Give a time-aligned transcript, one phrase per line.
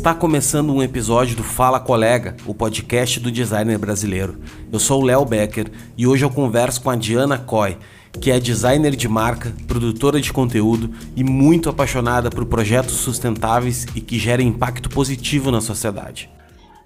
[0.00, 4.38] Está começando um episódio do Fala Colega, o podcast do designer brasileiro.
[4.72, 7.76] Eu sou o Léo Becker e hoje eu converso com a Diana Coy,
[8.18, 14.00] que é designer de marca, produtora de conteúdo e muito apaixonada por projetos sustentáveis e
[14.00, 16.30] que gerem impacto positivo na sociedade.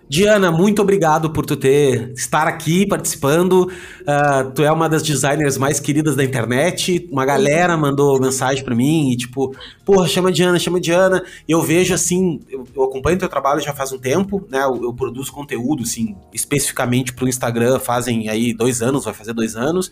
[0.08, 3.70] Diana, muito obrigado por tu ter estar aqui participando.
[4.02, 7.08] Uh, tu é uma das designers mais queridas da internet.
[7.10, 11.24] Uma galera mandou mensagem para mim e tipo, porra, chama Diana, chama Diana.
[11.48, 14.62] Eu vejo assim, eu, eu acompanho teu trabalho já faz um tempo, né?
[14.62, 19.32] Eu, eu produzo conteúdo, assim, especificamente para o Instagram, fazem aí dois anos, vai fazer
[19.32, 19.90] dois anos.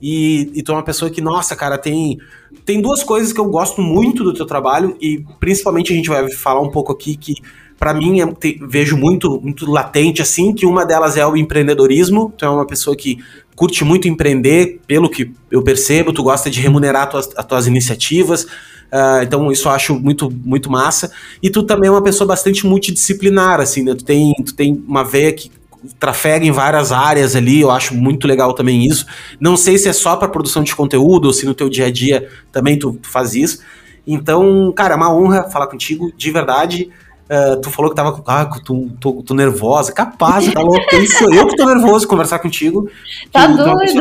[0.00, 2.18] E, e tu é uma pessoa que, nossa, cara, tem,
[2.64, 6.30] tem duas coisas que eu gosto muito do teu trabalho e principalmente a gente vai
[6.30, 7.34] falar um pouco aqui que
[7.80, 12.30] para mim, é, te, vejo muito, muito latente assim, que uma delas é o empreendedorismo.
[12.36, 13.18] Tu é uma pessoa que
[13.56, 18.44] curte muito empreender, pelo que eu percebo, tu gosta de remunerar tuas, as tuas iniciativas.
[18.44, 21.10] Uh, então, isso eu acho muito, muito massa.
[21.42, 23.94] E tu também é uma pessoa bastante multidisciplinar, assim, né?
[23.94, 25.50] Tu tem, tu tem uma veia que
[25.98, 29.06] trafega em várias áreas ali, eu acho muito legal também isso.
[29.40, 31.90] Não sei se é só para produção de conteúdo ou se no teu dia a
[31.90, 33.60] dia também tu, tu faz isso.
[34.06, 36.90] Então, cara, é uma honra falar contigo, de verdade.
[37.30, 39.92] Uh, tu falou que tava ah, tu, tu, tu nervosa.
[39.92, 40.96] Capaz, tá louco.
[40.96, 42.90] Isso, eu que tô nervoso de conversar contigo.
[43.30, 44.00] Tá que, doido.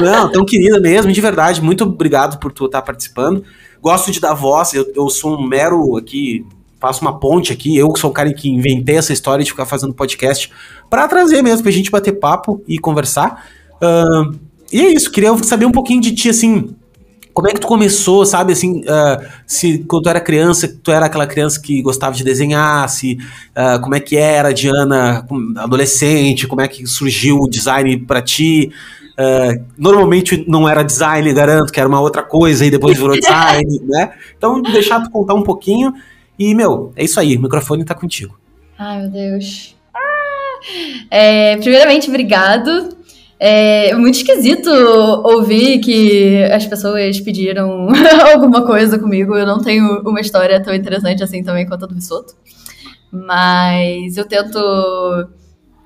[0.00, 1.60] Não, tão querida mesmo, de verdade.
[1.60, 3.44] Muito obrigado por tu estar tá participando.
[3.82, 6.46] Gosto de dar voz, eu, eu sou um mero aqui,
[6.80, 7.76] faço uma ponte aqui.
[7.76, 10.50] Eu sou o cara que inventei essa história de ficar fazendo podcast
[10.88, 13.46] para trazer mesmo, pra gente bater papo e conversar.
[13.82, 14.34] Uh,
[14.72, 16.74] e é isso, queria saber um pouquinho de ti, assim,
[17.32, 21.06] como é que tu começou, sabe, assim, uh, se quando tu era criança, tu era
[21.06, 23.18] aquela criança que gostava de desenhar, se,
[23.56, 28.70] uh, como é que era, Diana, adolescente, como é que surgiu o design para ti,
[29.12, 33.80] uh, normalmente não era design, garanto que era uma outra coisa e depois virou design,
[33.84, 35.94] né, então deixar tu contar um pouquinho
[36.38, 38.38] e, meu, é isso aí, o microfone tá contigo.
[38.78, 39.76] Ai, meu Deus.
[39.94, 40.60] Ah,
[41.10, 43.01] é, primeiramente, obrigado
[43.44, 47.88] é muito esquisito ouvir que as pessoas pediram
[48.32, 49.34] alguma coisa comigo.
[49.34, 52.36] Eu não tenho uma história tão interessante assim também quanto a do Bissoto.
[53.10, 54.60] Mas eu tento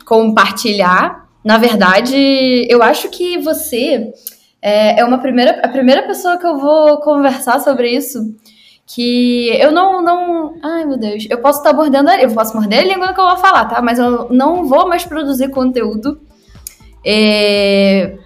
[0.05, 1.31] compartilhar.
[1.43, 4.13] Na verdade, eu acho que você
[4.61, 8.37] é, é uma primeira, a primeira pessoa que eu vou conversar sobre isso.
[8.87, 10.57] Que eu não, não.
[10.63, 11.27] Ai, meu Deus.
[11.31, 12.21] Eu posso estar mordendo a.
[12.21, 13.81] Eu posso morder a língua que eu vou falar, tá?
[13.81, 16.21] Mas eu não vou mais produzir conteúdo
[17.07, 18.17] é,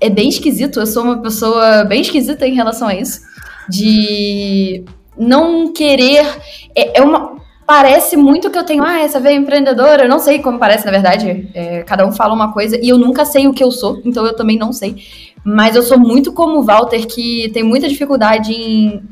[0.00, 0.78] é bem esquisito.
[0.78, 3.20] Eu sou uma pessoa bem esquisita em relação a isso.
[3.68, 4.84] De
[5.16, 6.24] não querer.
[6.74, 7.36] É, é uma.
[7.66, 10.04] Parece muito que eu tenho, ah, essa veia empreendedora.
[10.04, 11.50] Eu não sei como parece, na verdade.
[11.52, 14.24] É, cada um fala uma coisa e eu nunca sei o que eu sou, então
[14.24, 14.96] eu também não sei.
[15.44, 19.02] Mas eu sou muito como o Walter, que tem muita dificuldade em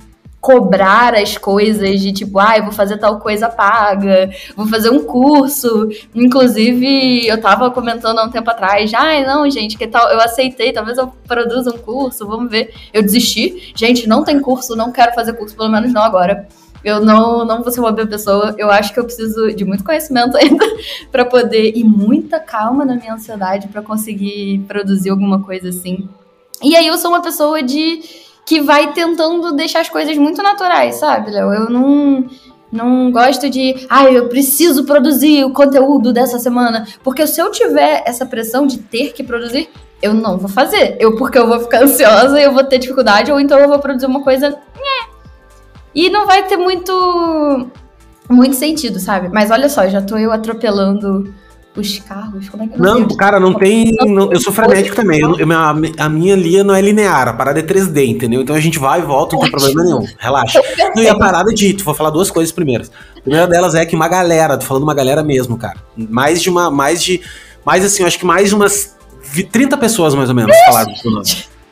[0.40, 5.04] cobrar as coisas de tipo, ah, eu vou fazer tal coisa paga, vou fazer um
[5.04, 5.88] curso.
[6.14, 10.08] Inclusive, eu tava comentando há um tempo atrás, ai, ah, não, gente, que tal?
[10.08, 12.72] Eu aceitei, talvez eu produza um curso, vamos ver.
[12.92, 13.72] Eu desisti.
[13.74, 16.46] Gente, não tem curso, não quero fazer curso, pelo menos não agora.
[16.84, 18.54] Eu não, não vou ser uma boa pessoa.
[18.56, 20.64] Eu acho que eu preciso de muito conhecimento ainda
[21.10, 26.08] para poder e muita calma na minha ansiedade para conseguir produzir alguma coisa assim.
[26.62, 28.00] E aí eu sou uma pessoa de
[28.46, 31.52] que vai tentando deixar as coisas muito naturais, sabe, Léo?
[31.52, 32.24] Eu não
[32.70, 38.02] não gosto de, ah, eu preciso produzir o conteúdo dessa semana, porque se eu tiver
[38.06, 39.70] essa pressão de ter que produzir,
[40.02, 40.96] eu não vou fazer.
[41.00, 44.06] Eu porque eu vou ficar ansiosa, eu vou ter dificuldade ou então eu vou produzir
[44.06, 44.56] uma coisa.
[45.94, 47.68] E não vai ter muito
[48.28, 49.28] muito sentido, sabe?
[49.28, 51.32] Mas olha só, já tô eu atropelando
[51.76, 52.48] os carros?
[52.48, 53.94] Como é que não, não cara, não tem.
[54.06, 55.20] Não, eu sou frenético também.
[55.20, 55.46] Eu, eu,
[55.98, 58.42] a, minha linha não é linear, a parada é 3D, entendeu?
[58.42, 60.06] Então a gente vai e volta, não tem problema nenhum.
[60.18, 60.60] Relaxa.
[60.94, 61.74] Não, e a parada de.
[61.74, 62.90] Tu vou falar duas coisas primeiras.
[63.16, 65.76] A primeira delas é que uma galera, tô falando uma galera mesmo, cara.
[65.96, 66.70] Mais de uma.
[66.70, 67.20] Mais de.
[67.64, 68.96] Mais assim, acho que mais de umas
[69.50, 71.26] 30 pessoas, mais ou menos, falaram do nome.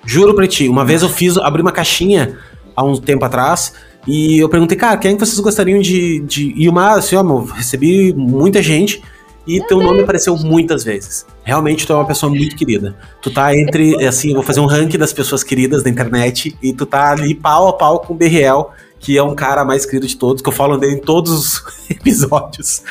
[0.04, 2.36] Juro pra ti, uma vez eu fiz, abri uma caixinha
[2.76, 3.72] há um tempo atrás.
[4.06, 6.52] E eu perguntei, cara, quem vocês gostariam de, de.
[6.56, 9.02] E uma, assim, ó, meu, recebi muita gente.
[9.46, 9.90] E Meu teu Deus.
[9.90, 11.26] nome apareceu muitas vezes.
[11.42, 12.96] Realmente tu é uma pessoa muito querida.
[13.20, 16.72] Tu tá entre, assim, eu vou fazer um ranking das pessoas queridas da internet e
[16.72, 20.06] tu tá ali pau a pau com o Berriel, que é um cara mais querido
[20.06, 22.82] de todos, que eu falo dele em todos os episódios.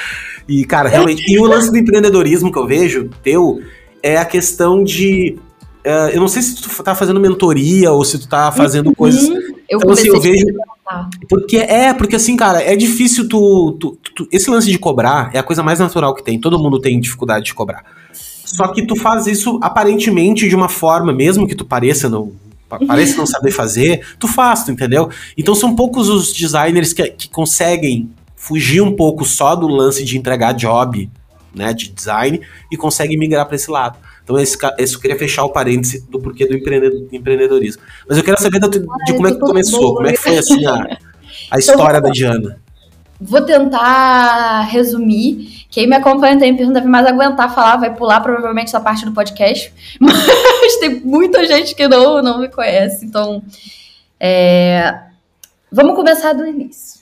[0.47, 1.23] E, cara, realmente.
[1.31, 3.61] E o lance do empreendedorismo que eu vejo teu
[4.01, 5.39] é a questão de.
[5.85, 8.93] Uh, eu não sei se tu tá fazendo mentoria ou se tu tá fazendo uhum.
[8.93, 9.27] coisas.
[9.69, 10.45] Eu então, assim, eu vejo.
[11.29, 15.39] Porque é, porque assim, cara, é difícil tu, tu, tu, Esse lance de cobrar é
[15.39, 16.39] a coisa mais natural que tem.
[16.39, 17.83] Todo mundo tem dificuldade de cobrar.
[18.13, 22.31] Só que tu faz isso aparentemente de uma forma, mesmo que tu pareça não.
[22.87, 25.09] Parece não saber fazer, tu faz, tu entendeu?
[25.37, 30.17] Então são poucos os designers que, que conseguem fugir um pouco só do lance de
[30.17, 31.09] entregar job,
[31.53, 33.97] né, de design, e consegue migrar para esse lado.
[34.23, 37.81] Então, esse, esse eu queria fechar o parêntese do porquê do empreendedorismo.
[38.07, 40.75] Mas eu quero saber de como é que começou, como é que foi assim a,
[40.75, 40.79] a
[41.59, 42.61] então, história da Diana.
[43.19, 45.65] Vou tentar resumir.
[45.69, 49.73] Quem me acompanha tem pergunta, mais aguentar falar, vai pular provavelmente essa parte do podcast.
[49.99, 53.05] Mas tem muita gente que não, não me conhece.
[53.05, 53.43] Então,
[54.19, 54.99] é...
[55.69, 57.01] vamos começar do início.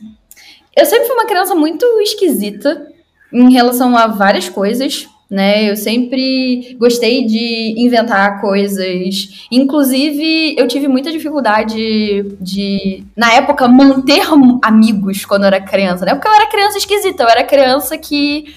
[0.76, 2.88] Eu sempre fui uma criança muito esquisita
[3.32, 5.72] em relação a várias coisas né?
[5.72, 9.48] Eu sempre gostei de inventar coisas.
[9.50, 14.24] Inclusive, eu tive muita dificuldade de, na época, manter
[14.62, 16.14] amigos quando eu era criança, né?
[16.14, 18.54] Porque eu era criança esquisita, eu era criança que.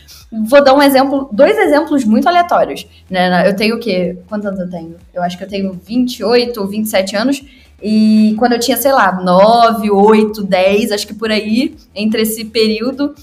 [0.49, 2.85] Vou dar um exemplo, dois exemplos muito aleatórios.
[3.09, 3.49] Né?
[3.49, 4.19] Eu tenho o quê?
[4.29, 4.97] Quantos anos eu tenho?
[5.15, 7.41] Eu acho que eu tenho 28 ou 27 anos.
[7.81, 12.47] E quando eu tinha, sei lá, 9, 8, 10, acho que por aí, entre esse
[12.47, 13.15] período,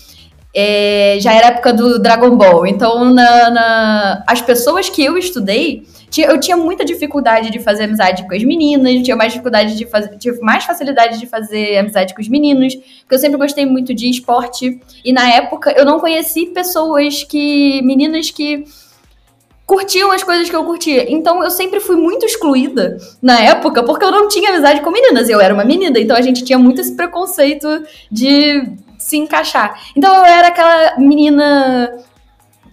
[0.53, 2.65] é, já era época do Dragon Ball.
[2.67, 7.85] Então, na, na, as pessoas que eu estudei, tinha, eu tinha muita dificuldade de fazer
[7.85, 12.13] amizade com as meninas, tinha mais dificuldade de fazer, tive mais facilidade de fazer amizade
[12.13, 14.79] com os meninos, porque eu sempre gostei muito de esporte.
[15.05, 17.81] E na época eu não conheci pessoas que.
[17.83, 18.65] meninas que
[19.65, 21.09] curtiam as coisas que eu curtia.
[21.09, 25.29] Então eu sempre fui muito excluída na época, porque eu não tinha amizade com meninas.
[25.29, 27.81] Eu era uma menina, então a gente tinha muito esse preconceito
[28.11, 28.63] de
[29.01, 29.81] se encaixar.
[29.95, 31.91] Então eu era aquela menina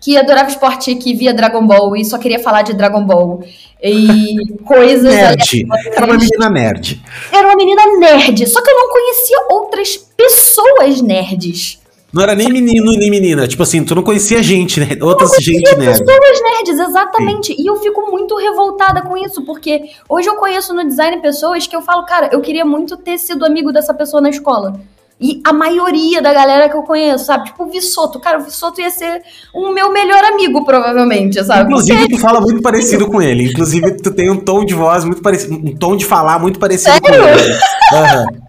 [0.01, 3.43] que adorava esporte, que via Dragon Ball e só queria falar de Dragon Ball.
[3.83, 5.13] E coisas.
[5.13, 5.67] Nerd.
[5.93, 7.03] Era uma menina nerd.
[7.33, 8.47] Era uma menina nerd.
[8.47, 11.79] Só que eu não conhecia outras pessoas nerds.
[12.13, 13.49] Não era nem menino nem menina.
[13.49, 14.89] Tipo assim, tu não conhecia gente, né?
[15.01, 16.05] Outras gente nerd.
[16.05, 17.55] Pessoas nerds, exatamente.
[17.55, 17.63] Sim.
[17.63, 21.75] E eu fico muito revoltada com isso, porque hoje eu conheço no design pessoas que
[21.75, 24.81] eu falo, cara, eu queria muito ter sido amigo dessa pessoa na escola.
[25.21, 27.47] E a maioria da galera que eu conheço, sabe?
[27.47, 28.21] Tipo, o Vissoto.
[28.21, 29.23] Cara, o Vissoto ia ser
[29.53, 31.65] o meu melhor amigo, provavelmente, sabe?
[31.65, 33.51] Inclusive, tu fala muito parecido com ele.
[33.51, 36.93] Inclusive, tu tem um tom de voz muito parecido, um tom de falar muito parecido
[36.93, 37.21] Sério?
[37.21, 37.53] com ele.
[37.53, 38.49] Uhum.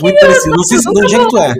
[0.00, 0.54] Muito parecido.
[0.56, 1.54] Não sei se de onde é que tu é.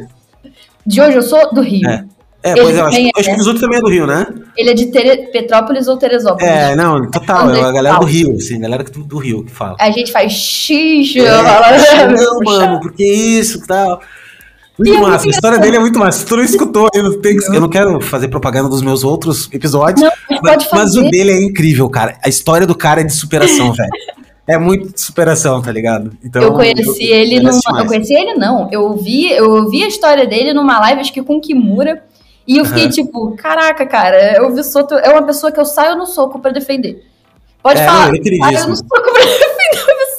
[0.87, 1.89] De hoje eu sou do Rio.
[1.89, 2.05] É.
[2.47, 4.25] É, ele pois é, acho, acho que o Vissoto também é do Rio, né?
[4.57, 5.27] Ele é de Tere...
[5.33, 6.49] Petrópolis ou Teresópolis.
[6.49, 9.77] É, não, total, é a galera do Rio, assim, galera do Rio que fala.
[9.81, 11.27] A gente faz xixi, é,
[12.07, 14.01] não, mano, porque isso, tal.
[14.79, 16.19] Muito massa, a história dele é muito massa.
[16.19, 20.03] Se tu não escutou, eu tenho, eu não quero fazer propaganda dos meus outros episódios,
[20.03, 22.19] não, mas, mas, o dele é incrível, cara.
[22.23, 23.91] A história do cara é de superação, velho.
[24.47, 26.13] É muito de superação, tá ligado?
[26.23, 27.81] Então, eu conheci eu, ele numa.
[27.81, 28.69] Eu conheci ele, não.
[28.71, 32.05] Eu vi, eu vi a história dele numa live, acho que com Kimura.
[32.47, 32.91] E eu fiquei uhum.
[32.91, 36.53] tipo, caraca, cara, eu vi Soto é uma pessoa que eu saio no soco para
[36.53, 37.05] defender.
[37.61, 38.09] Pode é, falar.
[38.09, 38.69] Não, é queridíssimo.
[38.69, 39.56] no soco pra defender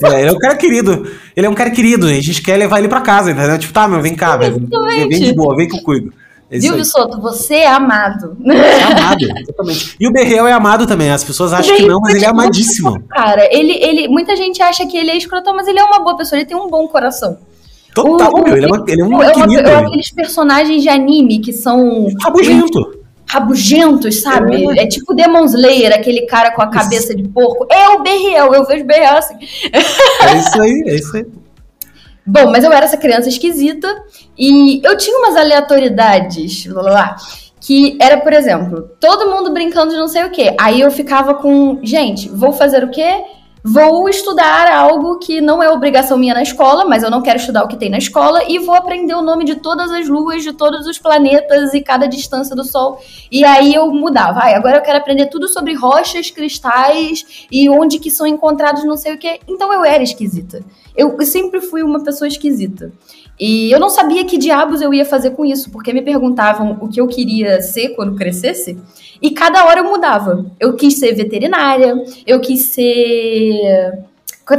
[0.03, 1.07] é, ele é um cara querido.
[1.35, 2.07] Ele é um cara querido.
[2.07, 3.57] A gente quer levar ele pra casa, entendeu?
[3.57, 4.67] Tipo, tá, meu, vem cá, velho.
[5.09, 6.13] Vem de boa, vem que eu cuido.
[6.49, 7.19] É Viu, Soto?
[7.19, 8.38] Você é amado.
[8.45, 9.95] É amado, exatamente.
[9.99, 11.11] E o Berrel é amado também.
[11.11, 13.03] As pessoas acham que não, mas ele é amadíssimo.
[13.09, 16.15] Cara, ele, ele, muita gente acha que ele é escrotão, mas ele é uma boa
[16.15, 17.38] pessoa, ele tem um bom coração.
[17.94, 19.67] Total, o, meu, ele, é uma, ele é um é querido.
[19.67, 22.07] É aqueles personagens de anime que são.
[22.21, 22.96] Rabugento
[23.27, 24.65] rabugentos, sabe?
[24.77, 24.83] É.
[24.83, 27.68] é, tipo Demon Slayer, aquele cara com a cabeça de porco.
[27.69, 29.35] É o Berriel, eu vejo Berriel assim.
[29.74, 31.25] É isso aí, é isso aí.
[32.25, 33.87] Bom, mas eu era essa criança esquisita
[34.37, 37.16] e eu tinha umas aleatoriedades, lá, lá,
[37.61, 40.54] que era, por exemplo, todo mundo brincando de não sei o quê.
[40.59, 43.23] Aí eu ficava com, gente, vou fazer o quê?
[43.69, 47.66] Vou estudar algo que não é obrigação minha na escola, mas eu não quero estudar
[47.66, 50.54] o que tem na escola, e vou aprender o nome de todas as luas, de
[50.54, 53.02] todos os planetas e cada distância do Sol.
[53.30, 54.40] E aí eu mudava.
[54.40, 58.95] Ah, agora eu quero aprender tudo sobre rochas, cristais e onde que são encontrados não
[58.95, 59.42] sei o que.
[59.45, 60.64] Então eu era esquisita.
[60.95, 62.94] Eu sempre fui uma pessoa esquisita.
[63.40, 66.88] E eu não sabia que diabos eu ia fazer com isso, porque me perguntavam o
[66.88, 68.78] que eu queria ser quando crescesse.
[69.21, 70.45] E cada hora eu mudava.
[70.59, 71.95] Eu quis ser veterinária,
[72.26, 74.04] eu quis ser.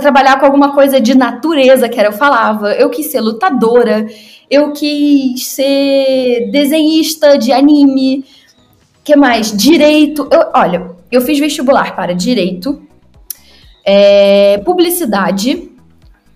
[0.01, 2.73] trabalhar com alguma coisa de natureza, que era eu falava.
[2.73, 4.07] Eu quis ser lutadora,
[4.51, 8.25] eu quis ser desenhista de anime.
[9.05, 9.57] que mais?
[9.57, 10.29] Direito.
[10.31, 12.83] Eu, olha, eu fiz vestibular para direito,
[13.85, 15.71] é, publicidade,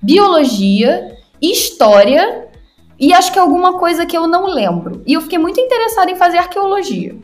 [0.01, 2.49] biologia, história
[2.99, 5.03] e acho que alguma coisa que eu não lembro.
[5.05, 7.17] E eu fiquei muito interessada em fazer arqueologia.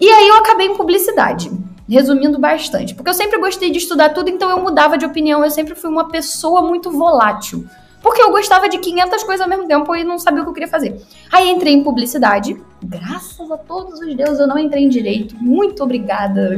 [0.00, 1.50] E aí eu acabei em publicidade.
[1.88, 2.94] Resumindo bastante.
[2.94, 5.44] Porque eu sempre gostei de estudar tudo, então eu mudava de opinião.
[5.44, 7.64] Eu sempre fui uma pessoa muito volátil.
[8.02, 10.54] Porque eu gostava de 500 coisas ao mesmo tempo e não sabia o que eu
[10.54, 11.00] queria fazer.
[11.32, 12.56] Aí entrei em publicidade.
[12.82, 15.34] Graças a todos os deuses eu não entrei em direito.
[15.40, 16.56] Muito obrigada,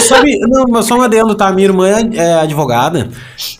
[0.00, 1.52] Sabe, não, só um adendo, tá?
[1.52, 3.10] Minha irmã é advogada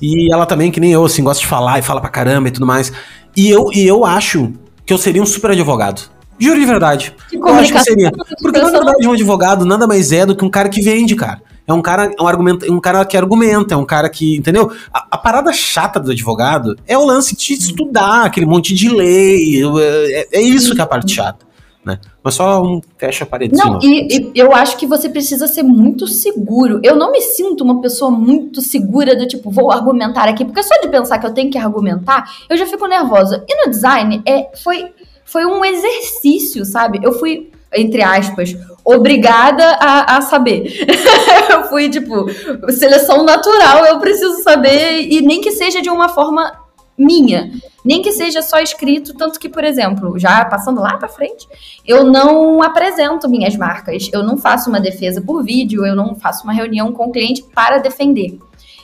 [0.02, 2.50] e ela também, que nem eu, assim, gosta de falar e fala pra caramba e
[2.50, 2.92] tudo mais.
[3.36, 4.52] E eu, e eu acho
[4.84, 6.10] que eu seria um super advogado.
[6.38, 7.14] Juro de verdade.
[7.32, 8.12] eu acho que seria.
[8.40, 11.42] Porque, na verdade, um advogado nada mais é do que um cara que vende, cara.
[11.66, 14.72] É um cara, um, argumento, um cara que argumenta, é um cara que, entendeu?
[14.92, 19.62] A, a, parada chata do advogado é o lance de estudar aquele monte de lei.
[19.78, 21.46] É, é isso que é a parte chata.
[21.84, 21.98] Né?
[22.22, 23.54] Mas só um fecha a parede.
[23.56, 26.80] Não, e, e, eu acho que você precisa ser muito seguro.
[26.82, 30.74] Eu não me sinto uma pessoa muito segura do tipo, vou argumentar aqui, porque só
[30.80, 33.44] de pensar que eu tenho que argumentar, eu já fico nervosa.
[33.48, 34.92] E no design, é, foi,
[35.30, 37.00] foi um exercício, sabe?
[37.02, 40.72] Eu fui entre aspas, obrigada a, a saber.
[41.50, 42.26] eu fui, tipo,
[42.72, 46.50] seleção natural, eu preciso saber, e nem que seja de uma forma
[46.96, 47.52] minha,
[47.84, 51.46] nem que seja só escrito, tanto que, por exemplo, já passando lá para frente,
[51.86, 56.44] eu não apresento minhas marcas, eu não faço uma defesa por vídeo, eu não faço
[56.44, 58.38] uma reunião com o cliente para defender.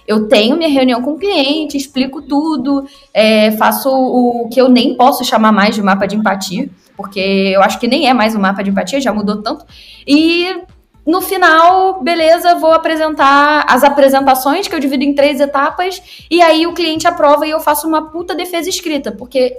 [0.07, 4.95] Eu tenho minha reunião com o cliente, explico tudo, é, faço o que eu nem
[4.97, 7.21] posso chamar mais de mapa de empatia, porque
[7.55, 9.65] eu acho que nem é mais um mapa de empatia, já mudou tanto.
[10.07, 10.63] E
[11.07, 16.67] no final, beleza, vou apresentar as apresentações, que eu divido em três etapas, e aí
[16.67, 19.55] o cliente aprova e eu faço uma puta defesa escrita, porque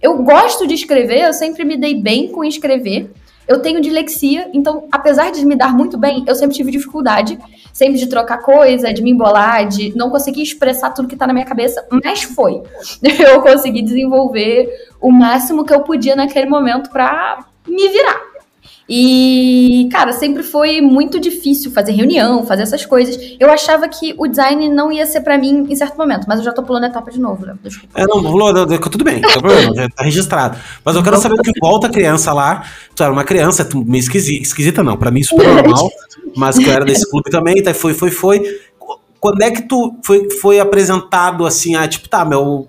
[0.00, 3.10] eu gosto de escrever, eu sempre me dei bem com escrever.
[3.50, 7.36] Eu tenho dislexia, então, apesar de me dar muito bem, eu sempre tive dificuldade,
[7.72, 11.32] sempre de trocar coisa, de me embolar, de não conseguir expressar tudo que tá na
[11.32, 12.62] minha cabeça, mas foi.
[13.18, 18.29] Eu consegui desenvolver o máximo que eu podia naquele momento para me virar.
[18.92, 23.16] E, cara, sempre foi muito difícil fazer reunião, fazer essas coisas.
[23.38, 26.44] Eu achava que o design não ia ser para mim em certo momento, mas eu
[26.44, 27.54] já tô pulando a etapa de novo, né?
[27.94, 30.58] É, não, pulou, tudo bem, não problema, já tá registrado.
[30.84, 32.64] Mas eu quero saber o que volta a criança lá.
[32.96, 35.88] Tu era uma criança, meio esquisita, esquisita não, pra mim super normal,
[36.36, 38.42] mas que eu era desse clube também, tá, foi, foi, foi
[39.20, 42.66] quando é que tu foi, foi apresentado assim, ah, tipo, tá, meu,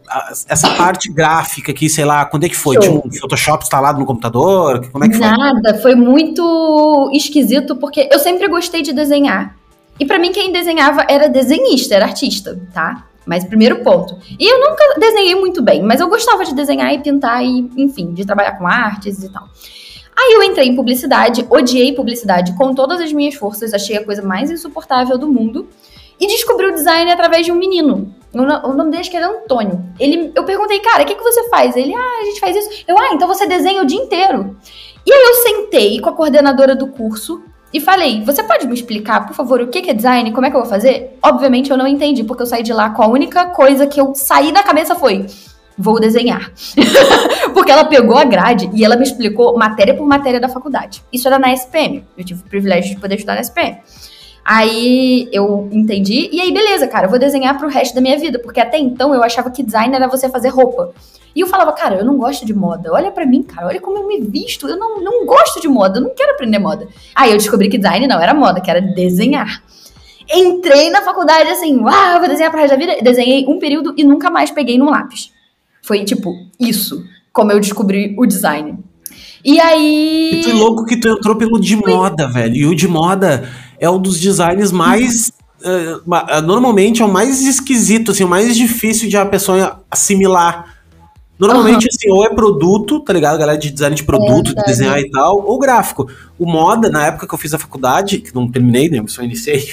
[0.50, 2.76] essa parte gráfica aqui, sei lá, quando é que foi?
[2.76, 3.04] Show.
[3.06, 4.86] Um Photoshop instalado no computador?
[4.92, 5.26] Como é que foi?
[5.26, 9.56] Nada, foi muito esquisito, porque eu sempre gostei de desenhar.
[9.98, 13.06] E para mim, quem desenhava era desenhista, era artista, tá?
[13.26, 14.18] Mas primeiro ponto.
[14.38, 18.14] E eu nunca desenhei muito bem, mas eu gostava de desenhar e pintar e, enfim,
[18.14, 19.48] de trabalhar com artes e tal.
[20.18, 24.22] Aí eu entrei em publicidade, odiei publicidade com todas as minhas forças, achei a coisa
[24.22, 25.70] mais insuportável do mundo
[26.22, 28.14] e descobri o design através de um menino.
[28.32, 29.84] O nome dele acho que era Antônio.
[30.00, 31.76] Ele, eu perguntei, cara, o que, que você faz?
[31.76, 32.86] Ele, ah, a gente faz isso.
[32.88, 34.56] Eu, ah, então você desenha o dia inteiro.
[35.04, 37.42] E aí eu sentei com a coordenadora do curso
[37.74, 40.32] e falei, você pode me explicar, por favor, o que é design?
[40.32, 41.18] Como é que eu vou fazer?
[41.24, 44.14] Obviamente eu não entendi, porque eu saí de lá com a única coisa que eu
[44.14, 45.26] saí da cabeça foi,
[45.76, 46.52] vou desenhar.
[47.52, 51.04] porque ela pegou a grade e ela me explicou matéria por matéria da faculdade.
[51.12, 52.06] Isso era na SPM.
[52.16, 53.80] Eu tive o privilégio de poder estudar na SPM.
[54.44, 58.40] Aí eu entendi, e aí beleza, cara, eu vou desenhar pro resto da minha vida,
[58.40, 60.94] porque até então eu achava que design era você fazer roupa.
[61.36, 62.92] E eu falava, cara, eu não gosto de moda.
[62.92, 64.68] Olha para mim, cara, olha como eu me visto.
[64.68, 66.88] Eu não, não gosto de moda, eu não quero aprender moda.
[67.16, 69.64] Aí eu descobri que design não era moda, que era desenhar.
[70.34, 73.02] Entrei na faculdade assim, uau, vou desenhar pro resto da vida.
[73.02, 75.32] Desenhei um período e nunca mais peguei num lápis.
[75.82, 78.78] Foi tipo, isso, como eu descobri o design.
[79.44, 80.42] E aí.
[80.42, 82.56] E foi louco que tu entrou pelo de moda, velho.
[82.56, 83.50] E o de moda
[83.82, 85.34] é um dos designs mais.
[85.60, 90.78] Uh, normalmente é o mais esquisito, assim, o mais difícil de a pessoa assimilar.
[91.38, 91.90] Normalmente, uhum.
[91.92, 93.40] assim, ou é produto, tá ligado?
[93.40, 96.08] Galera de design de produto, é, de desenhar e tal, ou gráfico.
[96.38, 99.04] O moda, na época que eu fiz a faculdade, que não terminei, né?
[99.08, 99.64] Só iniciei,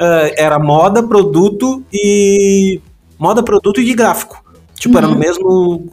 [0.00, 2.80] uh, era moda, produto e.
[3.18, 4.41] Moda, produto e de gráfico.
[4.82, 4.98] Tipo, uhum.
[4.98, 5.20] era no uhum.
[5.20, 5.90] mesmo.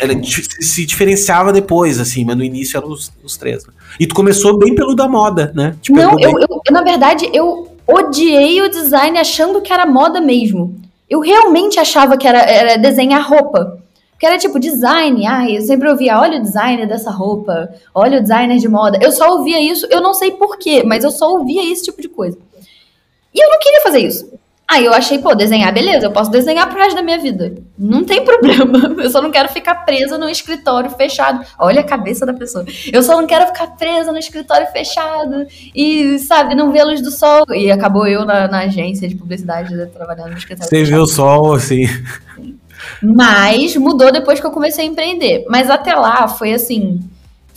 [0.00, 3.66] Ela se diferenciava depois, assim, mas no início eram os, os três.
[3.66, 3.74] Né?
[4.00, 5.76] E tu começou bem pelo da moda, né?
[5.82, 10.18] Tipo, Não, eu, eu, eu, na verdade, eu odiei o design achando que era moda
[10.18, 10.80] mesmo.
[11.10, 13.78] Eu realmente achava que era, era desenhar roupa.
[14.18, 18.22] Que era tipo design, ai, eu sempre ouvia, olha o designer dessa roupa, olha o
[18.22, 18.98] designer de moda.
[19.02, 22.08] Eu só ouvia isso, eu não sei porquê, mas eu só ouvia esse tipo de
[22.08, 22.38] coisa.
[23.34, 24.32] E eu não queria fazer isso.
[24.72, 27.56] Aí eu achei, pô, desenhar, beleza, eu posso desenhar pro resto da minha vida.
[27.78, 29.02] Não tem problema.
[29.02, 31.44] Eu só não quero ficar presa no escritório fechado.
[31.58, 32.64] Olha a cabeça da pessoa.
[32.90, 37.02] Eu só não quero ficar presa no escritório fechado e, sabe, não ver a luz
[37.02, 37.44] do sol.
[37.50, 40.70] E acabou eu na, na agência de publicidade né, trabalhando no escritório.
[40.70, 41.84] Você viu o sol, assim.
[43.02, 45.44] Mas mudou depois que eu comecei a empreender.
[45.50, 46.98] Mas até lá foi assim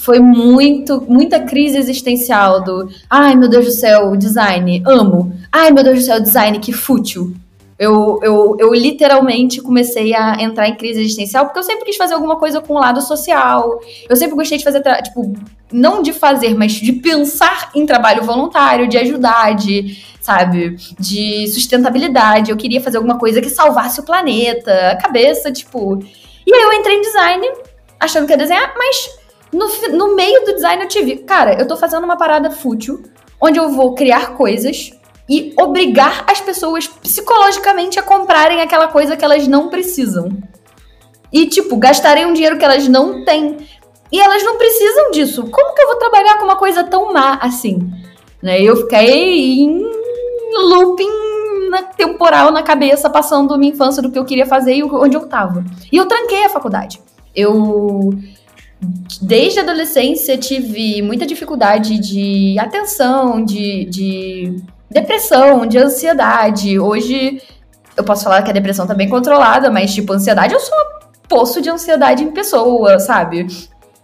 [0.06, 5.34] foi muito, muita crise existencial do ai meu Deus do céu, design, amo.
[5.52, 7.34] Ai meu Deus do céu, design, que fútil.
[7.78, 12.14] Eu, eu, eu literalmente comecei a entrar em crise existencial porque eu sempre quis fazer
[12.14, 13.82] alguma coisa com o lado social.
[14.08, 15.34] Eu sempre gostei de fazer, tipo,
[15.74, 22.52] não de fazer, mas de pensar em trabalho voluntário, de ajudar, de, sabe, de sustentabilidade.
[22.52, 26.00] Eu queria fazer alguma coisa que salvasse o planeta, a cabeça, tipo.
[26.46, 27.48] E aí eu entrei em design
[28.00, 29.25] achando que ia desenhar, mas
[29.56, 33.04] no, no meio do design eu tive, cara, eu tô fazendo uma parada fútil,
[33.42, 34.92] onde eu vou criar coisas
[35.28, 40.30] e obrigar as pessoas psicologicamente a comprarem aquela coisa que elas não precisam.
[41.32, 43.58] E, tipo, gastarem um dinheiro que elas não têm.
[44.12, 45.50] E elas não precisam disso.
[45.50, 47.92] Como que eu vou trabalhar com uma coisa tão má assim?
[48.42, 48.62] Né?
[48.62, 49.82] Eu fiquei em
[50.54, 55.18] looping na, temporal na cabeça, passando minha infância do que eu queria fazer e onde
[55.18, 55.66] eu tava.
[55.92, 57.02] E eu tranquei a faculdade.
[57.36, 58.12] Eu
[59.22, 64.56] desde a adolescência tive muita dificuldade de atenção, de, de
[64.90, 66.80] depressão, de ansiedade.
[66.80, 67.42] Hoje
[67.96, 71.28] eu posso falar que a depressão tá bem controlada, mas tipo, ansiedade eu sou um
[71.28, 73.48] poço de ansiedade em pessoa, sabe?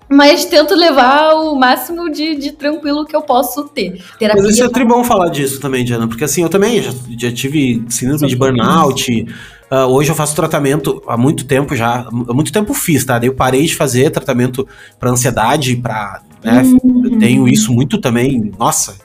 [0.10, 4.04] Mas tento levar o máximo de, de tranquilo que eu posso ter.
[4.20, 7.32] Terapia mas isso é tribom falar disso também, Diana, porque assim, eu também já, já
[7.32, 9.26] tive síndrome de burnout.
[9.72, 12.02] Uh, hoje eu faço tratamento há muito tempo já.
[12.02, 13.18] Há muito tempo fiz, tá?
[13.18, 14.68] Daí eu parei de fazer tratamento
[15.00, 17.06] para ansiedade, para né, uhum.
[17.06, 18.52] Eu tenho isso muito também.
[18.60, 18.98] Nossa,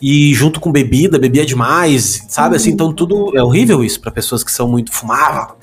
[0.00, 2.56] e junto com bebida, bebia demais, sabe?
[2.56, 5.54] Assim, então tudo é horrível isso para pessoas que são muito fumavam,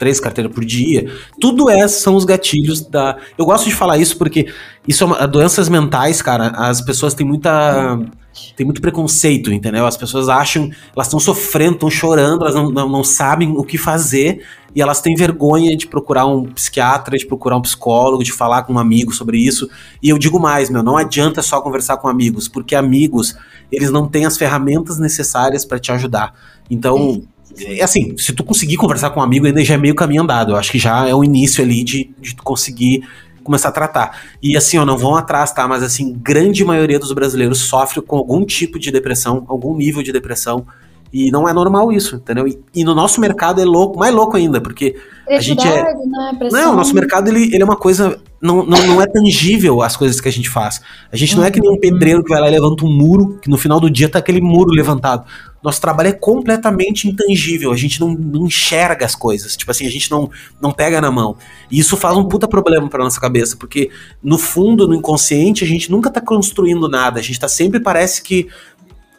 [0.00, 1.12] três carteiras por dia.
[1.38, 3.18] Tudo é, são os gatilhos da.
[3.36, 4.50] Eu gosto de falar isso porque
[4.88, 6.48] isso é uma, doenças mentais, cara.
[6.56, 8.00] As pessoas têm muita
[8.56, 9.84] tem muito preconceito, entendeu?
[9.84, 13.76] As pessoas acham, elas estão sofrendo, estão chorando, elas não, não, não, sabem o que
[13.76, 14.42] fazer
[14.74, 18.74] e elas têm vergonha de procurar um psiquiatra, de procurar um psicólogo, de falar com
[18.74, 19.68] um amigo sobre isso.
[20.02, 23.36] E eu digo mais, meu, não adianta só conversar com amigos, porque amigos,
[23.70, 26.32] eles não têm as ferramentas necessárias para te ajudar.
[26.70, 27.22] Então,
[27.82, 30.52] assim, se tu conseguir conversar com um amigo, ainda já é meio caminho andado.
[30.52, 33.02] Eu acho que já é o início ali de, de conseguir
[33.42, 34.22] começar a tratar.
[34.42, 35.66] E assim, ó, não vão atrás, tá?
[35.66, 40.12] Mas assim, grande maioria dos brasileiros sofre com algum tipo de depressão, algum nível de
[40.12, 40.66] depressão.
[41.12, 42.46] E não é normal isso, entendeu?
[42.46, 44.96] E, e no nosso mercado é louco, mais louco ainda, porque
[45.28, 45.82] a gente é.
[45.82, 46.48] Né?
[46.50, 48.20] Não, o nosso mercado ele, ele é uma coisa.
[48.40, 50.80] Não, não, não é tangível as coisas que a gente faz.
[51.12, 53.38] A gente não é que nem um pedreiro que vai lá e levanta um muro,
[53.42, 55.26] que no final do dia tá aquele muro levantado
[55.62, 59.90] nosso trabalho é completamente intangível, a gente não, não, enxerga as coisas, tipo assim, a
[59.90, 61.36] gente não, não pega na mão.
[61.70, 63.90] E isso faz um puta problema pra nossa cabeça, porque
[64.22, 68.22] no fundo, no inconsciente, a gente nunca tá construindo nada, a gente tá sempre, parece
[68.22, 68.48] que,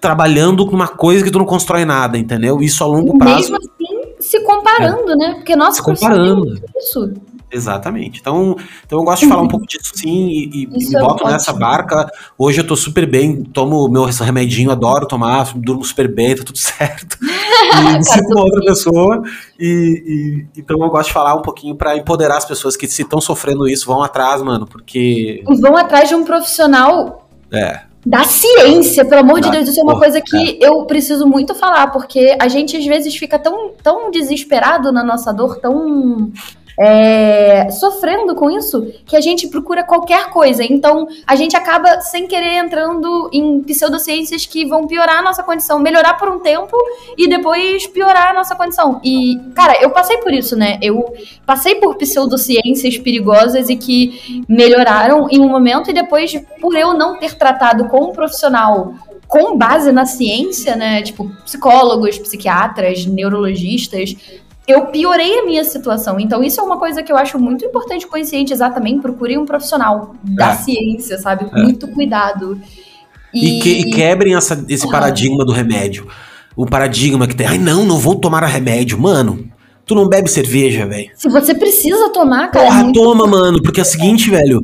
[0.01, 2.59] trabalhando com uma coisa que tu não constrói nada, entendeu?
[2.59, 3.35] Isso a longo prazo.
[3.35, 5.15] Mesmo assim, se comparando, é.
[5.15, 5.33] né?
[5.35, 6.55] Porque nossa se comparando.
[6.55, 7.13] É isso.
[7.51, 8.19] Exatamente.
[8.19, 11.25] Então, então eu gosto de falar um pouco disso sim e, e me é boto
[11.25, 12.09] nessa barca.
[12.37, 16.57] Hoje eu tô super bem, tomo meu remedinho, adoro tomar, durmo super bem, tá tudo
[16.59, 17.17] certo.
[17.21, 19.21] E me sinto uma outra pessoa.
[19.59, 23.01] E, e, então eu gosto de falar um pouquinho para empoderar as pessoas que se
[23.01, 25.43] estão sofrendo isso, vão atrás, mano, porque.
[25.59, 27.27] Vão atrás de um profissional.
[27.51, 30.67] É da ciência, pelo amor da, de Deus, isso é uma coisa que é.
[30.67, 35.31] eu preciso muito falar, porque a gente às vezes fica tão, tão desesperado na nossa
[35.31, 36.31] dor, tão
[36.79, 40.63] é, sofrendo com isso que a gente procura qualquer coisa.
[40.63, 45.79] Então, a gente acaba sem querer entrando em pseudociências que vão piorar a nossa condição,
[45.79, 46.75] melhorar por um tempo
[47.17, 48.99] e depois piorar a nossa condição.
[49.03, 50.77] E, cara, eu passei por isso, né?
[50.81, 51.13] Eu
[51.45, 57.17] passei por pseudociências perigosas e que melhoraram em um momento e depois, por eu não
[57.17, 58.93] ter tratado com um profissional
[59.31, 61.01] com base na ciência, né?
[61.01, 64.13] Tipo, psicólogos, psiquiatras, neurologistas,
[64.67, 66.19] eu piorei a minha situação.
[66.19, 68.99] Então, isso é uma coisa que eu acho muito importante conscientizar também.
[68.99, 70.55] Procure um profissional da é.
[70.55, 71.45] ciência, sabe?
[71.45, 71.63] Com é.
[71.63, 72.59] muito cuidado.
[73.33, 74.91] E, e, que, e quebrem essa, esse uhum.
[74.91, 76.07] paradigma do remédio.
[76.55, 78.99] O paradigma que tem, ai não, não vou tomar remédio.
[78.99, 79.49] Mano,
[79.85, 81.09] tu não bebe cerveja, velho.
[81.15, 82.65] Se você precisa tomar, cara.
[82.65, 83.61] Porra, é toma, mano.
[83.63, 84.61] Porque é o seguinte, velho.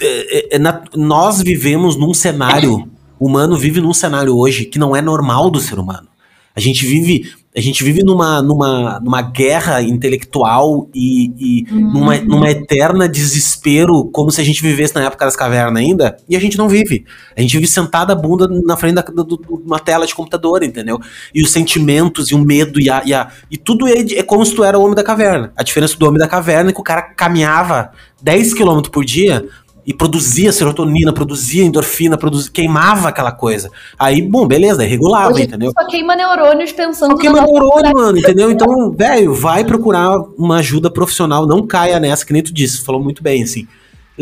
[0.00, 2.88] É, é, na, nós vivemos num cenário.
[3.18, 6.08] O humano vive num cenário hoje que não é normal do ser humano.
[6.54, 11.92] A gente vive a gente vive numa, numa, numa guerra intelectual e, e uhum.
[11.92, 16.34] numa, numa eterna desespero, como se a gente vivesse na época das cavernas ainda, e
[16.34, 17.04] a gente não vive.
[17.36, 20.98] A gente vive sentada a bunda na frente da, de uma tela de computador, entendeu?
[21.34, 24.46] E os sentimentos e o medo e, a, e, a, e tudo é, é como
[24.46, 25.52] se tu era o homem da caverna.
[25.54, 29.46] A diferença do homem da caverna é que o cara caminhava 10 km por dia
[29.86, 33.70] e produzia serotonina, produzia endorfina, produzia, queimava aquela coisa.
[33.98, 35.72] Aí, bom, beleza, regulava, Hoje entendeu?
[35.76, 38.50] Só queima neurônios pensando Só queima neurônio, mano, entendeu?
[38.50, 43.02] Então, velho, vai procurar uma ajuda profissional, não caia nessa, que nem tu disse, falou
[43.02, 43.66] muito bem, assim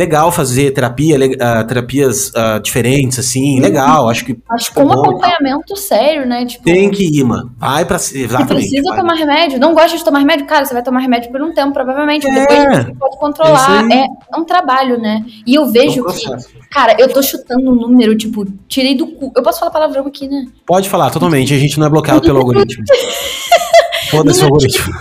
[0.00, 3.60] legal fazer terapia, uh, terapias uh, diferentes, assim, uhum.
[3.60, 4.38] legal, acho que...
[4.50, 6.46] Acho que um acompanhamento sério, né?
[6.46, 7.96] Tipo, Tem que ir, mano, vai pra...
[7.96, 8.46] Exatamente.
[8.46, 8.98] precisa vai.
[8.98, 11.74] tomar remédio, não gosta de tomar remédio, cara, você vai tomar remédio por um tempo,
[11.74, 15.22] provavelmente, é, depois você pode controlar, é, é um trabalho, né?
[15.46, 16.26] E eu vejo é que,
[16.70, 20.26] cara, eu tô chutando um número, tipo, tirei do cu, eu posso falar palavrão aqui,
[20.26, 20.46] né?
[20.66, 22.84] Pode falar, totalmente, a gente não é bloqueado pelo algoritmo.
[24.10, 24.94] Foda-se o algoritmo.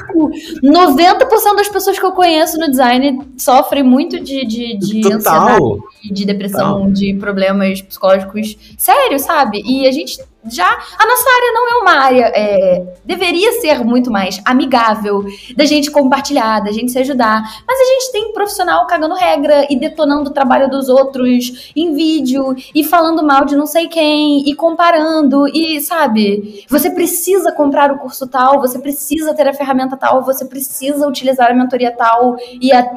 [0.63, 5.63] 90% das pessoas que eu conheço no design sofrem muito de, de, de ansiedade,
[6.11, 6.91] de depressão, Total.
[6.91, 9.61] de problemas psicológicos sérios, sabe?
[9.65, 14.09] E a gente já a nossa área não é uma área é, deveria ser muito
[14.09, 15.25] mais amigável
[15.55, 19.77] da gente compartilhar, da gente se ajudar, mas a gente tem profissional cagando regra e
[19.77, 24.55] detonando o trabalho dos outros em vídeo e falando mal de não sei quem e
[24.55, 30.23] comparando e sabe, você precisa comprar o curso tal, você precisa ter a ferramenta tal,
[30.23, 32.87] você precisa utilizar a mentoria tal e a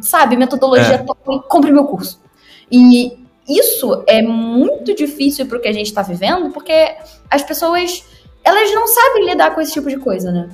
[0.00, 0.98] sabe metodologia é.
[0.98, 1.16] tal,
[1.48, 2.22] compre meu curso.
[2.70, 6.94] E isso é muito difícil para o que a gente está vivendo, porque
[7.30, 8.04] as pessoas
[8.44, 10.48] elas não sabem lidar com esse tipo de coisa, né?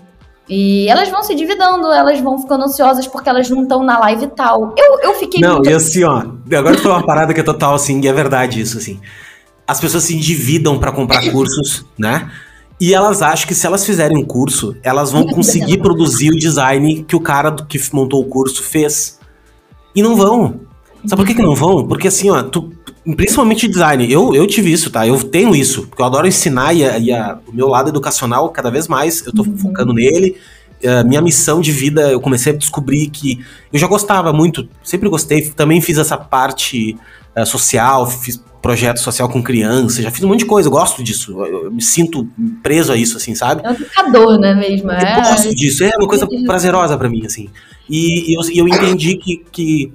[0.48, 4.26] E elas vão se dividando, elas vão ficando ansiosas porque elas não estão na live
[4.28, 4.74] tal.
[4.76, 5.40] Eu, eu fiquei.
[5.40, 5.70] Não, muito...
[5.70, 6.24] e assim, ó,
[6.56, 9.00] agora falou uma parada que é total assim, e é verdade isso, assim.
[9.66, 12.28] As pessoas se endividam para comprar cursos, né?
[12.80, 17.04] E elas acham que se elas fizerem um curso, elas vão conseguir produzir o design
[17.04, 19.20] que o cara que montou o curso fez.
[19.94, 20.60] E não vão.
[21.06, 21.86] Sabe por que, que não vão?
[21.86, 22.72] Porque assim, ó, tu,
[23.16, 25.06] principalmente design, eu, eu tive isso, tá?
[25.06, 28.48] Eu tenho isso, porque eu adoro ensinar e, a, e a, o meu lado educacional,
[28.50, 29.56] cada vez mais, eu tô uhum.
[29.56, 30.36] focando nele.
[30.82, 35.10] Uh, minha missão de vida, eu comecei a descobrir que eu já gostava muito, sempre
[35.10, 36.96] gostei, também fiz essa parte
[37.36, 41.02] uh, social, fiz projeto social com criança, já fiz um monte de coisa, eu gosto
[41.02, 42.28] disso, eu, eu me sinto
[42.62, 43.62] preso a isso, assim, sabe?
[43.64, 44.90] É um educador, né, mesmo?
[44.90, 47.48] É, eu gosto disso, é uma coisa prazerosa para mim, assim.
[47.88, 49.92] E, e eu, eu entendi que, que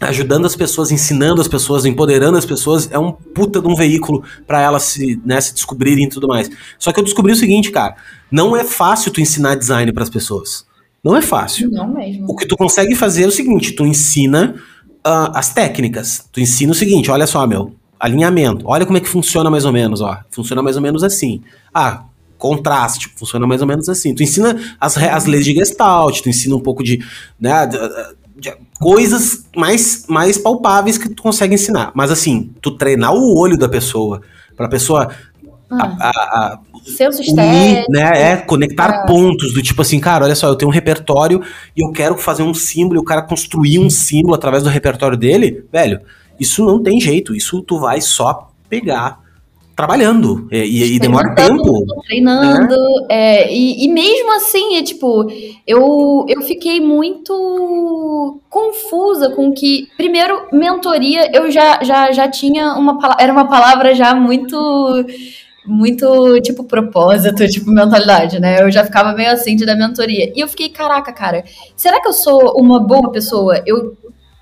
[0.00, 4.24] ajudando as pessoas, ensinando as pessoas, empoderando as pessoas, é um puta de um veículo
[4.46, 6.50] para elas se, né, se descobrirem e tudo mais.
[6.78, 7.96] Só que eu descobri o seguinte, cara,
[8.30, 10.64] não é fácil tu ensinar design para as pessoas.
[11.04, 11.70] Não é fácil.
[11.70, 12.26] Não mesmo.
[12.28, 14.54] O que tu consegue fazer é o seguinte, tu ensina
[15.06, 16.26] uh, as técnicas.
[16.32, 18.64] Tu ensina o seguinte, olha só, meu, alinhamento.
[18.66, 20.18] Olha como é que funciona mais ou menos, ó.
[20.30, 21.42] Funciona mais ou menos assim.
[21.74, 22.04] Ah,
[22.38, 24.14] contraste, funciona mais ou menos assim.
[24.14, 27.04] Tu ensina as, as leis de Gestalt, tu ensina um pouco de,
[27.38, 27.68] né,
[28.80, 31.92] coisas mais, mais palpáveis que tu consegue ensinar.
[31.94, 34.22] Mas assim, tu treinar o olho da pessoa,
[34.56, 35.10] pra pessoa
[35.70, 36.58] ah, a, a, a
[37.28, 39.06] unir, né, é, conectar é.
[39.06, 41.42] pontos do tipo assim, cara, olha só, eu tenho um repertório
[41.76, 45.16] e eu quero fazer um símbolo, e o cara construir um símbolo através do repertório
[45.16, 46.00] dele, velho,
[46.40, 49.20] isso não tem jeito, isso tu vai só pegar
[49.80, 51.86] trabalhando é, e, e demora tempo.
[52.06, 53.06] Treinando, né?
[53.08, 55.26] é, e, e, mesmo assim, é tipo,
[55.66, 62.98] eu, eu fiquei muito confusa com que, primeiro, mentoria, eu já, já, já tinha uma
[62.98, 65.06] palavra, era uma palavra já muito
[65.66, 68.62] muito, tipo, propósito, tipo, mentalidade, né?
[68.62, 70.32] Eu já ficava meio assim de da mentoria.
[70.34, 71.44] E eu fiquei, caraca, cara,
[71.76, 73.62] será que eu sou uma boa pessoa?
[73.66, 73.96] Eu,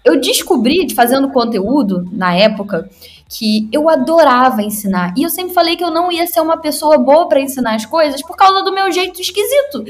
[0.04, 2.88] eu descobri, fazendo conteúdo, na época,
[3.28, 5.12] que eu adorava ensinar.
[5.16, 7.84] E eu sempre falei que eu não ia ser uma pessoa boa para ensinar as
[7.84, 9.84] coisas por causa do meu jeito esquisito.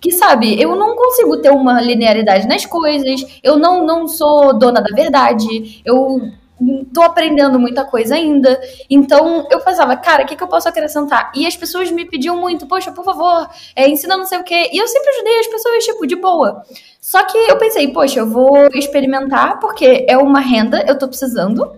[0.00, 4.80] Que sabe, eu não consigo ter uma linearidade nas coisas, eu não, não sou dona
[4.80, 6.32] da verdade, eu
[6.92, 8.60] tô aprendendo muita coisa ainda.
[8.88, 11.30] Então eu pensava, cara, o que, que eu posso acrescentar?
[11.34, 14.70] E as pessoas me pediam muito, poxa, por favor, é, ensina não sei o quê.
[14.72, 16.62] E eu sempre ajudei as pessoas, tipo, de boa.
[17.00, 21.72] Só que eu pensei, poxa, eu vou experimentar, porque é uma renda, eu tô precisando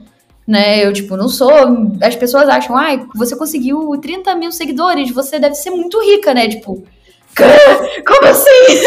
[0.46, 0.84] né?
[0.84, 1.50] Eu, tipo, não sou.
[2.00, 6.34] As pessoas acham, ai, ah, você conseguiu 30 mil seguidores, você deve ser muito rica,
[6.34, 6.48] né?
[6.48, 6.82] Tipo,
[8.06, 8.84] como assim?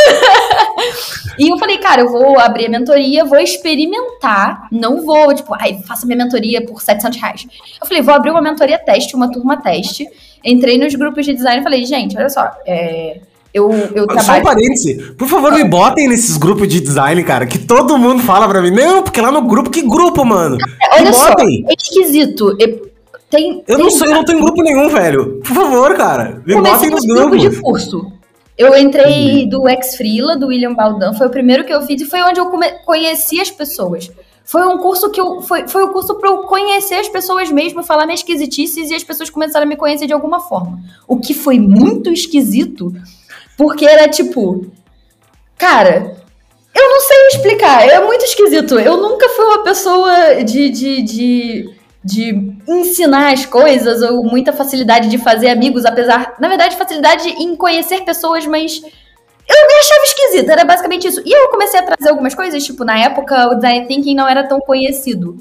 [1.39, 5.79] e eu falei, cara, eu vou abrir a mentoria, vou experimentar, não vou, tipo, ai,
[5.87, 7.47] faça minha mentoria por 700 reais.
[7.81, 10.07] Eu falei, vou abrir uma mentoria teste, uma turma teste.
[10.43, 13.19] Entrei nos grupos de design e falei, gente, olha só, é
[13.55, 14.25] eu, eu trabalho...
[14.25, 14.95] Só um parêntese.
[15.17, 18.69] Por favor, me botem nesses grupos de design, cara, que todo mundo fala pra mim.
[18.69, 20.57] Não, porque lá no grupo, que grupo, mano?
[20.91, 21.65] Olha me só, botem.
[21.69, 22.57] é esquisito.
[23.29, 23.77] Tem, eu, tem...
[23.77, 25.39] Não sou, eu não tenho grupo nenhum, velho.
[25.41, 26.41] Por favor, cara.
[26.45, 27.41] Me botem nos grupos.
[27.41, 28.11] de curso.
[28.57, 32.05] Eu entrei do Ex Frila, do William Baldan, foi o primeiro que eu fiz e
[32.05, 32.49] foi onde eu
[32.85, 34.09] conheci as pessoas.
[34.45, 35.41] Foi um curso que eu.
[35.41, 39.03] Foi, foi um curso para eu conhecer as pessoas mesmo, falar minhas esquisitices e as
[39.03, 40.79] pessoas começaram a me conhecer de alguma forma.
[41.07, 42.93] O que foi muito esquisito
[43.57, 44.65] porque era tipo,
[45.57, 46.15] cara,
[46.73, 48.77] eu não sei explicar, é muito esquisito.
[48.79, 55.07] Eu nunca fui uma pessoa de, de, de, de ensinar as coisas ou muita facilidade
[55.07, 58.81] de fazer amigos, apesar, na verdade, facilidade em conhecer pessoas, mas
[59.47, 61.21] eu me achava esquisito, era basicamente isso.
[61.25, 64.43] E eu comecei a trazer algumas coisas, tipo, na época o design thinking não era
[64.47, 65.37] tão conhecido.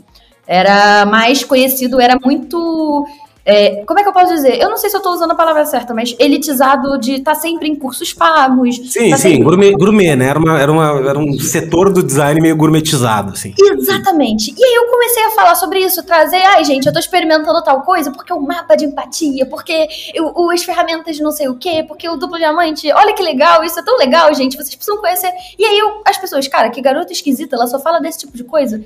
[0.47, 3.07] Era mais conhecido, era muito
[3.45, 4.59] é, como é que eu posso dizer?
[4.61, 7.41] Eu não sei se eu tô usando a palavra certa, mas elitizado de estar tá
[7.41, 8.77] sempre em cursos pagos.
[8.91, 9.45] Sim, tá sim, sempre...
[9.45, 10.29] gourmet, gourmet, né?
[10.29, 13.53] Era, uma, era, uma, era um setor do design meio gourmetizado, assim.
[13.59, 14.55] Exatamente.
[14.57, 17.83] E aí eu comecei a falar sobre isso, trazer, ai, gente, eu tô experimentando tal
[17.83, 21.85] coisa, porque o mapa de empatia, porque eu, as ferramentas de não sei o quê,
[21.87, 25.31] porque o duplo diamante, olha que legal, isso é tão legal, gente, vocês precisam conhecer.
[25.59, 28.45] E aí eu, as pessoas, cara, que garota esquisita, ela só fala desse tipo de
[28.45, 28.83] coisa.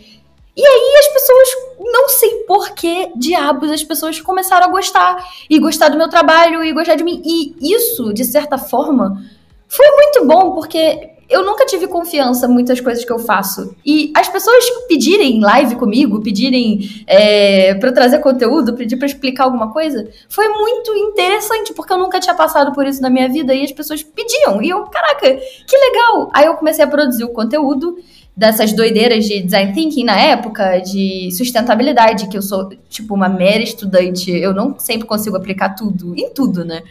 [0.58, 5.24] E aí as pessoas, não sei por que diabos, as pessoas começaram a gostar.
[5.48, 7.22] E gostar do meu trabalho e gostar de mim.
[7.24, 9.22] E isso, de certa forma,
[9.68, 13.76] foi muito bom, porque eu nunca tive confiança em muitas coisas que eu faço.
[13.86, 19.72] E as pessoas pedirem live comigo, pedirem é, para trazer conteúdo, pedir para explicar alguma
[19.72, 23.62] coisa, foi muito interessante, porque eu nunca tinha passado por isso na minha vida e
[23.62, 24.60] as pessoas pediam.
[24.60, 26.30] E eu, caraca, que legal!
[26.32, 27.96] Aí eu comecei a produzir o conteúdo
[28.38, 33.64] dessas doideiras de design thinking na época, de sustentabilidade, que eu sou, tipo, uma mera
[33.64, 36.84] estudante, eu não sempre consigo aplicar tudo, em tudo, né?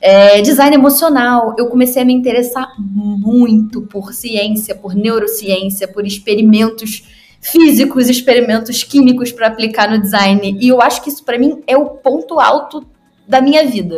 [0.00, 7.04] É, design emocional, eu comecei a me interessar muito por ciência, por neurociência, por experimentos
[7.40, 10.58] físicos, experimentos químicos para aplicar no design.
[10.60, 12.84] E eu acho que isso para mim é o ponto alto
[13.28, 13.96] da minha vida.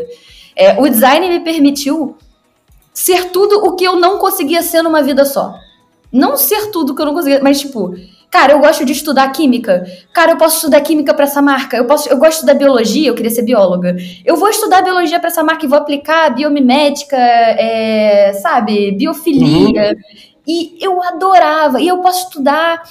[0.55, 2.19] É, o design me permitiu
[2.93, 5.55] ser tudo o que eu não conseguia ser numa vida só.
[6.13, 7.97] Não ser tudo que eu não conseguia, mas tipo,
[8.31, 9.87] cara, eu gosto de estudar química.
[10.13, 11.77] Cara, eu posso estudar química para essa marca.
[11.77, 13.97] Eu posso, eu gosto de estudar biologia, eu queria ser bióloga.
[14.25, 19.93] Eu vou estudar biologia para essa marca e vou aplicar biomimética, é, sabe, biofilia.
[19.93, 20.33] Uhum.
[20.47, 21.81] E eu adorava.
[21.81, 22.83] E eu posso estudar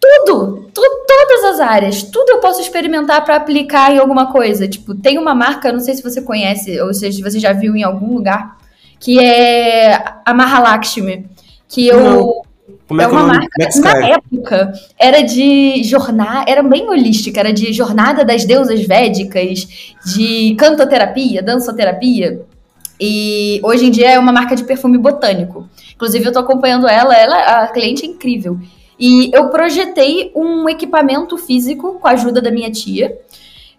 [0.00, 4.68] tudo, tu, todas as áreas, tudo eu posso experimentar para aplicar em alguma coisa.
[4.68, 7.82] Tipo, tem uma marca, não sei se você conhece ou se você já viu em
[7.82, 8.58] algum lugar,
[9.00, 11.37] que é a Mahalakshmi
[11.68, 12.42] que eu.
[12.86, 13.46] Como é, é uma marca.
[13.60, 19.94] É na época, era de jornada, era bem holística, era de jornada das deusas védicas,
[20.04, 22.40] de cantoterapia, dançoterapia.
[23.00, 25.68] E hoje em dia é uma marca de perfume botânico.
[25.94, 28.58] Inclusive, eu tô acompanhando ela, ela, a cliente é incrível.
[28.98, 33.16] E eu projetei um equipamento físico com a ajuda da minha tia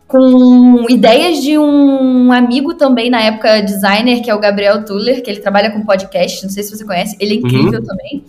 [0.10, 5.30] com ideias de um amigo também, na época, designer, que é o Gabriel Tuller, que
[5.30, 7.46] ele trabalha com podcast, não sei se você conhece, ele é uhum.
[7.46, 7.86] incrível uhum.
[7.86, 8.26] também.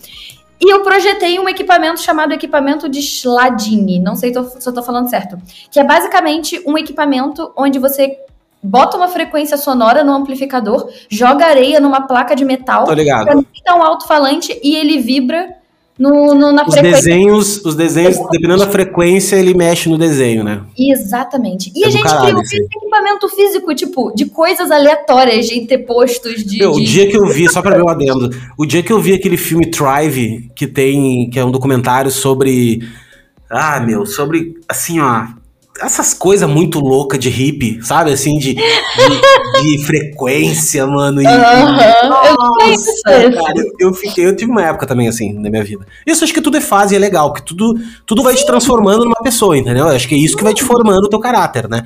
[0.61, 5.09] E eu projetei um equipamento chamado equipamento de Schladini, não sei se eu tô falando
[5.09, 5.39] certo,
[5.71, 8.15] que é basicamente um equipamento onde você
[8.63, 14.61] bota uma frequência sonora no amplificador, joga areia numa placa de metal, conecta um alto-falante
[14.63, 15.49] e ele vibra
[16.01, 17.03] no, no, na os frequência.
[17.03, 20.63] Desenhos, os desenhos, dependendo da frequência, ele mexe no desenho, né?
[20.79, 21.71] Exatamente.
[21.77, 25.79] E é a gente caralho, criou esse equipamento físico, tipo, de coisas aleatórias, de ter
[25.79, 26.59] postos de.
[26.59, 26.81] Meu, de...
[26.81, 29.13] O dia que eu vi, só pra ver o adendo, o dia que eu vi
[29.13, 31.29] aquele filme Thrive, que tem.
[31.29, 32.81] que é um documentário sobre.
[33.51, 34.55] Ah, meu, sobre.
[34.67, 35.27] Assim, ó
[35.81, 38.13] essas coisas muito loucas de hippie, sabe?
[38.13, 41.21] Assim, de, de, de frequência, mano.
[41.21, 45.87] E, Nossa, cara, eu, eu, fiquei, eu tive uma época também assim na minha vida.
[46.07, 49.23] Isso acho que tudo é fase, é legal, que tudo, tudo vai te transformando numa
[49.23, 49.89] pessoa, entendeu?
[49.89, 51.85] Acho que é isso que vai te formando o teu caráter, né?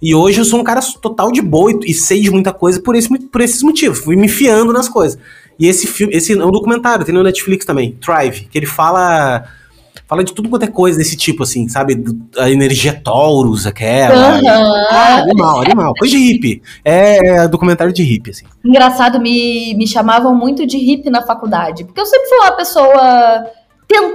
[0.00, 2.80] E hoje eu sou um cara total de boa e, e sei de muita coisa
[2.80, 3.98] por, esse, por esses motivos.
[3.98, 5.18] Fui me enfiando nas coisas.
[5.58, 9.44] E esse filme, esse é um documentário, tem no Netflix também, Thrive, que ele fala
[10.08, 12.02] Fala de tudo quanto é coisa desse tipo, assim, sabe?
[12.38, 14.38] A energia Taurus, aquela.
[14.38, 14.48] Uhum.
[14.90, 15.92] Ah, animal, animal.
[15.98, 16.62] Coisa de hippie.
[16.82, 18.46] É, é documentário de hippie, assim.
[18.64, 21.84] Engraçado, me, me chamavam muito de hippie na faculdade.
[21.84, 23.46] Porque eu sempre fui uma pessoa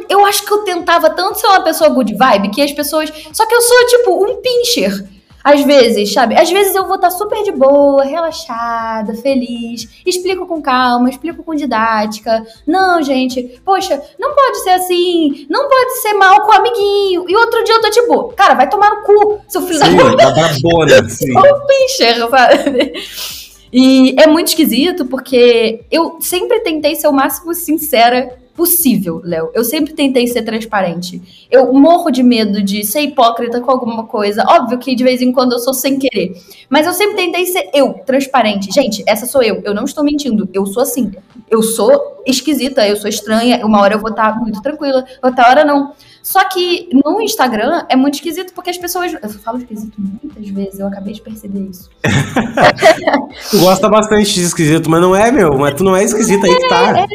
[0.07, 3.11] eu acho que eu tentava tanto ser uma pessoa good vibe que as pessoas.
[3.31, 5.03] Só que eu sou, tipo, um pincher.
[5.43, 6.39] Às vezes, sabe?
[6.39, 11.53] Às vezes eu vou estar super de boa, relaxada, feliz, explico com calma, explico com
[11.53, 12.45] didática.
[12.65, 17.25] Não, gente, poxa, não pode ser assim, não pode ser mal com o amiguinho.
[17.27, 20.31] E outro dia eu tô tipo, cara, vai tomar no cu, seu filho sim, da
[20.31, 21.03] puta.
[21.09, 21.37] sim.
[21.37, 22.93] Ou pincher, sabe?
[23.73, 29.49] E é muito esquisito porque eu sempre tentei ser o máximo sincera possível, Léo.
[29.53, 31.47] Eu sempre tentei ser transparente.
[31.49, 34.43] Eu morro de medo de ser hipócrita com alguma coisa.
[34.47, 36.35] Óbvio que de vez em quando eu sou sem querer.
[36.69, 38.71] Mas eu sempre tentei ser eu, transparente.
[38.71, 39.61] Gente, essa sou eu.
[39.63, 40.47] Eu não estou mentindo.
[40.53, 41.11] Eu sou assim.
[41.49, 43.65] Eu sou esquisita, eu sou estranha.
[43.65, 45.93] Uma hora eu vou estar muito tranquila, outra hora não.
[46.23, 49.13] Só que no Instagram é muito esquisito porque as pessoas.
[49.21, 51.89] Eu falo esquisito muitas vezes, eu acabei de perceber isso.
[53.51, 55.57] tu gosta bastante de esquisito, mas não é, meu.
[55.57, 57.05] Mas tu não é esquisito, é, aí que tá.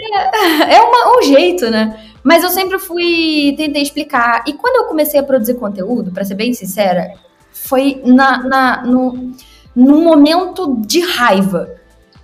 [0.68, 1.98] É, é uma, um jeito, né?
[2.22, 3.54] Mas eu sempre fui.
[3.56, 4.44] Tentei explicar.
[4.46, 7.10] E quando eu comecei a produzir conteúdo, para ser bem sincera,
[7.50, 9.32] foi na, na, no,
[9.74, 11.77] num momento de raiva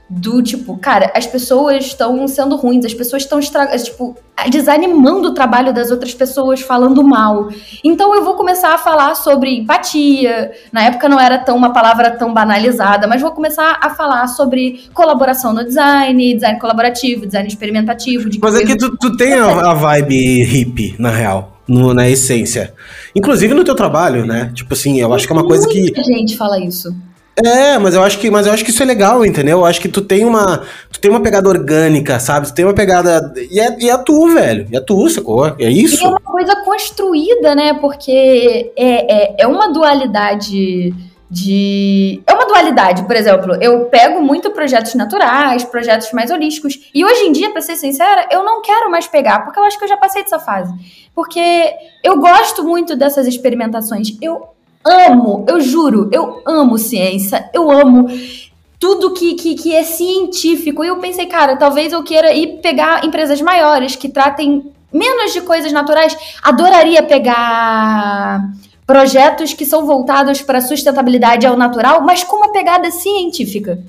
[0.08, 4.16] do tipo, cara, as pessoas estão sendo ruins, as pessoas estão tipo,
[4.50, 7.48] desanimando o trabalho das outras pessoas, falando mal.
[7.82, 10.52] Então eu vou começar a falar sobre empatia.
[10.70, 14.84] Na época não era tão uma palavra tão banalizada, mas vou começar a falar sobre
[14.92, 18.28] colaboração no design, design colaborativo, design experimentativo.
[18.42, 21.52] mas é que tu, tu tem a, a vibe hippie, na real.
[21.66, 22.74] No, na essência.
[23.16, 24.52] Inclusive no teu trabalho, né?
[24.54, 25.80] Tipo assim, eu acho que é uma coisa que.
[25.80, 26.94] Muita gente fala isso.
[27.36, 29.58] É, mas eu acho que, mas eu acho que isso é legal, entendeu?
[29.58, 32.46] Eu acho que tu tem uma, tu tem uma pegada orgânica, sabe?
[32.46, 34.66] Tu tem uma pegada e é, e é tu, velho.
[34.70, 35.46] E é tu, sacou?
[35.58, 36.02] É isso.
[36.02, 37.74] E é uma coisa construída, né?
[37.74, 40.94] Porque é, é, é uma dualidade
[41.28, 42.22] de.
[42.26, 47.22] É uma dualidade, por exemplo, eu pego muito projetos naturais, projetos mais holísticos, e hoje
[47.24, 49.88] em dia, para ser sincera, eu não quero mais pegar, porque eu acho que eu
[49.88, 50.72] já passei dessa fase.
[51.12, 54.16] Porque eu gosto muito dessas experimentações.
[54.22, 54.53] Eu
[54.84, 58.06] amo, eu juro, eu amo ciência, eu amo
[58.78, 60.84] tudo que, que, que é científico.
[60.84, 65.40] E eu pensei, cara, talvez eu queira ir pegar empresas maiores que tratem menos de
[65.40, 66.16] coisas naturais.
[66.42, 68.50] Adoraria pegar
[68.86, 73.82] projetos que são voltados para sustentabilidade ao natural, mas com uma pegada científica.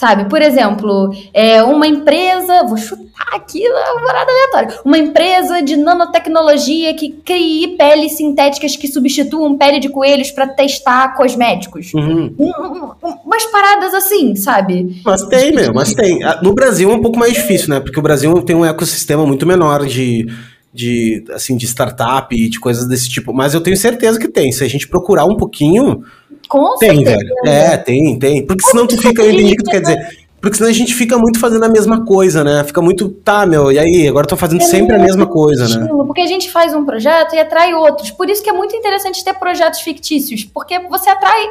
[0.00, 0.30] Sabe?
[0.30, 6.94] Por exemplo, é uma empresa, vou chutar aqui uma parada aleatória, uma empresa de nanotecnologia
[6.94, 11.92] que crie peles sintéticas que substituam pele de coelhos para testar cosméticos.
[11.92, 12.34] Uhum.
[12.38, 15.02] Um, um, umas paradas assim, sabe?
[15.04, 16.24] Mas tem, meu, mas tem.
[16.24, 17.78] Ah, no Brasil é um pouco mais difícil, né?
[17.78, 20.26] Porque o Brasil tem um ecossistema muito menor de
[20.72, 24.50] de assim de startup e de coisas desse tipo, mas eu tenho certeza que tem.
[24.50, 26.04] Se a gente procurar um pouquinho,
[26.50, 27.16] com tem, certeza.
[27.16, 27.34] velho.
[27.46, 28.44] É, tem, tem.
[28.44, 30.20] Porque senão tu fica, eu entendi o que tu quer dizer.
[30.40, 32.64] Porque senão a gente fica muito fazendo a mesma coisa, né?
[32.64, 34.08] Fica muito, tá, meu, e aí?
[34.08, 35.86] Agora tô fazendo é sempre a mesma coisa, né?
[35.88, 38.10] Porque a gente faz um projeto e atrai outros.
[38.10, 41.46] Por isso que é muito interessante ter projetos fictícios, porque você atrai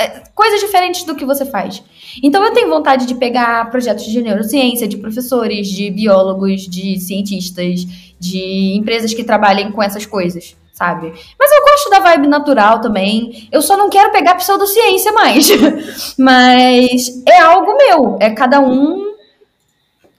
[0.00, 1.82] é, coisas diferentes do que você faz.
[2.22, 7.84] Então eu tenho vontade de pegar projetos de neurociência, de professores, de biólogos, de cientistas,
[8.18, 11.12] de empresas que trabalhem com essas coisas, sabe?
[11.38, 13.48] Mas gosto da vibe natural também.
[13.50, 15.48] Eu só não quero pegar pseudociência mais.
[16.18, 19.12] Mas é algo meu, é cada um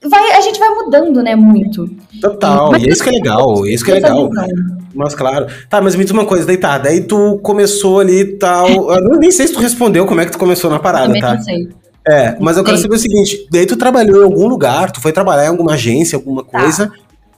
[0.08, 1.88] vai, a gente vai mudando, né, muito.
[2.20, 4.28] Total, mas, e é isso que é legal, é isso que é legal.
[4.94, 5.46] Mas claro.
[5.68, 8.68] Tá, mas me diz uma coisa, daí tá, daí tu começou ali tal.
[8.68, 11.34] Eu nem sei se tu respondeu como é que tu começou na parada, Também tá?
[11.34, 11.68] Não sei.
[12.06, 15.10] É, mas eu quero saber o seguinte, daí tu trabalhou em algum lugar, tu foi
[15.10, 16.92] trabalhar em alguma agência, alguma tá.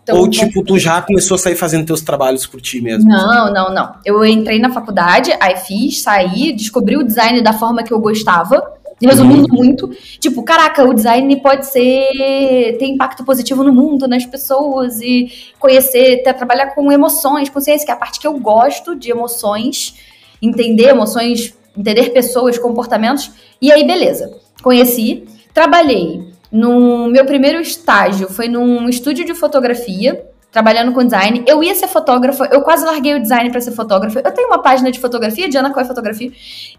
[0.06, 3.10] Então, ou tipo, tu já começou a sair fazendo teus trabalhos por ti mesmo?
[3.10, 3.96] Não, não, não.
[4.04, 8.76] Eu entrei na faculdade, aí fiz, saí, descobri o design da forma que eu gostava,
[8.98, 9.62] Resumindo uhum.
[9.62, 15.30] muito, tipo, caraca, o design pode ser ter impacto positivo no mundo, nas pessoas e
[15.58, 19.96] conhecer, ter, trabalhar com emoções, consciência, que é a parte que eu gosto de emoções,
[20.40, 23.30] entender emoções, entender pessoas, comportamentos.
[23.60, 24.34] E aí, beleza.
[24.62, 30.24] Conheci, trabalhei no meu primeiro estágio foi num estúdio de fotografia
[30.56, 31.44] trabalhando com design.
[31.46, 34.22] Eu ia ser fotógrafa, eu quase larguei o design para ser fotógrafa.
[34.24, 36.32] Eu tenho uma página de fotografia, Diana Coy Fotografia,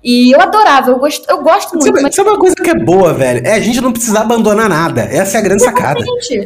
[0.03, 1.85] e eu adorava, eu gosto, eu gosto muito.
[1.85, 2.15] Sabe, mas...
[2.15, 3.45] sabe uma coisa que é boa, velho?
[3.45, 5.01] É a gente não precisar abandonar nada.
[5.01, 5.99] Essa é a grande sacada.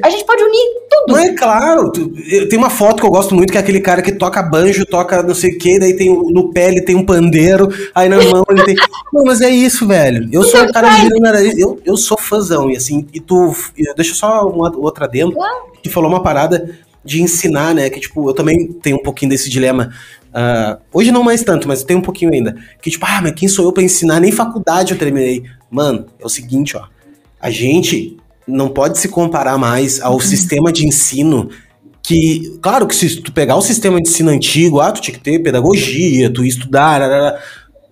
[0.04, 1.14] A gente pode unir tudo.
[1.14, 1.90] Não é claro.
[2.50, 5.24] Tem uma foto que eu gosto muito, que é aquele cara que toca banjo, toca
[5.24, 8.44] não sei o que, daí tem no pé ele tem um pandeiro, aí na mão
[8.50, 8.76] ele tem.
[9.14, 10.28] Não, mas é isso, velho.
[10.32, 13.54] Eu sou um cara de eu, eu sou fãzão, e assim, e tu.
[13.96, 15.38] Deixa só uma outra dentro.
[15.84, 16.70] Tu falou uma parada
[17.04, 17.90] de ensinar, né?
[17.90, 19.94] Que, tipo, eu também tenho um pouquinho desse dilema.
[20.30, 22.56] Uh, hoje não mais tanto, mas eu tenho um pouquinho ainda.
[22.82, 24.20] Que, tipo, ah, mas quem sou eu pra ensinar?
[24.20, 25.44] Nem faculdade eu terminei.
[25.70, 26.86] Mano, é o seguinte, ó.
[27.40, 30.20] A gente não pode se comparar mais ao uhum.
[30.20, 31.50] sistema de ensino
[32.04, 35.24] que, claro que se tu pegar o sistema de ensino antigo, ah, tu tinha que
[35.24, 37.40] ter pedagogia, tu ia estudar,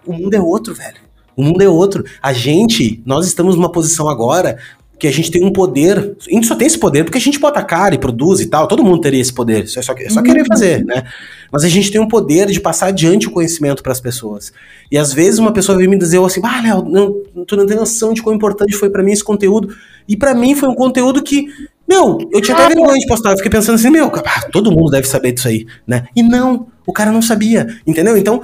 [0.05, 0.97] o mundo é outro, velho.
[1.35, 2.03] O mundo é outro.
[2.21, 4.57] A gente, nós estamos numa posição agora
[4.99, 6.15] que a gente tem um poder.
[6.27, 8.47] A gente só tem esse poder porque a gente bota a cara e produz e
[8.47, 8.67] tal.
[8.67, 9.63] Todo mundo teria esse poder.
[9.63, 10.47] É só, é só querer uhum.
[10.47, 11.03] fazer, né?
[11.49, 14.51] Mas a gente tem um poder de passar adiante o conhecimento para as pessoas.
[14.91, 17.77] E às vezes uma pessoa vem me dizer assim: Ah, Léo, não, tu não tem
[17.77, 19.73] noção de quão importante foi para mim esse conteúdo.
[20.05, 21.47] E para mim foi um conteúdo que.
[21.87, 23.31] Meu, eu tinha até vergonha de postar.
[23.31, 26.07] Eu fiquei pensando assim: Meu, ah, todo mundo deve saber disso aí, né?
[26.13, 28.17] E não, o cara não sabia, entendeu?
[28.17, 28.41] Então.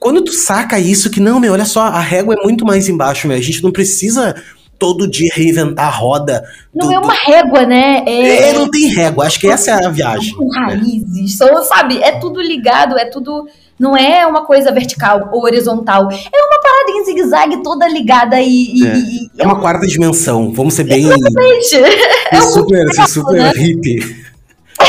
[0.00, 3.26] Quando tu saca isso, que não, meu, olha só, a régua é muito mais embaixo,
[3.26, 3.36] meu.
[3.36, 4.32] A gente não precisa
[4.78, 6.44] todo dia reinventar a roda.
[6.74, 8.04] Não é uma régua, né?
[8.06, 8.50] É...
[8.50, 8.52] é...
[8.52, 10.34] não tem régua, acho que essa é a viagem.
[10.34, 10.66] Com né?
[10.66, 12.00] raízes, são, sabe?
[12.02, 13.46] É tudo ligado, é tudo.
[13.78, 16.10] Não é uma coisa vertical ou horizontal.
[16.10, 18.86] É uma parada em zigue-zague toda ligada e.
[18.86, 21.04] É, e, é uma quarta dimensão, vamos ser bem.
[21.04, 21.76] Exatamente.
[22.30, 23.52] É um super, super né?
[23.56, 24.00] hippie.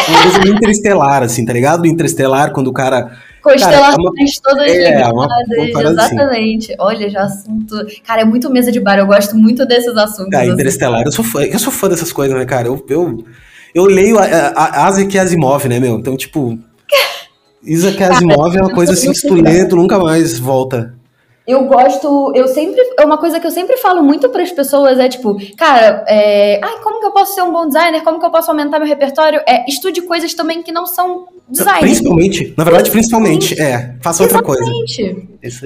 [0.10, 1.88] Uma coisa interestelar, assim, tá ligado?
[1.88, 5.92] Interestelar, quando o cara Constelações todas é, ligadas.
[5.92, 6.72] Exatamente.
[6.72, 6.76] Assim.
[6.80, 7.76] Olha, já assunto.
[8.06, 9.00] Cara, é muito mesa de bar.
[9.00, 10.34] Eu gosto muito desses assuntos.
[10.34, 11.04] Ah, Interestelar.
[11.06, 12.68] Eu sou fã, eu sou fã dessas coisas, né, cara?
[12.68, 13.24] Eu, eu,
[13.74, 15.98] eu leio Isaac Asimov, né, meu?
[15.98, 16.58] Então, tipo.
[17.64, 20.99] Isaac Asimov é uma coisa assim que tu lê, tu nunca mais volta
[21.50, 25.00] eu gosto, eu sempre, é uma coisa que eu sempre falo muito para as pessoas
[25.00, 28.04] é tipo, cara, é, ai, como que eu posso ser um bom designer?
[28.04, 29.42] Como que eu posso aumentar meu repertório?
[29.48, 31.80] É, estude coisas também que não são design.
[31.80, 34.64] Principalmente, na verdade, principalmente, principalmente é, faça outra coisa.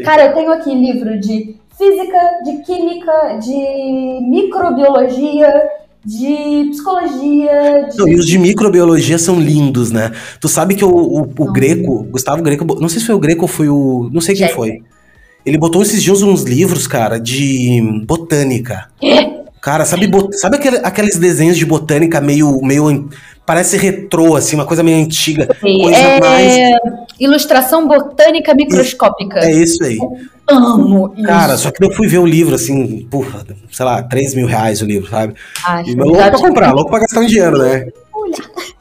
[0.05, 5.69] Cara, eu tenho aqui livro de física, de química, de microbiologia,
[6.05, 7.87] de psicologia.
[7.91, 7.97] De...
[7.97, 10.13] Não, e os de microbiologia são lindos, né?
[10.39, 13.41] Tu sabe que o, o, o Greco, Gustavo Greco, não sei se foi o Greco
[13.41, 14.09] ou foi o.
[14.13, 14.81] Não sei quem foi.
[15.45, 18.87] Ele botou esses dias uns livros, cara, de botânica.
[19.61, 23.09] Cara, sabe, sabe aquele, aqueles desenhos de botânica meio, meio.
[23.45, 25.47] Parece retrô, assim, uma coisa meio antiga.
[25.59, 26.19] Coisa é...
[26.19, 26.57] mais.
[27.19, 29.39] Ilustração botânica microscópica.
[29.39, 29.97] É isso aí.
[29.97, 31.25] Eu amo isso.
[31.25, 34.81] Cara, só que eu fui ver o livro, assim, porra, sei lá, 3 mil reais
[34.81, 35.33] o livro, sabe?
[35.65, 37.87] Acho e louco pra comprar, louco pra gastar um dinheiro, né?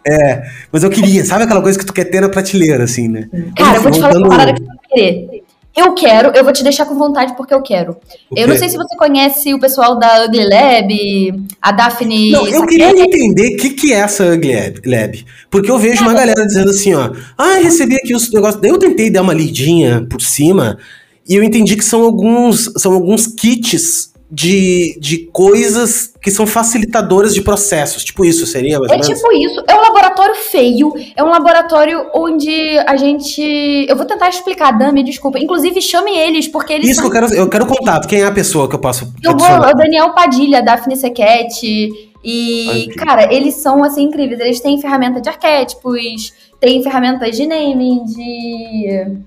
[0.04, 0.42] É,
[0.72, 3.28] mas eu queria, sabe aquela coisa que tu quer ter na prateleira, assim, né?
[3.56, 5.31] Cara, eu vou te falar uma parada que tu vai querer.
[5.74, 7.96] Eu quero, eu vou te deixar com vontade porque eu quero.
[8.36, 12.30] Eu não sei se você conhece o pessoal da Ugly Lab, a Daphne.
[12.30, 14.52] Não, eu queria entender o que, que é essa Ugly
[14.84, 15.24] Lab.
[15.50, 17.10] Porque eu vejo uma galera dizendo assim, ó.
[17.38, 18.62] Ah, recebi aqui os negócios.
[18.62, 20.78] Eu tentei dar uma lidinha por cima
[21.26, 27.34] e eu entendi que são alguns, são alguns kits de, de coisas que são facilitadoras
[27.34, 28.02] de processos.
[28.02, 28.78] Tipo isso, seria?
[28.88, 29.62] é tipo isso.
[29.68, 30.94] É um laboratório feio.
[31.14, 33.86] É um laboratório onde a gente.
[33.86, 35.38] Eu vou tentar explicar, Dami, desculpa.
[35.38, 36.88] Inclusive, chame eles, porque eles.
[36.88, 37.10] Isso são...
[37.10, 37.34] que eu quero.
[37.34, 38.08] Eu quero contato.
[38.08, 39.12] Quem é a pessoa que eu posso.
[39.22, 39.48] Eu vou.
[39.48, 41.90] O Daniel Padilha, Daphne Sequete.
[42.24, 44.40] E, Ai, cara, eles são assim incríveis.
[44.40, 49.18] Eles têm ferramenta de arquétipos, têm ferramentas de naming, de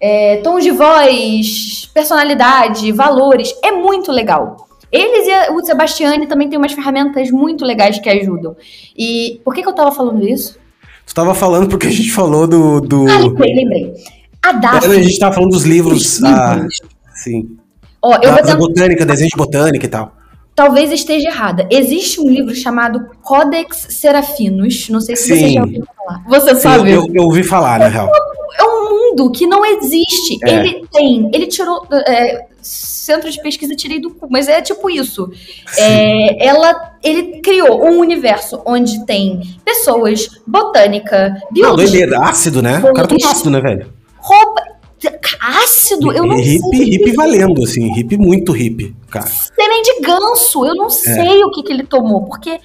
[0.00, 3.54] é, tons de voz, personalidade, valores.
[3.62, 4.68] É muito legal.
[4.90, 8.56] Eles e o Sebastiane também têm umas ferramentas muito legais que ajudam.
[8.96, 10.58] E por que, que eu tava falando isso?
[11.06, 12.80] Tu tava falando porque a gente falou do.
[12.80, 13.08] do...
[13.08, 13.94] Ah, lembrei, lembrei.
[14.42, 14.96] A Daphne.
[14.96, 16.22] A gente tava falando dos livros.
[16.24, 16.66] Ah,
[17.14, 17.56] sim.
[18.02, 20.16] Ó, eu da, vou botânica, desenho de botânica e tal.
[20.56, 21.68] Talvez esteja errada.
[21.70, 24.88] Existe um livro chamado Codex Serafinos.
[24.88, 25.34] Não sei se sim.
[25.34, 26.24] você já ouviu falar.
[26.28, 26.90] Você sim, sabe?
[26.90, 28.10] Eu, eu, ouvi falar, na real
[29.10, 30.38] mundo que não existe.
[30.44, 30.50] É.
[30.50, 31.86] Ele tem, ele tirou.
[31.92, 35.30] É, centro de pesquisa tirei do cu, mas é tipo isso.
[35.76, 41.68] É, ela, ele criou um universo onde tem pessoas, botânica, biologia.
[41.68, 42.78] Não, doideira, ácido, né?
[42.78, 43.92] O cara tem ácido, né, velho?
[44.18, 44.70] Roupa.
[45.40, 46.94] Ácido, eu não hip, sei.
[46.94, 49.26] Hip valendo, assim, hip muito hip, cara.
[49.26, 50.90] Sêmen de ganso, eu não é.
[50.90, 52.60] sei o que, que ele tomou, porque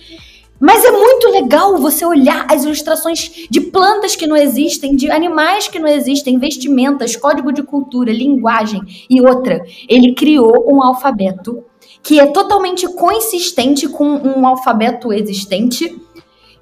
[0.59, 5.67] mas é muito legal você olhar as ilustrações de plantas que não existem, de animais
[5.67, 9.61] que não existem, vestimentas, código de cultura, linguagem e outra.
[9.89, 11.63] Ele criou um alfabeto
[12.01, 15.89] que é totalmente consistente com um alfabeto existente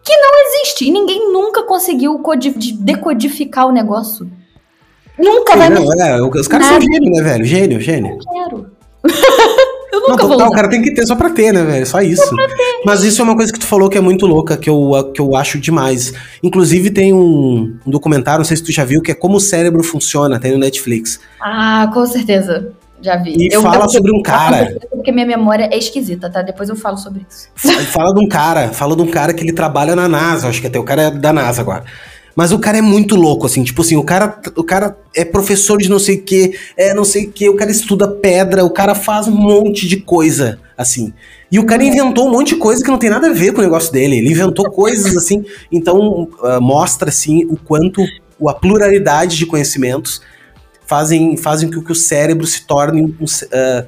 [0.03, 2.21] que não existe e ninguém nunca conseguiu
[2.79, 4.29] decodificar o negócio.
[5.17, 6.81] Nunca Sim, vai não, é, Os caras nada.
[6.81, 7.45] são gênio, né, velho?
[7.45, 8.17] Gênio, gênio.
[8.17, 8.71] Eu quero.
[9.93, 11.85] Eu nunca não, total, o cara tem que ter só pra ter, né, velho?
[11.85, 12.35] Só isso.
[12.83, 15.21] Mas isso é uma coisa que tu falou que é muito louca, que eu, que
[15.21, 16.11] eu acho demais.
[16.41, 19.39] Inclusive, tem um, um documentário, não sei se tu já viu, que é Como o
[19.39, 21.19] Cérebro Funciona, tem no Netflix.
[21.39, 22.73] Ah, com certeza.
[23.03, 23.35] Já vi.
[23.37, 24.75] E eu, fala eu, sobre um cara.
[24.89, 26.41] Porque minha memória é esquisita, tá?
[26.41, 27.49] Depois eu falo sobre isso.
[27.91, 30.67] Fala de um cara, fala de um cara que ele trabalha na NASA, acho que
[30.67, 31.83] até o cara é da NASA agora.
[32.35, 35.77] Mas o cara é muito louco, assim, tipo assim, o cara, o cara é professor
[35.77, 38.71] de não sei o que, é não sei o que, o cara estuda pedra, o
[38.71, 41.13] cara faz um monte de coisa, assim.
[41.51, 43.59] E o cara inventou um monte de coisa que não tem nada a ver com
[43.59, 44.17] o negócio dele.
[44.17, 48.03] Ele inventou coisas assim, então uh, mostra assim o quanto
[48.47, 50.19] a pluralidade de conhecimentos
[50.87, 53.87] fazem, fazem com que o cérebro se torne um, uh,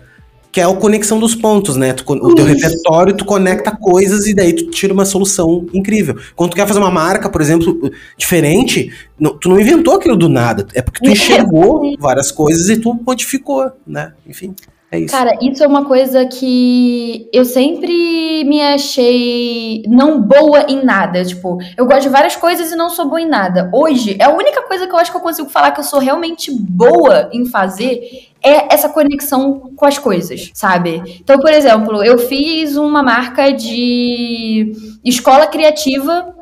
[0.56, 1.92] que é a conexão dos pontos, né?
[1.92, 6.16] Tu, o teu repertório, tu conecta coisas e daí tu tira uma solução incrível.
[6.34, 8.90] Quando tu quer fazer uma marca, por exemplo, diferente,
[9.20, 10.66] não, tu não inventou aquilo do nada.
[10.74, 14.14] É porque tu enxergou várias coisas e tu modificou, né?
[14.26, 14.56] Enfim.
[14.92, 15.14] É isso.
[15.14, 21.24] Cara, isso é uma coisa que eu sempre me achei não boa em nada.
[21.26, 23.70] Tipo, eu gosto de várias coisas e não sou boa em nada.
[23.74, 26.00] Hoje, é a única coisa que eu acho que eu consigo falar que eu sou
[26.00, 31.02] realmente boa em fazer é essa conexão com as coisas, sabe?
[31.20, 34.72] Então, por exemplo, eu fiz uma marca de
[35.04, 36.36] escola criativa,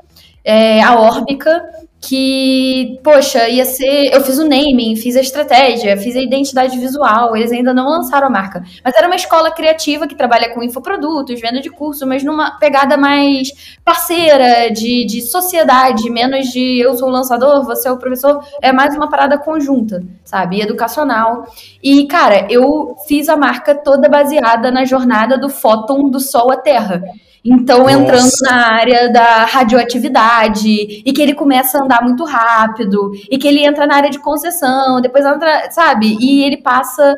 [0.44, 1.64] é, a Órbica,
[2.04, 4.14] que, poxa, ia ser.
[4.14, 8.28] Eu fiz o naming, fiz a estratégia, fiz a identidade visual, eles ainda não lançaram
[8.28, 8.62] a marca.
[8.84, 12.98] Mas era uma escola criativa que trabalha com infoprodutos, venda de curso, mas numa pegada
[12.98, 18.44] mais parceira, de, de sociedade, menos de eu sou o lançador, você é o professor,
[18.62, 20.62] é mais uma parada conjunta, sabe?
[20.62, 21.46] Educacional.
[21.82, 26.58] E, cara, eu fiz a marca toda baseada na jornada do fóton do Sol à
[26.58, 27.02] Terra.
[27.46, 27.92] Então, Nossa.
[27.92, 33.48] entrando na área da radioatividade, e que ele começa a andar muito rápido, e que
[33.48, 36.18] ele entra na área de concessão, depois entra, sabe?
[36.22, 37.18] E ele passa.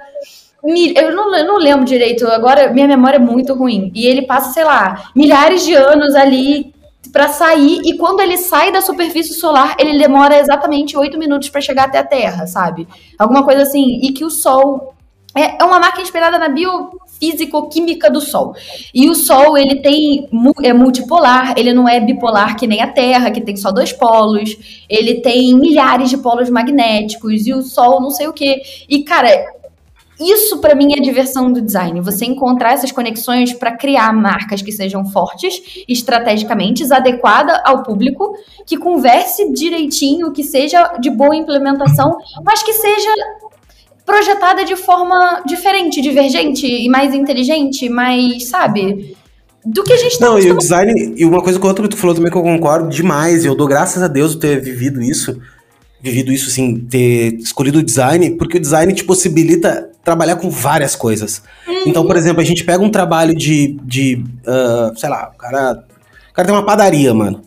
[0.63, 3.91] Eu não, eu não lembro direito, agora minha memória é muito ruim.
[3.93, 6.73] E ele passa, sei lá, milhares de anos ali
[7.13, 11.61] para sair, e quando ele sai da superfície solar, ele demora exatamente oito minutos para
[11.61, 12.87] chegar até a Terra, sabe?
[13.19, 13.99] Alguma coisa assim.
[14.01, 14.95] E que o Sol.
[15.37, 18.53] É, é uma marca inspirada na bio, físico-química do Sol.
[18.93, 20.29] E o Sol, ele tem
[20.63, 24.83] é multipolar, ele não é bipolar que nem a Terra, que tem só dois polos.
[24.89, 28.61] Ele tem milhares de polos magnéticos e o Sol não sei o quê.
[28.89, 29.29] E cara,
[30.19, 31.99] isso para mim é a diversão do design.
[32.01, 38.33] Você encontrar essas conexões para criar marcas que sejam fortes, estrategicamente, adequada ao público,
[38.65, 43.09] que converse direitinho, que seja de boa implementação, mas que seja
[44.05, 49.17] projetada de forma diferente, divergente e mais inteligente, mais, sabe?
[49.65, 51.95] Do que a gente tá Não, e o design, e uma coisa com outra que
[51.95, 55.01] tu falou também que eu concordo demais, e eu dou graças a Deus ter vivido
[55.01, 55.41] isso,
[55.99, 60.95] vivido isso, assim, ter escolhido o design, porque o design te possibilita trabalhar com várias
[60.95, 61.41] coisas.
[61.67, 61.83] Uhum.
[61.87, 65.83] Então, por exemplo, a gente pega um trabalho de, de uh, sei lá, o cara,
[66.29, 67.41] o cara tem uma padaria, mano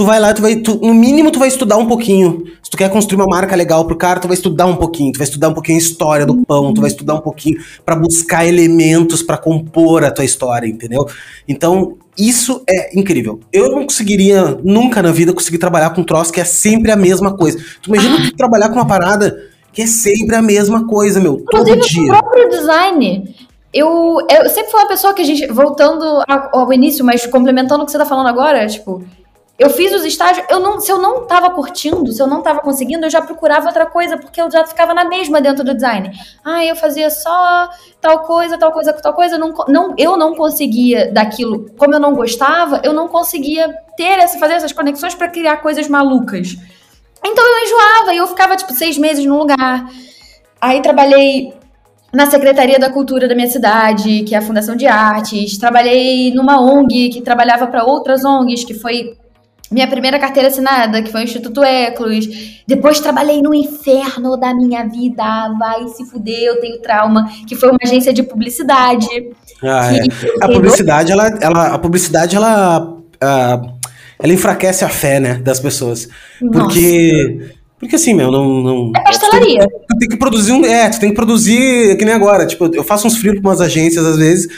[0.00, 2.42] tu vai lá, tu vai, tu, no mínimo tu vai estudar um pouquinho.
[2.62, 5.18] Se tu quer construir uma marca legal pro cara, tu vai estudar um pouquinho, tu
[5.18, 8.46] vai estudar um pouquinho a história do pão, tu vai estudar um pouquinho para buscar
[8.46, 11.06] elementos para compor a tua história, entendeu?
[11.46, 13.40] Então, isso é incrível.
[13.52, 16.96] Eu não conseguiria nunca na vida conseguir trabalhar com um troço que é sempre a
[16.96, 17.58] mesma coisa.
[17.82, 21.78] Tu imagina tu trabalhar com uma parada que é sempre a mesma coisa, meu, Inclusive,
[21.78, 22.02] todo dia.
[22.04, 23.34] o próprio design
[23.72, 27.82] eu, eu sempre fui uma pessoa que a gente, voltando ao, ao, início, mas complementando
[27.82, 29.04] o que você tá falando agora, tipo,
[29.60, 32.60] eu fiz os estágios, eu não, se eu não estava curtindo, se eu não estava
[32.60, 36.10] conseguindo, eu já procurava outra coisa, porque eu já ficava na mesma dentro do design.
[36.42, 37.68] Ah, eu fazia só
[38.00, 42.14] tal coisa, tal coisa, tal coisa, não, não, eu não conseguia daquilo, como eu não
[42.14, 46.56] gostava, eu não conseguia ter essa, fazer essas conexões para criar coisas malucas.
[47.22, 49.90] Então eu enjoava e eu ficava tipo seis meses num lugar.
[50.58, 51.52] Aí trabalhei
[52.10, 55.58] na Secretaria da Cultura da minha cidade, que é a Fundação de Artes.
[55.58, 59.18] Trabalhei numa ONG que trabalhava para outras ONGs, que foi
[59.70, 62.26] minha primeira carteira assinada, que foi o Instituto Eclos.
[62.66, 65.24] Depois trabalhei no inferno da minha vida.
[65.58, 67.30] Vai se fuder, eu tenho trauma.
[67.46, 69.06] Que foi uma agência de publicidade.
[69.62, 70.00] Ah, é.
[70.42, 73.72] A publicidade, ela, ela, a publicidade, ela, uh,
[74.18, 76.08] ela enfraquece a fé, né, das pessoas.
[76.40, 76.58] Nossa.
[76.58, 77.50] Porque.
[77.78, 78.60] Porque assim, meu, não.
[78.60, 79.60] não é pastelaria.
[79.60, 80.64] Tu tem, tu tem, que produzir um.
[80.66, 82.46] É, tu tem que produzir, que nem agora.
[82.46, 84.48] Tipo, eu faço uns frios com umas agências às vezes,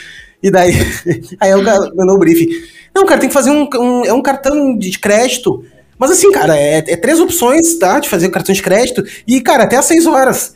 [0.43, 0.73] e daí.
[1.39, 2.49] aí eu mandou o briefing.
[2.93, 5.63] Não, cara, tem que fazer um, um, é um cartão de crédito.
[5.97, 7.99] Mas assim, cara, é, é, três opções, tá?
[7.99, 9.03] De fazer o cartão de crédito.
[9.25, 10.53] E, cara, até às seis horas.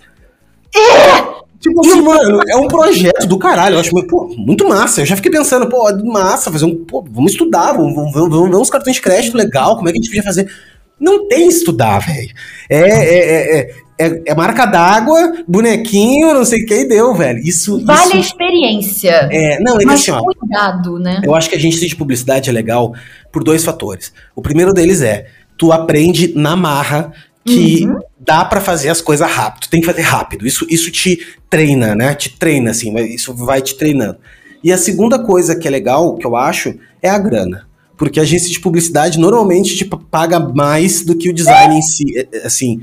[0.75, 1.37] É!
[1.59, 3.75] Tipo assim, mano, é um projeto do caralho.
[3.75, 5.01] Eu acho pô, muito massa.
[5.01, 6.85] Eu já fiquei pensando, pô, massa, fazer um.
[6.85, 9.97] Pô, vamos estudar, vamos, vamos, vamos ver uns cartões de crédito legal, como é que
[9.97, 10.51] a gente podia fazer.
[10.99, 12.29] Não tem estudar, velho.
[12.69, 17.39] É, é, é, é, é marca d'água, bonequinho, não sei o que, e deu, velho.
[17.39, 17.83] Isso.
[17.83, 19.29] Vale isso, a experiência.
[19.31, 21.21] É, não, é mas assim, ó, cuidado, né?
[21.23, 22.93] Eu acho que a gente de publicidade é legal
[23.31, 24.13] por dois fatores.
[24.35, 25.27] O primeiro deles é,
[25.57, 27.11] tu aprende na marra
[27.43, 27.99] que uhum.
[28.19, 29.61] dá para fazer as coisas rápido.
[29.61, 30.45] Tu tem que fazer rápido.
[30.45, 31.19] Isso, isso te
[31.49, 32.13] treina, né?
[32.13, 34.17] Te treina, assim, isso vai te treinando.
[34.63, 37.66] E a segunda coisa que é legal, que eu acho, é a grana.
[37.97, 42.17] Porque a agência de publicidade normalmente tipo, paga mais do que o design em si.
[42.17, 42.81] É, é, assim,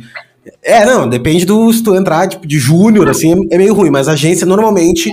[0.63, 1.73] é, não, depende do.
[1.73, 5.13] Se tu entrar, tipo, de júnior, assim, é, é, meio ruim, mas a agência normalmente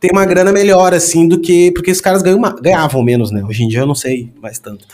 [0.00, 1.70] tem uma grana melhor, assim, do que.
[1.72, 3.44] Porque os caras ganham, ganhavam menos, né?
[3.44, 4.86] Hoje em dia eu não sei mais tanto.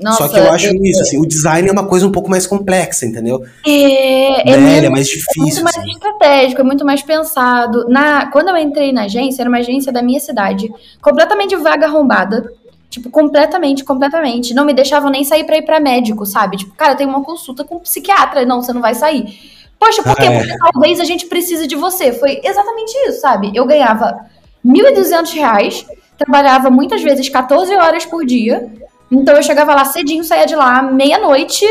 [0.00, 2.30] Nossa, Só que eu acho é, isso, assim, o design é uma coisa um pouco
[2.30, 3.44] mais complexa, entendeu?
[3.66, 5.30] É, é, Velha, é mais difícil.
[5.36, 5.90] É muito mais assim.
[5.90, 7.86] estratégico, é muito mais pensado.
[7.86, 10.72] Na, quando eu entrei na agência, era uma agência da minha cidade,
[11.02, 12.50] completamente vaga arrombada.
[12.90, 14.52] Tipo, completamente, completamente.
[14.52, 16.56] Não me deixavam nem sair pra ir pra médico, sabe?
[16.56, 18.44] Tipo, cara, tem uma consulta com um psiquiatra.
[18.44, 19.38] Não, você não vai sair.
[19.78, 20.26] Poxa, por quê?
[20.26, 20.38] Ah, é.
[20.40, 22.12] Porque talvez a gente precise de você.
[22.12, 23.52] Foi exatamente isso, sabe?
[23.54, 24.26] Eu ganhava
[24.64, 25.86] R$ 1.200,
[26.18, 28.68] trabalhava muitas vezes 14 horas por dia.
[29.10, 31.64] Então eu chegava lá cedinho, saía de lá meia-noite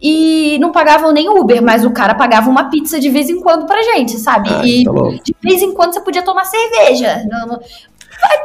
[0.00, 3.66] e não pagavam nem Uber, mas o cara pagava uma pizza de vez em quando
[3.66, 4.48] pra gente, sabe?
[4.52, 4.92] Ai, e tá
[5.24, 7.24] de vez em quando você podia tomar cerveja.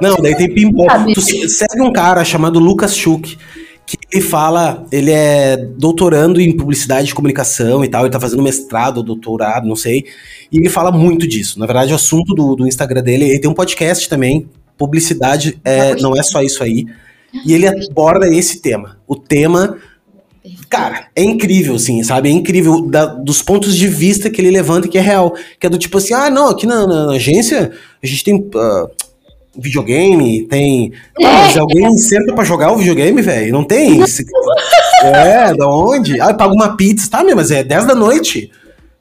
[0.02, 1.14] Não, daí tem ping-pong.
[1.14, 3.38] Tu segue um cara chamado Lucas Schuch,
[3.86, 8.44] que Ele fala, ele é doutorando em publicidade e comunicação e tal, ele tá fazendo
[8.44, 10.06] mestrado ou doutorado, não sei.
[10.52, 11.60] E ele fala muito disso.
[11.60, 14.48] Na verdade, o assunto do, do Instagram dele, ele tem um podcast também.
[14.78, 16.86] Publicidade é, não é só isso aí.
[17.46, 18.98] E ele aborda esse tema.
[19.08, 19.78] O tema
[20.70, 22.30] Cara, é incrível, assim, sabe?
[22.30, 25.36] É incrível da, dos pontos de vista que ele levanta que é real.
[25.60, 28.36] Que é do tipo assim, ah, não, aqui na, na, na agência a gente tem
[28.36, 28.90] uh,
[29.60, 30.92] videogame, tem.
[31.24, 33.54] Ah, mas alguém senta pra jogar o videogame, velho?
[33.54, 34.02] Não tem?
[35.04, 36.20] é, da onde?
[36.20, 38.52] Ah, paga uma pizza, tá, meu, mas é 10 da noite.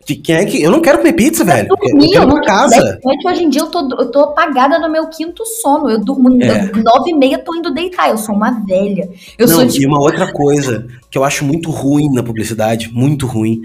[0.09, 0.62] De quem é que.
[0.62, 1.68] Eu não quero comer pizza, velho.
[1.68, 2.98] Eu quero uma casa.
[3.04, 5.90] Noite, hoje em dia eu tô, eu tô apagada no meu quinto sono.
[5.90, 6.70] Eu durmo é.
[6.82, 8.09] nove e meia, tô indo deitar.
[8.09, 9.11] Eu sou uma velha.
[9.36, 9.82] Eu não, sou tipo...
[9.82, 13.61] E uma outra coisa que eu acho muito ruim na publicidade, muito ruim,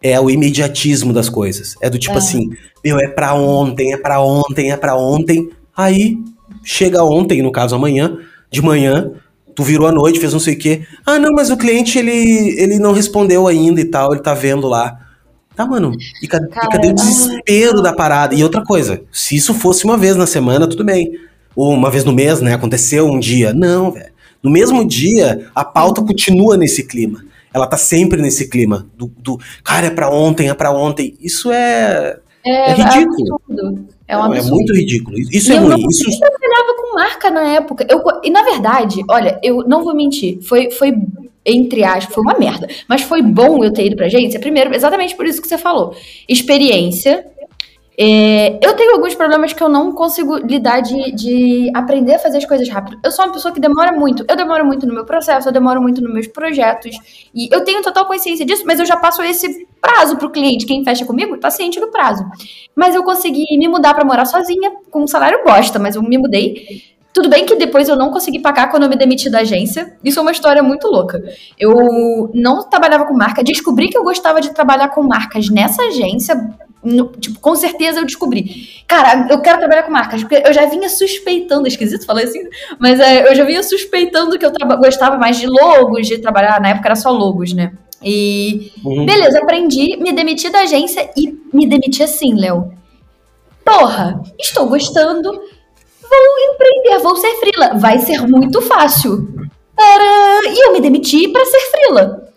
[0.00, 1.74] é o imediatismo das coisas.
[1.80, 2.18] É do tipo é.
[2.18, 2.50] assim,
[2.84, 5.50] meu, é pra ontem, é pra ontem, é pra ontem.
[5.76, 6.18] Aí
[6.62, 8.18] chega ontem, no caso amanhã,
[8.50, 9.10] de manhã,
[9.54, 10.86] tu virou a noite, fez não sei o quê.
[11.04, 14.68] Ah, não, mas o cliente ele, ele não respondeu ainda e tal, ele tá vendo
[14.68, 14.98] lá.
[15.54, 15.92] Tá, mano.
[16.22, 18.34] E cadê, Cara, e cadê o desespero da parada?
[18.34, 21.12] E outra coisa, se isso fosse uma vez na semana, tudo bem.
[21.54, 22.54] Ou uma vez no mês, né?
[22.54, 23.52] Aconteceu um dia.
[23.52, 24.12] Não, velho.
[24.42, 27.22] No mesmo dia, a pauta continua nesse clima.
[27.54, 28.86] Ela tá sempre nesse clima.
[28.96, 31.16] Do, do cara, é pra ontem, é pra ontem.
[31.20, 32.18] Isso é.
[32.44, 33.40] É, é ridículo.
[34.08, 35.18] É, um Não, é muito ridículo.
[35.18, 35.82] Isso e é eu ruim.
[35.82, 36.10] Não, isso...
[36.10, 37.86] Eu trabalhava com marca na época.
[37.88, 40.42] Eu, e na verdade, olha, eu não vou mentir.
[40.42, 40.94] Foi, foi
[41.44, 42.68] entre aspas, foi uma merda.
[42.88, 45.94] Mas foi bom eu ter ido pra agência, primeiro, exatamente por isso que você falou.
[46.28, 47.26] Experiência.
[47.98, 52.38] É, eu tenho alguns problemas que eu não consigo lidar de, de aprender a fazer
[52.38, 52.98] as coisas rápido.
[53.04, 54.24] Eu sou uma pessoa que demora muito.
[54.28, 56.96] Eu demoro muito no meu processo, eu demoro muito nos meus projetos.
[57.34, 60.64] E eu tenho total consciência disso, mas eu já passo esse prazo pro cliente.
[60.64, 62.24] Quem fecha comigo tá ciente do prazo.
[62.74, 66.16] Mas eu consegui me mudar para morar sozinha, com um salário bosta, mas eu me
[66.16, 66.92] mudei.
[67.12, 69.98] Tudo bem que depois eu não consegui pagar quando eu me demiti da agência.
[70.02, 71.22] Isso é uma história muito louca.
[71.58, 76.34] Eu não trabalhava com marca, descobri que eu gostava de trabalhar com marcas nessa agência.
[76.82, 78.82] No, tipo, com certeza eu descobri.
[78.88, 82.40] Cara, eu quero trabalhar com marcas, porque eu já vinha suspeitando, esquisito falar assim,
[82.78, 86.70] mas é, eu já vinha suspeitando que eu gostava mais de logos, de trabalhar, na
[86.70, 87.72] época era só logos, né?
[88.04, 89.04] E uhum.
[89.04, 92.72] beleza, aprendi, me demiti da agência e me demiti assim, Léo.
[93.64, 97.74] Porra, estou gostando, vou empreender, vou ser frila.
[97.78, 99.28] Vai ser muito fácil.
[100.44, 102.32] E eu me demiti para ser frila.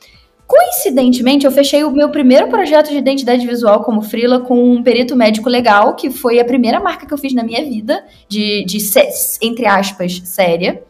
[0.47, 5.15] Coincidentemente, eu fechei o meu primeiro projeto de identidade visual como frila com um perito
[5.15, 8.77] médico legal, que foi a primeira marca que eu fiz na minha vida, de, de
[9.41, 10.83] entre aspas, séria.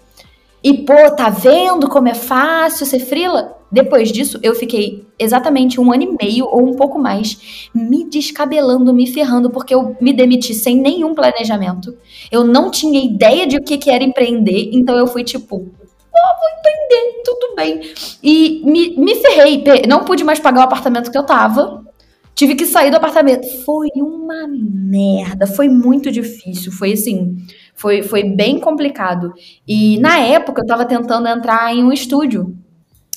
[0.65, 3.55] E, pô, tá vendo como é fácil ser frila?
[3.71, 8.91] Depois disso, eu fiquei exatamente um ano e meio ou um pouco mais me descabelando,
[8.91, 11.95] me ferrando, porque eu me demiti sem nenhum planejamento.
[12.31, 15.59] Eu não tinha ideia de o que, que era empreender, então eu fui tipo, oh,
[15.59, 17.81] vou empreender, tudo bem.
[18.23, 21.85] E me, me ferrei, não pude mais pagar o apartamento que eu tava.
[22.33, 23.47] Tive que sair do apartamento.
[23.63, 26.71] Foi uma merda, foi muito difícil.
[26.71, 27.37] Foi assim,
[27.75, 29.33] foi, foi bem complicado.
[29.67, 32.55] E na época eu estava tentando entrar em um estúdio.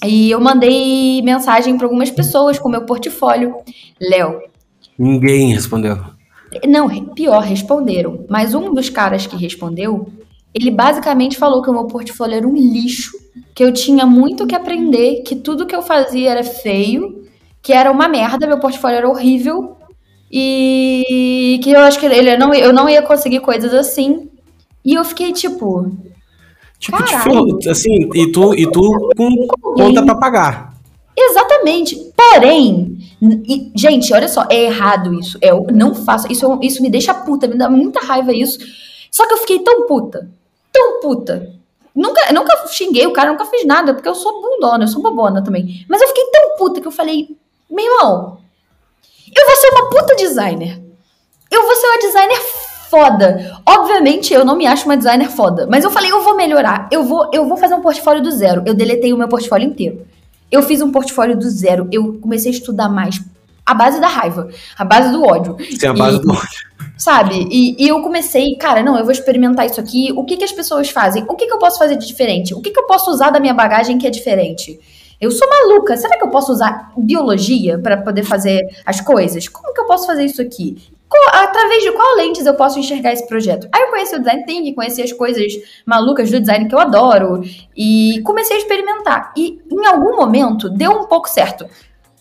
[0.05, 3.57] E eu mandei mensagem para algumas pessoas com meu portfólio.
[4.01, 4.41] Léo.
[4.99, 5.99] Ninguém respondeu.
[6.67, 8.25] Não, pior, responderam.
[8.29, 10.13] Mas um dos caras que respondeu,
[10.55, 13.13] ele basicamente falou que o meu portfólio era um lixo,
[13.55, 17.25] que eu tinha muito que aprender, que tudo que eu fazia era feio,
[17.63, 19.77] que era uma merda, meu portfólio era horrível
[20.31, 24.29] e que eu acho que ele não, eu não ia conseguir coisas assim.
[24.85, 25.91] E eu fiquei tipo.
[26.79, 30.75] Tipo, tipo assim, e tu, e tu com conta pra pagar.
[31.17, 31.97] Exatamente.
[32.17, 35.37] Porém, e, gente, olha só, é errado isso.
[35.41, 36.31] É, eu não faço.
[36.31, 38.59] Isso, isso me deixa puta, me dá muita raiva isso.
[39.11, 40.31] Só que eu fiquei tão puta.
[40.73, 41.53] Tão puta.
[41.95, 45.43] Nunca, nunca xinguei o cara, nunca fiz nada, porque eu sou bundona, eu sou bobona
[45.43, 45.85] também.
[45.89, 47.37] Mas eu fiquei tão puta que eu falei,
[47.69, 48.39] meu irmão,
[49.37, 50.81] eu vou ser uma puta designer.
[51.51, 52.41] Eu vou ser uma designer
[52.91, 53.61] foda.
[53.67, 56.89] Obviamente, eu não me acho uma designer foda, mas eu falei, eu vou melhorar.
[56.91, 58.63] Eu vou, eu vou fazer um portfólio do zero.
[58.67, 60.07] Eu deletei o meu portfólio inteiro.
[60.51, 61.89] Eu fiz um portfólio do zero.
[61.93, 63.21] Eu comecei a estudar mais
[63.65, 65.57] a base da raiva, a base do ódio.
[65.79, 66.69] Sim, a base e, do ódio.
[66.97, 67.47] Sabe?
[67.51, 70.11] E, e, eu comecei, cara, não, eu vou experimentar isso aqui.
[70.17, 71.23] O que, que as pessoas fazem?
[71.29, 72.55] O que, que eu posso fazer de diferente?
[72.55, 74.81] O que, que eu posso usar da minha bagagem que é diferente?
[75.21, 75.97] Eu sou maluca.
[75.97, 79.49] Será que eu posso usar biologia para poder fazer as coisas?
[79.49, 80.77] Como que eu posso fazer isso aqui?
[81.33, 83.69] Através de qual lentes eu posso enxergar esse projeto?
[83.73, 85.53] Aí eu conheci o design thinking, conheci as coisas
[85.85, 87.43] malucas do design que eu adoro
[87.77, 89.33] e comecei a experimentar.
[89.37, 91.67] E em algum momento deu um pouco certo.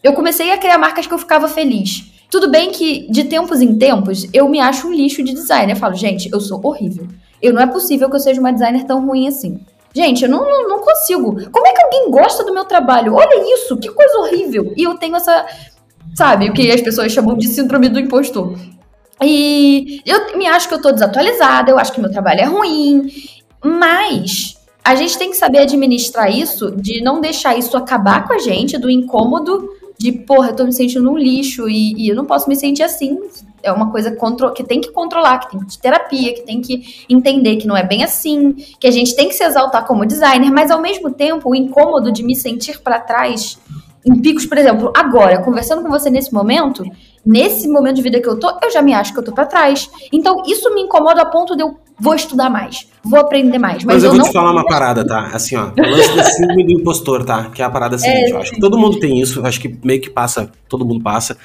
[0.04, 2.12] Eu comecei a criar marcas que eu ficava feliz.
[2.32, 5.72] Tudo bem que de tempos em tempos eu me acho um lixo de design.
[5.72, 7.08] Eu falo, gente, eu sou horrível.
[7.42, 9.60] Eu não é possível que eu seja uma designer tão ruim assim.
[9.96, 11.50] Gente, eu não, não, não, consigo.
[11.50, 13.16] Como é que alguém gosta do meu trabalho?
[13.16, 14.74] Olha isso, que coisa horrível.
[14.76, 15.46] E eu tenho essa,
[16.16, 18.58] sabe, o que as pessoas chamam de síndrome do impostor.
[19.22, 23.12] E eu me acho que eu tô desatualizada, eu acho que meu trabalho é ruim,
[23.64, 28.38] mas a gente tem que saber administrar isso, de não deixar isso acabar com a
[28.38, 29.68] gente, do incômodo
[29.98, 32.84] de, porra, eu tô me sentindo um lixo e, e eu não posso me sentir
[32.84, 33.20] assim.
[33.64, 34.16] É uma coisa
[34.56, 37.76] que tem que controlar, que tem que ter terapia, que tem que entender que não
[37.76, 41.12] é bem assim, que a gente tem que se exaltar como designer, mas ao mesmo
[41.12, 43.58] tempo o incômodo de me sentir para trás
[44.08, 46.84] em picos, por exemplo, agora, conversando com você nesse momento,
[47.26, 49.46] nesse momento de vida que eu tô, eu já me acho que eu tô para
[49.46, 49.90] trás.
[50.14, 53.84] Então, isso me incomoda a ponto de eu vou estudar mais, vou aprender mais.
[53.84, 54.28] Mas, mas eu, eu, vou não...
[54.30, 55.32] te falar uma parada, tá?
[55.34, 57.50] Assim, ó, o lance da síndrome do impostor, tá?
[57.54, 59.78] Que é a parada seguinte, é, eu acho que todo mundo tem isso, acho que
[59.84, 61.38] meio que passa, todo mundo passa.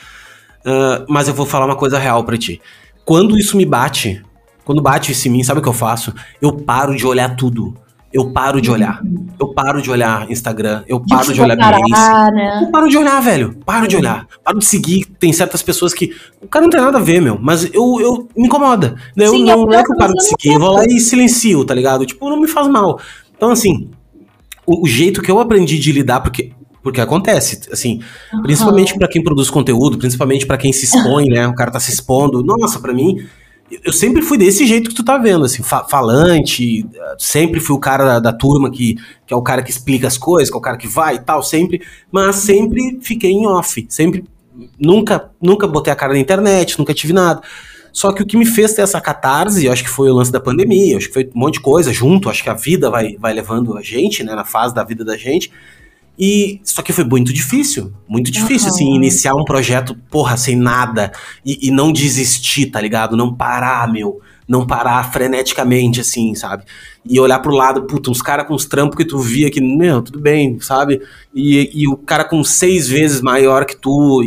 [0.64, 2.60] Uh, mas eu vou falar uma coisa real para ti.
[3.04, 4.22] Quando isso me bate,
[4.64, 6.14] quando bate isso em mim, sabe o que eu faço?
[6.40, 7.74] Eu paro de olhar tudo
[8.12, 9.00] eu paro de olhar.
[9.40, 12.60] Eu paro de olhar Instagram, eu paro de, olhar né?
[12.62, 13.56] Eu paro de olhar, velho.
[13.64, 14.26] Paro de olhar.
[14.44, 15.06] Paro de seguir.
[15.18, 16.14] Tem certas pessoas que.
[16.40, 17.38] O cara não tem nada a ver, meu.
[17.40, 18.96] Mas eu, eu me incomoda.
[19.16, 20.52] Eu, Sim, não, não é que eu paro de seguir.
[20.52, 22.04] Eu vou lá e silencio, tá ligado?
[22.04, 23.00] Tipo, não me faz mal.
[23.34, 23.88] Então, assim,
[24.66, 26.52] o, o jeito que eu aprendi de lidar, porque
[26.82, 28.00] porque acontece, assim,
[28.32, 28.42] uhum.
[28.42, 31.46] principalmente para quem produz conteúdo, principalmente para quem se expõe, né?
[31.46, 32.42] O cara tá se expondo.
[32.42, 33.24] Nossa, para mim,
[33.84, 36.84] eu sempre fui desse jeito que tu tá vendo, assim, fa falante,
[37.18, 40.18] sempre fui o cara da, da, turma que, que é o cara que explica as
[40.18, 41.80] coisas, que é o cara que vai e tal, sempre,
[42.10, 44.24] mas sempre fiquei em off, sempre,
[44.78, 47.40] nunca, nunca botei a cara na internet, nunca tive nada.
[47.92, 50.32] Só que o que me fez ter essa catarse, eu acho que foi o lance
[50.32, 53.16] da pandemia, acho que foi um monte de coisa junto, acho que a vida vai,
[53.18, 55.52] vai levando a gente, né, na fase da vida da gente,
[56.18, 58.74] e só que foi muito difícil, muito difícil, uhum.
[58.74, 61.10] assim, iniciar um projeto, porra, sem nada,
[61.44, 63.16] e, e, não desistir, tá ligado?
[63.16, 66.64] Não parar, meu, não parar freneticamente, assim, sabe?
[67.04, 70.02] E olhar pro lado, puta, uns caras com os trampos que tu via que, meu,
[70.02, 71.00] tudo bem, sabe?
[71.34, 74.22] E, e o cara com seis vezes maior que tu,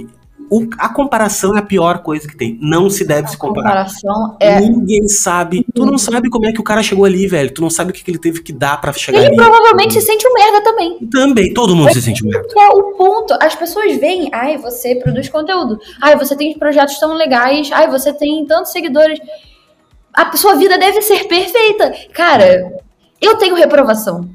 [0.56, 2.58] o, a comparação é a pior coisa que tem.
[2.62, 3.86] Não se deve a se comparar.
[3.86, 4.62] Comparação é...
[4.62, 5.66] Ninguém sabe.
[5.74, 7.54] Tu não sabe como é que o cara chegou ali, velho.
[7.54, 9.36] Tu não sabe o que, que ele teve que dar para chegar ele ali.
[9.36, 11.00] Ele provavelmente se sente um merda também.
[11.12, 12.48] Também, todo mundo se sente um merda.
[12.58, 13.34] É o ponto.
[13.42, 15.78] As pessoas veem, ai, você produz conteúdo.
[16.02, 17.70] Ai, você tem projetos tão legais.
[17.74, 19.20] Ai, você tem tantos seguidores.
[20.14, 21.94] A sua vida deve ser perfeita.
[22.14, 22.80] Cara,
[23.22, 24.30] eu tenho reprovação.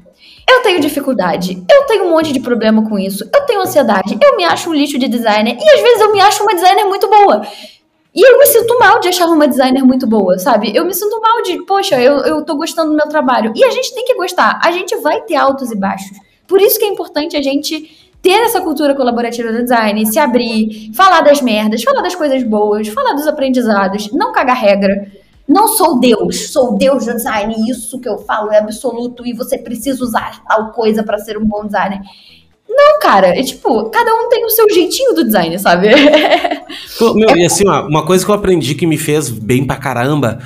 [0.47, 4.35] Eu tenho dificuldade, eu tenho um monte de problema com isso, eu tenho ansiedade, eu
[4.35, 7.09] me acho um lixo de designer e às vezes eu me acho uma designer muito
[7.09, 7.41] boa.
[8.13, 10.75] E eu me sinto mal de achar uma designer muito boa, sabe?
[10.75, 13.53] Eu me sinto mal de, poxa, eu, eu tô gostando do meu trabalho.
[13.55, 16.17] E a gente tem que gostar, a gente vai ter altos e baixos.
[16.45, 17.89] Por isso que é importante a gente
[18.21, 22.89] ter essa cultura colaborativa do design, se abrir, falar das merdas, falar das coisas boas,
[22.89, 25.09] falar dos aprendizados, não cagar regra
[25.51, 29.57] não sou Deus, sou Deus do design, isso que eu falo é absoluto e você
[29.57, 32.01] precisa usar tal coisa para ser um bom designer.
[32.69, 35.89] Não, cara, é tipo, cada um tem o seu jeitinho do design, sabe?
[37.01, 37.39] Meu, é...
[37.39, 40.39] e assim, ó, uma coisa que eu aprendi que me fez bem pra caramba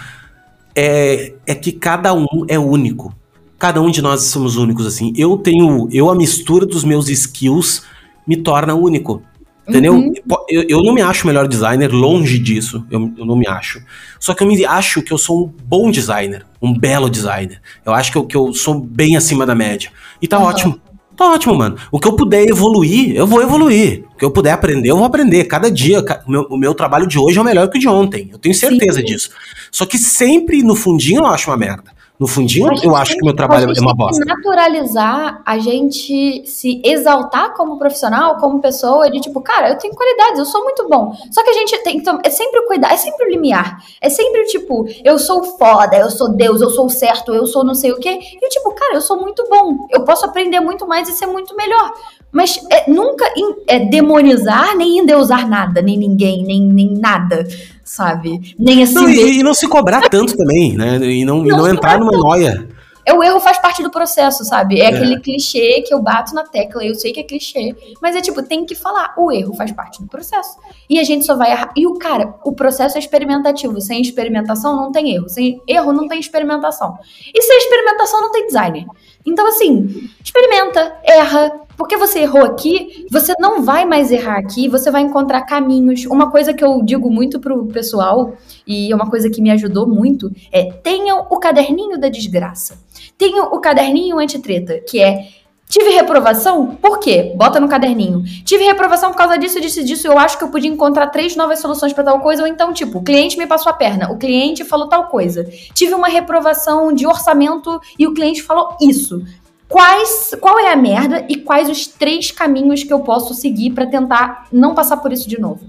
[0.75, 3.13] é, é que cada um é único.
[3.59, 5.13] Cada um de nós somos únicos, assim.
[5.15, 5.87] Eu tenho.
[5.91, 7.83] Eu, a mistura dos meus skills
[8.27, 9.21] me torna único.
[9.67, 9.93] Entendeu?
[9.93, 10.13] Uhum.
[10.49, 13.81] Eu, eu não me acho o melhor designer, longe disso, eu, eu não me acho.
[14.19, 17.61] Só que eu me acho que eu sou um bom designer, um belo designer.
[17.85, 19.91] Eu acho que eu, que eu sou bem acima da média.
[20.21, 20.45] E tá uhum.
[20.45, 20.81] ótimo.
[21.15, 21.77] Tá ótimo, mano.
[21.91, 24.03] O que eu puder evoluir, eu vou evoluir.
[24.13, 25.45] O que eu puder aprender, eu vou aprender.
[25.45, 28.29] Cada dia, o meu, o meu trabalho de hoje é melhor que o de ontem.
[28.31, 29.05] Eu tenho certeza Sim.
[29.05, 29.29] disso.
[29.71, 31.94] Só que sempre no fundinho eu acho uma merda.
[32.17, 34.23] No fundinho, eu acho que meu trabalho é uma bosta.
[34.23, 40.39] naturalizar a gente se exaltar como profissional, como pessoa, de tipo, cara, eu tenho qualidades,
[40.39, 41.13] eu sou muito bom.
[41.29, 43.83] Só que a gente tem então, é sempre o cuidar, é sempre o limiar.
[43.99, 47.73] É sempre tipo, eu sou foda, eu sou Deus, eu sou certo, eu sou não
[47.73, 48.17] sei o quê.
[48.41, 49.85] E tipo, cara, eu sou muito bom.
[49.89, 51.93] Eu posso aprender muito mais e ser muito melhor.
[52.35, 53.25] Mas é, nunca
[53.65, 57.47] é, demonizar nem endeusar nada, nem ninguém, nem, nem nada
[57.81, 58.55] sabe?
[58.57, 58.95] Nem assim.
[58.95, 60.97] Não, e, e, não se cobrar tanto também, né?
[60.97, 62.67] E não, não, e não entrar numa noia.
[63.05, 64.81] É, o erro faz parte do processo, sabe?
[64.81, 68.15] É, é, aquele clichê que eu bato na tecla, eu sei que é clichê, mas
[68.15, 70.57] é tipo, tem que falar, o erro faz parte do processo.
[70.89, 71.71] E a gente só vai errar.
[71.75, 73.79] E o cara, o processo é experimentativo.
[73.79, 75.29] Sem experimentação não tem erro.
[75.29, 76.97] Sem erro não tem experimentação.
[77.33, 78.85] E sem experimentação não tem designer.
[79.25, 84.89] Então, assim, experimenta, erra, porque você errou aqui, você não vai mais errar aqui, você
[84.91, 86.05] vai encontrar caminhos.
[86.05, 88.33] Uma coisa que eu digo muito pro pessoal,
[88.65, 92.79] e é uma coisa que me ajudou muito, é tenham o caderninho da desgraça.
[93.17, 95.27] Tenham o caderninho antitreta, que é
[95.75, 96.67] Tive reprovação?
[96.67, 97.33] Por quê?
[97.35, 98.23] Bota no caderninho.
[98.45, 100.07] Tive reprovação por causa disso, disso disso.
[100.07, 102.43] Eu acho que eu podia encontrar três novas soluções para tal coisa.
[102.43, 105.43] Ou então, tipo, o cliente me passou a perna, o cliente falou tal coisa.
[105.73, 109.21] Tive uma reprovação de orçamento e o cliente falou isso.
[109.67, 113.85] Quais, qual é a merda e quais os três caminhos que eu posso seguir para
[113.85, 115.65] tentar não passar por isso de novo?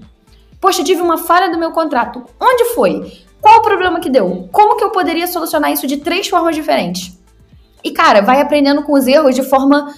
[0.61, 2.23] Poxa, tive uma falha do meu contrato.
[2.39, 3.11] Onde foi?
[3.41, 4.47] Qual o problema que deu?
[4.53, 7.16] Como que eu poderia solucionar isso de três formas diferentes?
[7.87, 9.93] E, cara, vai aprendendo com os erros de forma,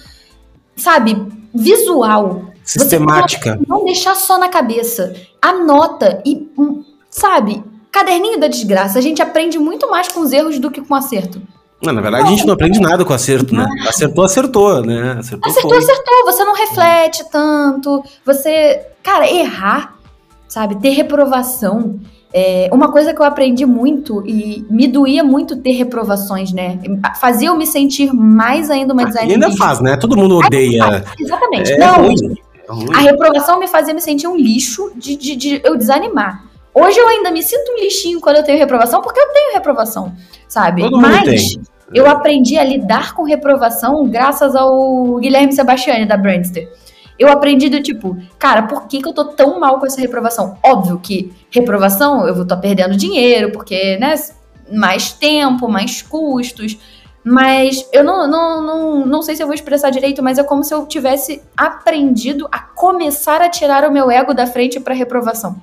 [0.76, 2.44] sabe, visual.
[2.62, 3.58] Sistemática.
[3.66, 5.12] Não, não deixar só na cabeça.
[5.42, 8.96] Anota e, hum, sabe, caderninho da desgraça.
[8.96, 11.42] A gente aprende muito mais com os erros do que com o acerto.
[11.82, 13.66] Não, na verdade, a gente não aprende nada com acerto, né?
[13.88, 15.16] Acertou, acertou, né?
[15.18, 16.24] Acertou, acertou, acertou.
[16.26, 18.04] Você não reflete tanto.
[18.24, 18.86] Você.
[19.02, 19.96] Cara, errar,
[20.46, 20.76] sabe?
[20.76, 21.98] Ter reprovação
[22.32, 26.78] é, uma coisa que eu aprendi muito e me doía muito ter reprovações, né?
[27.20, 29.30] Fazia eu me sentir mais ainda uma designer.
[29.30, 29.96] E ainda faz, né?
[29.96, 31.04] Todo mundo odeia.
[31.18, 31.72] exatamente.
[31.72, 32.14] É Não, ruim,
[32.68, 32.88] é ruim.
[32.94, 36.44] a reprovação me fazia me sentir um lixo de, de, de, eu desanimar.
[36.72, 40.12] Hoje eu ainda me sinto um lixinho quando eu tenho reprovação, porque eu tenho reprovação,
[40.46, 40.82] sabe?
[40.82, 41.58] Todo Mas
[41.92, 46.68] eu aprendi a lidar com reprovação graças ao Guilherme Sebastiani da Brandster
[47.20, 50.56] eu aprendi do tipo, cara, por que, que eu tô tão mal com essa reprovação?
[50.64, 54.14] Óbvio que reprovação eu vou estar perdendo dinheiro, porque, né,
[54.72, 56.78] mais tempo, mais custos.
[57.22, 60.64] Mas eu não, não, não, não sei se eu vou expressar direito, mas é como
[60.64, 65.60] se eu tivesse aprendido a começar a tirar o meu ego da frente para reprovação.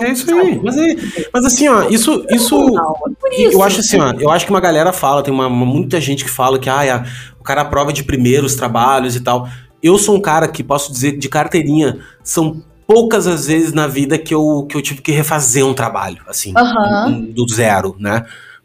[0.00, 0.60] É isso aí.
[0.62, 0.94] Mas, é,
[1.34, 2.24] mas assim, ó, isso.
[2.30, 5.48] isso, é isso eu acho assim, ó, eu acho que uma galera fala, tem uma,
[5.48, 7.04] muita gente que fala que ah,
[7.40, 9.48] o cara aprova de primeiro os trabalhos e tal.
[9.82, 14.18] Eu sou um cara que posso dizer de carteirinha, são poucas as vezes na vida
[14.18, 17.26] que eu, que eu tive que refazer um trabalho, assim, uhum.
[17.26, 18.24] do, do, zero, né?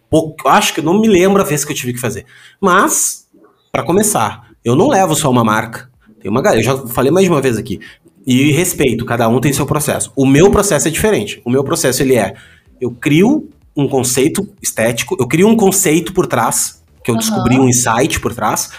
[0.10, 2.26] Pouco, acho que não me lembro a vez que eu tive que fazer.
[2.60, 3.28] Mas,
[3.72, 5.90] para começar, eu não levo só uma marca.
[6.20, 7.80] Tem uma galera, eu já falei mais de uma vez aqui.
[8.26, 10.12] E respeito, cada um tem seu processo.
[10.16, 11.40] O meu processo é diferente.
[11.46, 12.34] O meu processo ele é,
[12.82, 13.48] eu crio
[13.78, 17.20] um conceito estético, eu crio um conceito por trás, que eu uhum.
[17.20, 18.72] descobri um insight por trás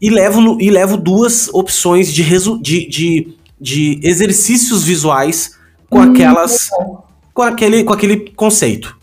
[0.00, 5.98] e levo, no, e levo duas opções de, resu, de, de, de exercícios visuais com
[5.98, 6.70] hum, aquelas.
[7.34, 8.96] Com aquele, com aquele conceito.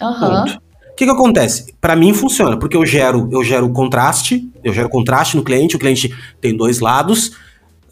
[0.00, 0.44] Uhum.
[0.92, 1.74] O que, que acontece?
[1.80, 5.78] Para mim funciona, porque eu gero, eu gero contraste, eu gero contraste no cliente, o
[5.78, 7.32] cliente tem dois lados.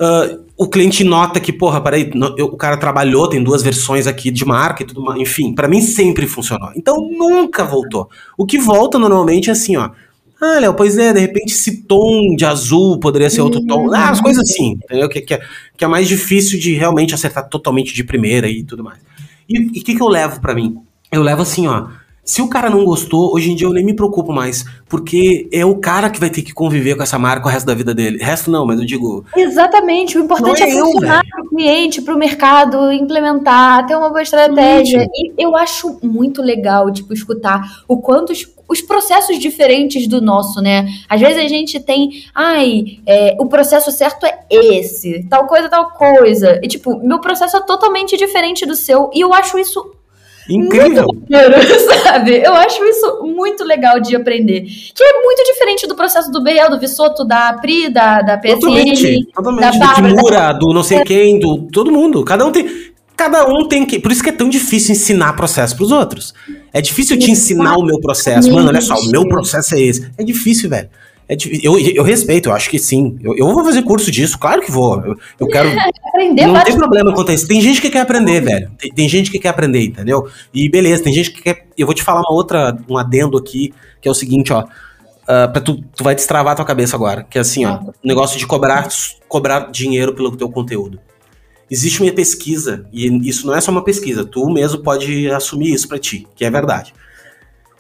[0.01, 4.31] Uh, o cliente nota que, porra, peraí, eu, o cara trabalhou, tem duas versões aqui
[4.31, 5.19] de marca e tudo mais.
[5.19, 6.71] Enfim, para mim sempre funcionou.
[6.77, 8.09] Então nunca voltou.
[8.37, 9.91] O que volta normalmente é assim, ó.
[10.41, 13.93] Ah, Léo, pois é, de repente esse tom de azul poderia ser outro tom.
[13.93, 15.09] Ah, as coisas assim, entendeu?
[15.09, 15.41] Que, que, é,
[15.77, 18.99] que é mais difícil de realmente acertar totalmente de primeira e tudo mais.
[19.47, 20.79] E o que, que eu levo para mim?
[21.13, 21.89] Eu levo assim, ó.
[22.31, 25.67] Se o cara não gostou, hoje em dia eu nem me preocupo mais, porque é
[25.67, 28.23] o cara que vai ter que conviver com essa marca o resto da vida dele.
[28.23, 29.25] Resto não, mas eu digo.
[29.37, 34.11] Exatamente, o importante é, é funcionar para o cliente, para o mercado, implementar, ter uma
[34.11, 35.09] boa estratégia.
[35.13, 40.61] E eu acho muito legal, tipo, escutar o quanto os, os processos diferentes do nosso,
[40.61, 40.87] né?
[41.09, 45.91] Às vezes a gente tem, ai, é, o processo certo é esse, tal coisa, tal
[45.91, 46.61] coisa.
[46.63, 49.99] E, tipo, meu processo é totalmente diferente do seu, e eu acho isso
[50.49, 51.07] Incrível!
[52.03, 52.43] sabe?
[52.43, 54.63] Eu acho isso muito legal de aprender.
[54.63, 58.61] Que é muito diferente do processo do Beriel, do Vissoto, da Pri, da, da PSN.
[58.61, 59.79] Totalmente, totalmente.
[59.79, 62.25] Da do Timura, do não sei quem, do todo mundo.
[62.25, 62.91] Cada um tem.
[63.17, 63.99] Cada um tem que.
[63.99, 66.33] Por isso que é tão difícil ensinar processo pros outros.
[66.73, 68.51] É difícil te ensinar o meu processo.
[68.51, 70.11] Mano, olha só, o meu processo é esse.
[70.17, 70.89] É difícil, velho.
[71.31, 73.17] É, eu, eu respeito, eu acho que sim.
[73.23, 75.01] Eu, eu vou fazer curso disso, claro que vou.
[75.01, 75.71] Eu, eu quero.
[76.09, 77.47] aprender não tem problema quanto a isso.
[77.47, 78.69] Tem gente que quer aprender, velho.
[78.77, 80.29] Tem, tem, gente que quer aprender, entendeu?
[80.53, 81.69] E beleza, tem gente que quer.
[81.79, 84.65] Eu vou te falar uma outra, um adendo aqui, que é o seguinte, ó.
[84.65, 87.25] Uh, pra tu, tu vai destravar a tua cabeça agora.
[87.31, 87.77] Que é assim, ó.
[87.77, 88.89] O negócio de cobrar,
[89.29, 90.99] cobrar dinheiro pelo teu conteúdo.
[91.71, 95.87] Existe uma pesquisa, e isso não é só uma pesquisa, tu mesmo pode assumir isso
[95.87, 96.93] para ti, que é verdade.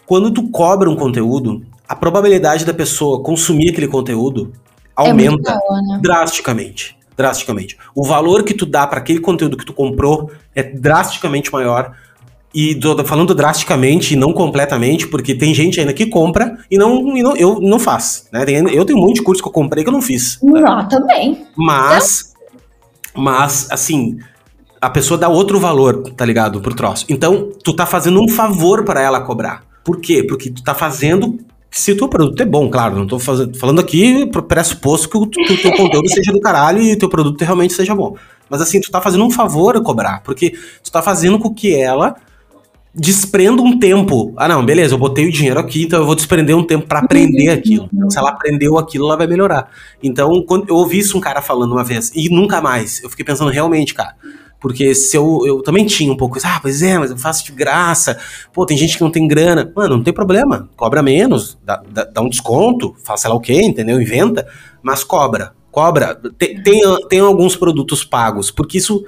[0.06, 4.52] Quando tu cobra um conteúdo, a probabilidade da pessoa consumir aquele conteúdo
[4.96, 5.98] é aumenta é né?
[6.00, 6.96] drasticamente.
[7.16, 7.76] Drasticamente.
[7.96, 11.96] O valor que tu dá para aquele conteúdo que tu comprou é drasticamente maior.
[12.54, 17.16] E tô falando drasticamente e não completamente, porque tem gente ainda que compra e não,
[17.16, 18.28] e não eu não faz.
[18.32, 18.44] Né?
[18.72, 20.38] Eu tenho um monte de curso que eu comprei que eu não fiz.
[20.40, 21.44] Não, também.
[21.56, 22.34] Mas,
[23.16, 24.16] mas, assim,
[24.80, 26.60] a pessoa dá outro valor, tá ligado?
[26.60, 27.04] Pro troço.
[27.08, 29.64] Então, tu tá fazendo um favor para ela cobrar.
[29.84, 30.22] Por quê?
[30.22, 31.36] Porque tu tá fazendo
[31.70, 35.26] se o teu produto é bom, claro, não tô fazendo, falando aqui pressuposto que o,
[35.26, 38.16] que o teu conteúdo seja do caralho e o teu produto realmente seja bom.
[38.48, 41.74] Mas assim, tu tá fazendo um favor a cobrar, porque tu tá fazendo com que
[41.74, 42.16] ela
[42.92, 44.32] desprendo um tempo.
[44.36, 46.98] Ah, não, beleza, eu botei o dinheiro aqui, então eu vou desprender um tempo para
[46.98, 47.54] aprender uhum.
[47.54, 47.88] aquilo.
[47.92, 49.70] Então, se ela aprendeu aquilo, ela vai melhorar.
[50.02, 53.24] Então, quando eu ouvi isso um cara falando uma vez e nunca mais, eu fiquei
[53.24, 54.16] pensando realmente, cara.
[54.60, 57.44] Porque se eu, eu também tinha um pouco isso, ah, pois é, mas eu faço
[57.44, 58.18] de graça.
[58.52, 59.72] Pô, tem gente que não tem grana.
[59.74, 60.68] Mano, não tem problema.
[60.76, 64.00] Cobra menos, dá, dá, dá um desconto, faça lá o quê, entendeu?
[64.00, 64.46] Inventa,
[64.82, 65.52] mas cobra.
[65.70, 66.14] Cobra.
[66.36, 69.04] Tem, tem, tem alguns produtos pagos, porque isso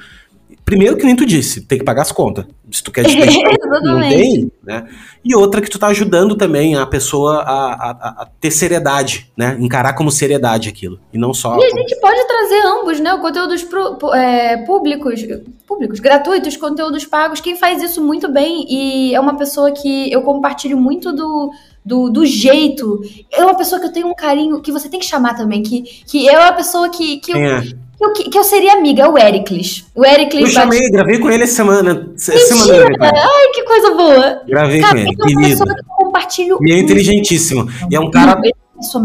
[0.64, 2.46] Primeiro que nem tu disse, tem que pagar as contas.
[2.70, 3.42] Se tu quer despedir,
[3.82, 4.88] não tem, né?
[5.24, 7.90] E outra que tu tá ajudando também a pessoa a, a,
[8.22, 9.56] a, ter seriedade, né?
[9.60, 10.98] Encarar como seriedade aquilo.
[11.12, 11.58] E não só.
[11.58, 13.16] E a gente pode trazer ambos, né?
[13.18, 15.20] Conteúdos pro, é, públicos,
[15.66, 17.40] públicos, gratuitos, conteúdos pagos.
[17.40, 21.52] Quem faz isso muito bem e é uma pessoa que eu compartilho muito do,
[21.84, 23.00] do, do, jeito.
[23.30, 25.82] É uma pessoa que eu tenho um carinho, que você tem que chamar também, que,
[25.82, 27.62] que é uma pessoa que, que eu, é
[28.02, 29.84] eu, que eu seria amiga, é o Ericles.
[29.94, 30.44] O Ericles.
[30.44, 30.92] Eu chamei, bate...
[30.92, 31.94] gravei com ele essa semana.
[31.94, 32.38] Mentira!
[32.38, 34.42] Semana Ai, que coisa boa.
[34.46, 35.10] Gravei cara, com ele.
[35.10, 36.58] É uma pessoa que eu compartilho.
[36.62, 37.68] E é inteligentíssimo.
[37.90, 38.40] E é um cara.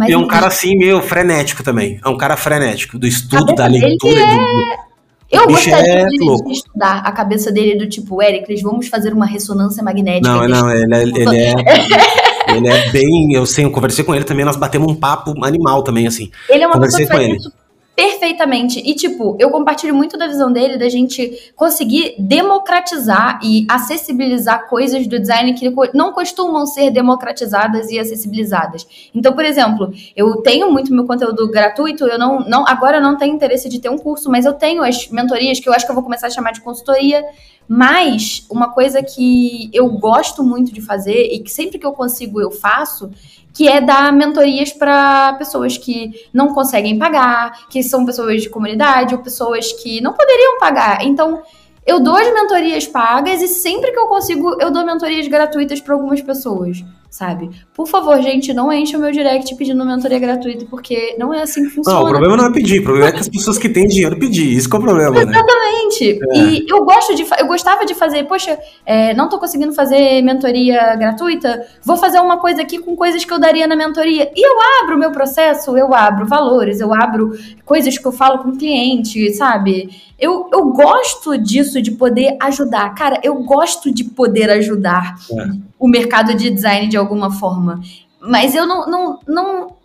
[0.07, 1.99] E é um cara assim, meio frenético também.
[2.03, 4.19] É um cara frenético, do estudo, da leitura.
[4.19, 4.35] É...
[4.35, 4.87] Do...
[5.29, 9.25] Eu gostaria é de, de, estudar a cabeça dele do tipo, Ericles, vamos fazer uma
[9.25, 10.27] ressonância magnética.
[10.27, 11.53] Não, não, ele é, ele é,
[12.55, 13.33] ele é bem.
[13.33, 16.31] Eu sei, eu conversei com ele também, nós batemos um papo animal também, assim.
[16.49, 17.66] Ele é uma conversei pessoa que faz isso
[17.97, 18.79] perfeitamente.
[18.85, 25.07] E, tipo, eu compartilho muito da visão dele da gente conseguir democratizar e acessibilizar coisas
[25.07, 28.85] do design que não costumam ser democratizadas e acessibilizadas.
[29.15, 33.17] Então, por exemplo, eu tenho muito meu conteúdo gratuito, eu não, não agora eu não
[33.17, 35.89] tenho interesse de ter um curso, mas eu tenho as mentorias que eu acho que
[35.89, 37.25] eu vou começar a chamar de consultoria.
[37.67, 42.39] Mas uma coisa que eu gosto muito de fazer e que sempre que eu consigo
[42.39, 43.09] eu faço
[43.57, 49.15] que é dar mentorias para pessoas que não conseguem pagar, que são pessoas de comunidade
[49.15, 51.03] ou pessoas que não poderiam pagar.
[51.03, 51.41] Então,
[51.83, 55.95] eu dou as mentorias pagas e sempre que eu consigo, eu dou mentorias gratuitas para
[55.95, 56.83] algumas pessoas
[57.17, 57.49] sabe?
[57.73, 61.63] Por favor, gente, não enche o meu direct pedindo mentoria gratuita, porque não é assim
[61.63, 61.99] que funciona.
[61.99, 64.19] Não, o problema não é pedir, o problema é que as pessoas que têm dinheiro
[64.19, 65.31] pedir, isso que é o problema, né?
[65.31, 66.19] Exatamente.
[66.21, 66.37] É.
[66.37, 70.95] E eu gosto de, eu gostava de fazer, poxa, é, não tô conseguindo fazer mentoria
[70.95, 74.31] gratuita, vou fazer uma coisa aqui com coisas que eu daria na mentoria.
[74.35, 77.31] E eu abro o meu processo, eu abro valores, eu abro
[77.65, 79.89] coisas que eu falo com o cliente, sabe?
[80.19, 82.93] Eu, eu gosto disso, de poder ajudar.
[82.95, 85.47] Cara, eu gosto de poder ajudar é.
[85.79, 87.81] O mercado de design de alguma forma.
[88.19, 89.77] Mas eu não, não, não.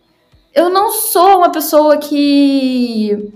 [0.55, 3.33] Eu não sou uma pessoa que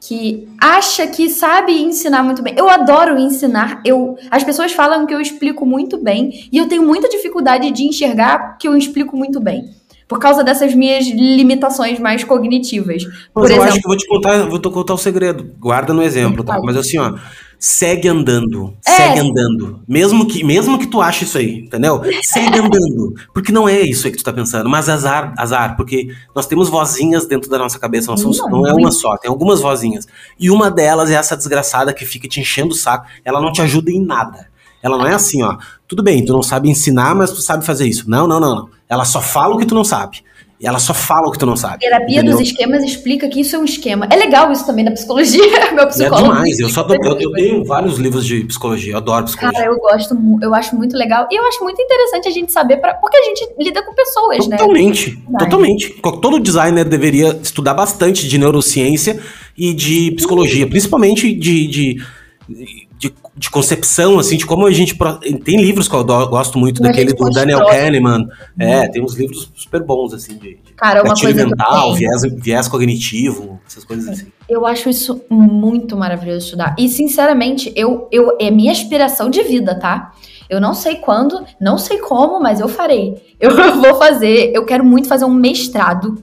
[0.00, 2.54] que acha que sabe ensinar muito bem.
[2.56, 3.82] Eu adoro ensinar.
[3.84, 7.84] Eu, as pessoas falam que eu explico muito bem e eu tenho muita dificuldade de
[7.84, 13.04] enxergar que eu explico muito bem por causa dessas minhas limitações mais cognitivas.
[13.04, 15.54] Mas por eu exemplo, acho que vou te contar, vou te contar o segredo.
[15.56, 16.58] Guarda no exemplo, tá?
[16.64, 17.14] Mas assim, ó,
[17.60, 18.90] segue andando, é.
[18.90, 19.82] segue andando.
[19.86, 22.00] Mesmo que, mesmo que tu ache isso aí, entendeu?
[22.22, 26.08] Segue andando, porque não é isso aí que tu tá pensando, mas azar, azar, porque
[26.34, 29.30] nós temos vozinhas dentro da nossa cabeça, nós somos, não, não é uma só, tem
[29.30, 30.08] algumas vozinhas.
[30.38, 33.60] E uma delas é essa desgraçada que fica te enchendo o saco, ela não te
[33.60, 34.48] ajuda em nada.
[34.82, 35.58] Ela não é assim, ó.
[35.86, 38.08] Tudo bem, tu não sabe ensinar, mas tu sabe fazer isso.
[38.08, 38.68] Não, não, não, não.
[38.88, 40.22] Ela só fala o que tu não sabe.
[40.60, 41.78] E ela só fala o que tu não sabe.
[41.78, 42.36] Terapia entendeu?
[42.36, 44.06] dos esquemas explica que isso é um esquema.
[44.10, 45.42] É legal isso também da psicologia,
[45.72, 46.26] meu psicólogo.
[46.26, 46.58] É demais.
[46.60, 49.58] Eu só eu, eu, tenho vários livros de psicologia, eu adoro psicologia.
[49.58, 51.26] Cara, eu gosto, eu acho muito legal.
[51.30, 54.46] E eu acho muito interessante a gente saber, pra, porque a gente lida com pessoas,
[54.46, 55.38] totalmente, né?
[55.38, 56.20] Totalmente, totalmente.
[56.20, 59.18] Todo designer deveria estudar bastante de neurociência
[59.56, 62.02] e de psicologia, principalmente de, de
[62.50, 62.88] de,
[63.34, 64.94] de, concepção, assim, de como a gente.
[65.42, 68.28] Tem livros que eu gosto muito, daquele do Daniel Kahneman.
[68.58, 72.68] É, tem uns livros super bons, assim, de, de Cara, uma coisa mental, viés, viés
[72.68, 74.26] cognitivo, essas coisas assim.
[74.46, 76.76] Eu acho isso muito maravilhoso estudar.
[76.78, 80.12] E, sinceramente, eu, eu, é minha aspiração de vida, tá?
[80.50, 83.14] Eu não sei quando, não sei como, mas eu farei.
[83.40, 86.22] Eu vou fazer, eu quero muito fazer um mestrado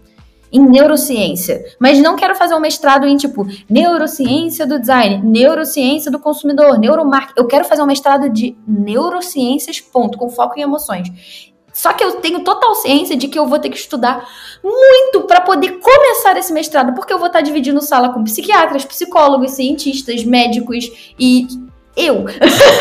[0.52, 6.20] em neurociência, mas não quero fazer um mestrado em tipo neurociência do design, neurociência do
[6.20, 7.34] consumidor, neuromarketing.
[7.39, 11.54] Eu quero fazer um mestrado de neurociências, ponto, com foco em emoções.
[11.78, 14.28] Só que eu tenho total ciência de que eu vou ter que estudar
[14.64, 19.52] muito para poder começar esse mestrado, porque eu vou estar dividindo sala com psiquiatras, psicólogos,
[19.52, 21.48] cientistas, médicos e
[21.95, 22.26] eu.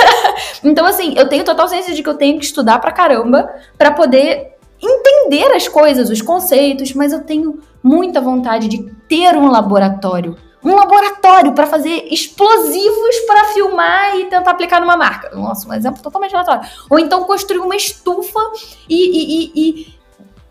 [0.64, 3.90] então assim, eu tenho total ciência de que eu tenho que estudar pra caramba para
[3.90, 4.55] poder
[4.86, 10.36] entender as coisas, os conceitos, mas eu tenho muita vontade de ter um laboratório.
[10.64, 15.34] Um laboratório para fazer explosivos para filmar e tentar aplicar numa marca.
[15.36, 16.68] Nossa, um exemplo totalmente aleatório.
[16.90, 18.40] Ou então construir uma estufa
[18.88, 19.95] e, e, e, e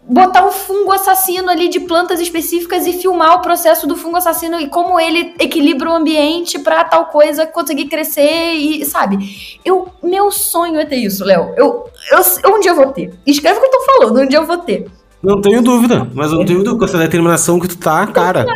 [0.08, 4.60] botar um fungo assassino ali de plantas específicas e filmar o processo do fungo assassino
[4.60, 9.58] e como ele equilibra o ambiente para tal coisa conseguir crescer e, sabe?
[9.66, 11.54] Eu, meu sonho é ter isso, Léo.
[11.58, 13.14] Eu, eu, um dia eu vou ter.
[13.26, 14.88] Escreve o que eu tô falando, um dia eu vou ter.
[15.24, 18.46] Não tenho dúvida, mas eu não tenho dúvida com essa determinação que tu tá, cara.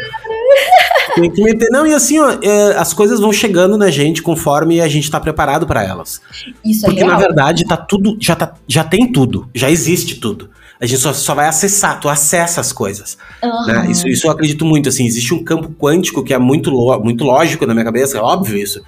[1.16, 1.70] Tem que meter.
[1.72, 5.20] Não, e assim, ó, é, as coisas vão chegando na gente conforme a gente tá
[5.20, 6.22] preparado para elas.
[6.64, 7.16] Isso Porque, é real.
[7.16, 8.16] na verdade, tá tudo.
[8.20, 9.50] Já, tá, já tem tudo.
[9.54, 10.52] Já existe tudo.
[10.82, 13.18] A gente só, só vai acessar, tu acessa as coisas.
[13.44, 13.68] Uhum.
[13.68, 13.88] Né?
[13.92, 15.06] Isso, isso eu acredito muito, assim.
[15.06, 16.72] Existe um campo quântico que é muito,
[17.02, 18.82] muito lógico na minha cabeça, é óbvio isso.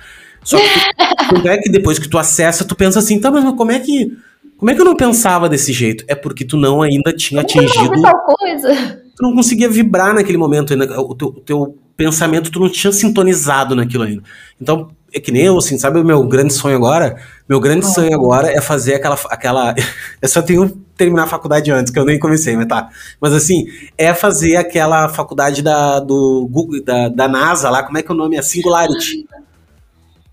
[0.44, 0.64] Só que
[1.42, 4.18] tu, é que depois que tu acessa, tu pensa assim, tá, mas como é que.
[4.58, 6.06] Como é que eu não pensava desse jeito?
[6.08, 8.02] É porque tu não ainda tinha atingido.
[8.02, 9.02] Tal coisa.
[9.16, 11.02] Tu não conseguia vibrar naquele momento ainda.
[11.02, 14.24] O teu, o teu pensamento, tu não tinha sintonizado naquilo ainda.
[14.62, 17.18] Então, é que nem eu, assim, sabe o meu grande sonho agora?
[17.50, 19.20] Meu grande sonho agora é fazer aquela.
[19.30, 19.76] aquela
[20.22, 20.72] eu só tenho
[21.02, 22.90] terminar a faculdade antes, que eu nem comecei, mas tá.
[23.20, 23.66] Mas assim,
[23.98, 28.14] é fazer aquela faculdade da, do Google, da, da NASA lá, como é que é
[28.14, 28.38] o nome?
[28.38, 29.26] É Singularity.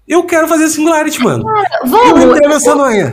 [0.06, 1.44] Eu quero fazer Singularity, mano.
[1.44, 2.22] Cara, vamos!
[2.22, 3.12] Eu entrei nessa noia.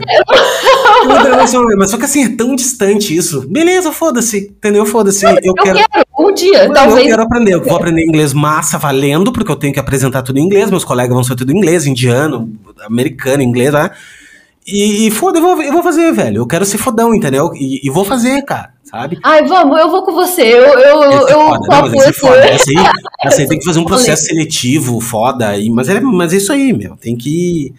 [1.04, 1.76] Eu entrei nessa noia.
[1.78, 3.46] Mas só que assim, é tão distante isso.
[3.48, 4.38] Beleza, foda-se.
[4.38, 4.84] Entendeu?
[4.84, 5.24] Foda-se.
[5.24, 5.78] Eu, eu quero...
[5.78, 6.06] quero.
[6.18, 7.00] Um dia, eu, talvez.
[7.00, 7.54] Eu quero aprender.
[7.54, 10.70] Eu vou aprender inglês massa, valendo, porque eu tenho que apresentar tudo em inglês.
[10.70, 12.50] Meus colegas vão ser tudo em inglês, indiano,
[12.86, 13.90] americano, inglês, né?
[14.66, 16.38] E, e foda, eu vou, eu vou fazer, velho.
[16.38, 17.52] Eu quero ser fodão, entendeu?
[17.54, 19.18] E, e vou fazer, cara sabe?
[19.22, 20.42] Ai, vamos, eu vou com você.
[20.42, 22.38] Eu, eu, esse eu foda, não, esse foda.
[22.38, 22.76] Essa aí,
[23.24, 25.56] essa aí tem que fazer um processo seletivo foda.
[25.56, 26.96] E, mas, é, mas é isso aí, meu.
[26.96, 27.74] Tem que.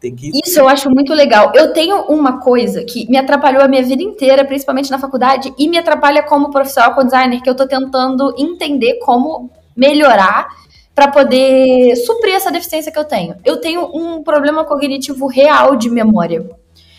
[0.00, 0.30] Tem que...
[0.44, 1.52] Isso eu acho muito legal.
[1.54, 5.68] Eu tenho uma coisa que me atrapalhou a minha vida inteira, principalmente na faculdade, e
[5.68, 10.48] me atrapalha como profissional, como designer, que eu tô tentando entender como melhorar
[10.96, 13.36] para poder suprir essa deficiência que eu tenho.
[13.44, 16.48] Eu tenho um problema cognitivo real de memória.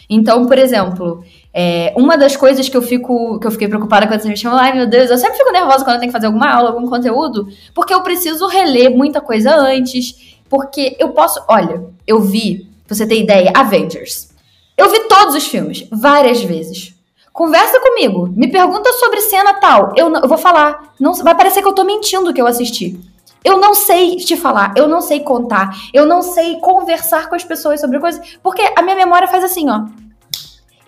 [0.08, 4.22] Então, por exemplo, é, uma das coisas que eu fico, que eu fiquei preocupada quando
[4.22, 6.28] você me chamou, ai meu Deus, eu sempre fico nervosa quando eu tenho que fazer
[6.28, 11.84] alguma aula, algum conteúdo, porque eu preciso reler muita coisa antes, porque eu posso, olha,
[12.06, 14.30] eu vi, pra você ter ideia, Avengers.
[14.78, 16.93] Eu vi todos os filmes, várias vezes.
[17.34, 21.68] Conversa comigo, me pergunta sobre cena tal, eu, eu vou falar, não vai parecer que
[21.68, 22.95] eu tô mentindo que eu assisti.
[23.43, 27.43] Eu não sei te falar, eu não sei contar, eu não sei conversar com as
[27.43, 29.85] pessoas sobre coisas, porque a minha memória faz assim, ó.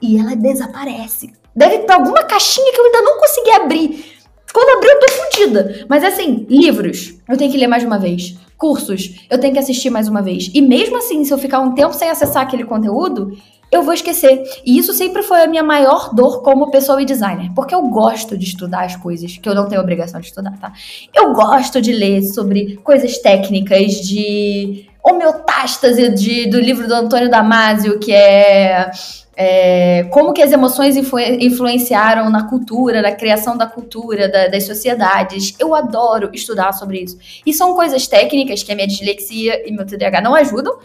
[0.01, 1.33] E ela desaparece.
[1.55, 4.19] Deve ter alguma caixinha que eu ainda não consegui abrir.
[4.53, 5.85] Quando abrir, eu tô fodida.
[5.87, 8.35] Mas assim, livros, eu tenho que ler mais uma vez.
[8.57, 10.49] Cursos, eu tenho que assistir mais uma vez.
[10.53, 13.37] E mesmo assim, se eu ficar um tempo sem acessar aquele conteúdo,
[13.71, 14.43] eu vou esquecer.
[14.65, 18.37] E isso sempre foi a minha maior dor como pessoa e designer, porque eu gosto
[18.37, 20.73] de estudar as coisas que eu não tenho obrigação de estudar, tá?
[21.13, 27.99] Eu gosto de ler sobre coisas técnicas, de homeotástase de, do livro do Antônio Damasio,
[27.99, 28.91] que é,
[29.35, 34.65] é como que as emoções influ, influenciaram na cultura, na criação da cultura, da, das
[34.65, 35.55] sociedades.
[35.57, 37.17] Eu adoro estudar sobre isso.
[37.45, 40.77] E são coisas técnicas que a minha dislexia e meu TDAH não ajudam,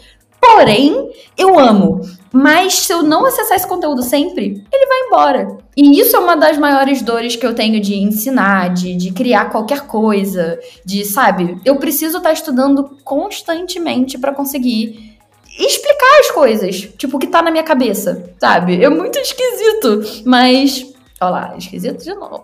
[0.45, 2.03] Porém, eu amo.
[2.31, 5.59] Mas se eu não acessar esse conteúdo sempre, ele vai embora.
[5.77, 9.51] E isso é uma das maiores dores que eu tenho de ensinar, de, de criar
[9.51, 11.57] qualquer coisa, de, sabe?
[11.65, 15.17] Eu preciso estar estudando constantemente para conseguir
[15.59, 18.83] explicar as coisas, tipo, o que tá na minha cabeça, sabe?
[18.85, 20.85] É muito esquisito, mas
[21.31, 22.43] Lá, esquisito de novo.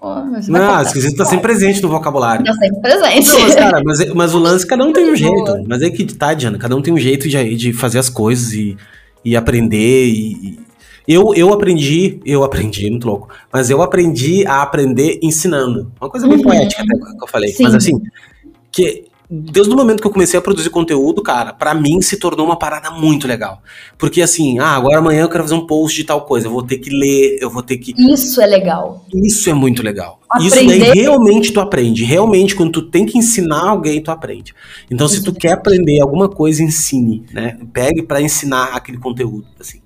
[0.48, 2.44] Não, esquisito tá sempre presente no vocabulário.
[2.44, 3.28] Tá sempre presente.
[3.28, 5.64] Não, mas, cara, mas, mas, o lance, cada um tem um jeito.
[5.66, 8.52] Mas é que tá, Diana, cada um tem um jeito de, de fazer as coisas
[8.52, 8.76] e,
[9.24, 10.06] e aprender.
[10.06, 10.58] E,
[11.06, 15.90] eu, eu aprendi, eu aprendi, muito louco, mas eu aprendi a aprender ensinando.
[16.00, 16.42] Uma coisa bem uhum.
[16.42, 17.52] poética até que eu falei.
[17.52, 17.64] Sim.
[17.64, 18.00] Mas assim,
[18.70, 22.46] que desde o momento que eu comecei a produzir conteúdo, cara, para mim se tornou
[22.46, 23.62] uma parada muito legal.
[23.96, 26.64] Porque assim, ah, agora amanhã eu quero fazer um post de tal coisa, eu vou
[26.64, 27.94] ter que ler, eu vou ter que.
[27.96, 29.06] Isso é legal.
[29.14, 30.18] Isso é muito legal.
[30.28, 30.46] Aprender...
[30.46, 32.04] Isso daí realmente tu aprende.
[32.04, 34.52] Realmente, quando tu tem que ensinar alguém, tu aprende.
[34.90, 37.56] Então, se tu quer aprender alguma coisa, ensine, né?
[37.72, 39.80] Pegue para ensinar aquele conteúdo, assim.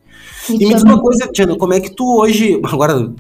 [0.49, 2.59] e me diz uma coisa, Tiana, como é que tu hoje.
[2.65, 3.13] Agora,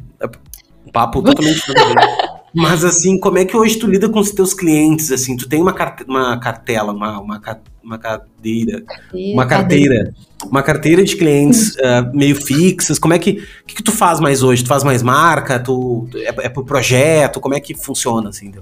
[0.90, 1.62] papo totalmente.
[2.54, 5.10] Mas assim, como é que hoje tu lida com os teus clientes?
[5.10, 7.40] Assim, tu tem uma, carte uma cartela, uma, uma,
[7.82, 10.14] uma cadeira, carteira, uma carteira,
[10.46, 12.96] uma carteira de clientes uh, meio fixas.
[12.98, 14.62] Como é que, que, que tu faz mais hoje?
[14.62, 15.58] Tu faz mais marca?
[15.58, 17.40] Tu é, é por projeto?
[17.40, 18.52] Como é que funciona assim?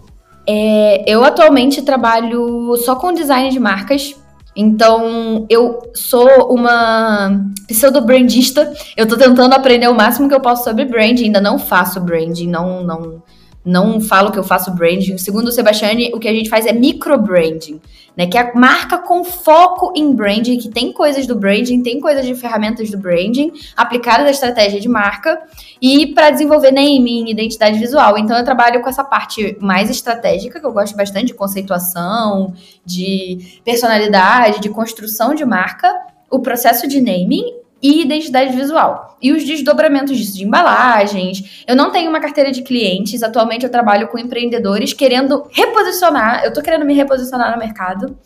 [0.46, 4.16] É, eu atualmente trabalho só com design de marcas.
[4.56, 8.72] Então, eu sou uma pseudo-brandista.
[8.96, 11.26] Eu tô tentando aprender o máximo que eu posso sobre branding.
[11.26, 13.22] Ainda não faço branding, não, não
[13.64, 15.16] não falo que eu faço branding.
[15.18, 17.80] Segundo o Sebastiani, o que a gente faz é microbranding,
[18.16, 18.26] né?
[18.26, 22.26] Que é a marca com foco em branding, que tem coisas do branding, tem coisas
[22.26, 25.40] de ferramentas do branding aplicadas à estratégia de marca
[25.80, 28.18] e para desenvolver naming, identidade visual.
[28.18, 32.52] Então eu trabalho com essa parte mais estratégica, que eu gosto bastante de conceituação,
[32.84, 35.88] de personalidade, de construção de marca,
[36.28, 39.16] o processo de naming e identidade visual.
[39.20, 41.64] E os desdobramentos disso, de embalagens.
[41.66, 46.52] Eu não tenho uma carteira de clientes, atualmente eu trabalho com empreendedores querendo reposicionar, eu
[46.52, 48.16] tô querendo me reposicionar no mercado.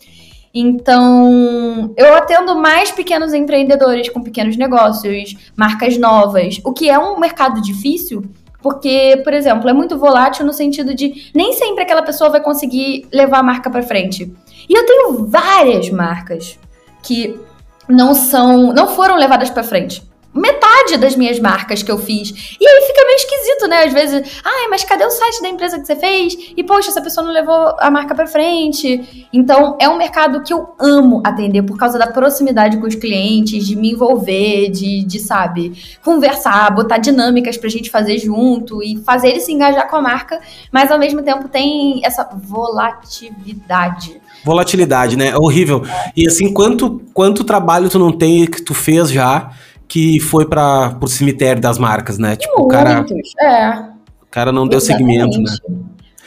[0.53, 7.19] Então, eu atendo mais pequenos empreendedores com pequenos negócios, marcas novas, o que é um
[7.19, 8.23] mercado difícil,
[8.61, 13.07] porque, por exemplo, é muito volátil no sentido de nem sempre aquela pessoa vai conseguir
[13.13, 14.31] levar a marca para frente.
[14.67, 16.57] E eu tenho várias marcas
[17.03, 17.39] que
[17.87, 20.03] não são, não foram levadas para frente.
[20.37, 22.57] Metade das minhas marcas que eu fiz.
[22.59, 23.83] E aí fica meio esquisito, né?
[23.85, 26.53] Às vezes, ai, mas cadê o site da empresa que você fez?
[26.55, 29.27] E poxa, essa pessoa não levou a marca para frente.
[29.33, 33.65] Então, é um mercado que eu amo atender por causa da proximidade com os clientes,
[33.65, 39.29] de me envolver, de, de sabe, conversar, botar dinâmicas pra gente fazer junto e fazer
[39.29, 40.39] ele se engajar com a marca,
[40.71, 45.29] mas ao mesmo tempo tem essa volatilidade Volatilidade, né?
[45.29, 45.83] É horrível.
[46.15, 49.51] E assim, quanto, quanto trabalho tu não tem que tu fez já
[49.87, 52.35] que foi para pro cemitério das marcas, né?
[52.35, 53.05] Tipo, o cara.
[53.41, 53.79] É.
[54.21, 55.51] O cara não deu segmento, né?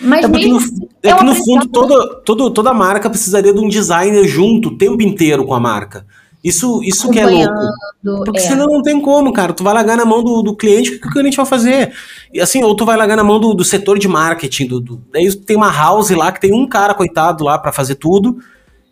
[0.01, 0.59] Mas é porque no,
[1.03, 5.03] é que no fundo toda, toda, toda marca precisaria de um designer junto o tempo
[5.03, 6.07] inteiro com a marca.
[6.43, 8.25] Isso, isso que é louco.
[8.25, 8.43] Porque é.
[8.43, 9.53] senão não tem como, cara.
[9.53, 11.93] Tu vai largar na mão do, do cliente, o que o cliente vai fazer?
[12.33, 14.67] E assim, ou tu vai largar na mão do, do setor de marketing.
[14.67, 17.97] Do, do, daí tem uma house lá que tem um cara, coitado, lá para fazer
[17.97, 18.39] tudo.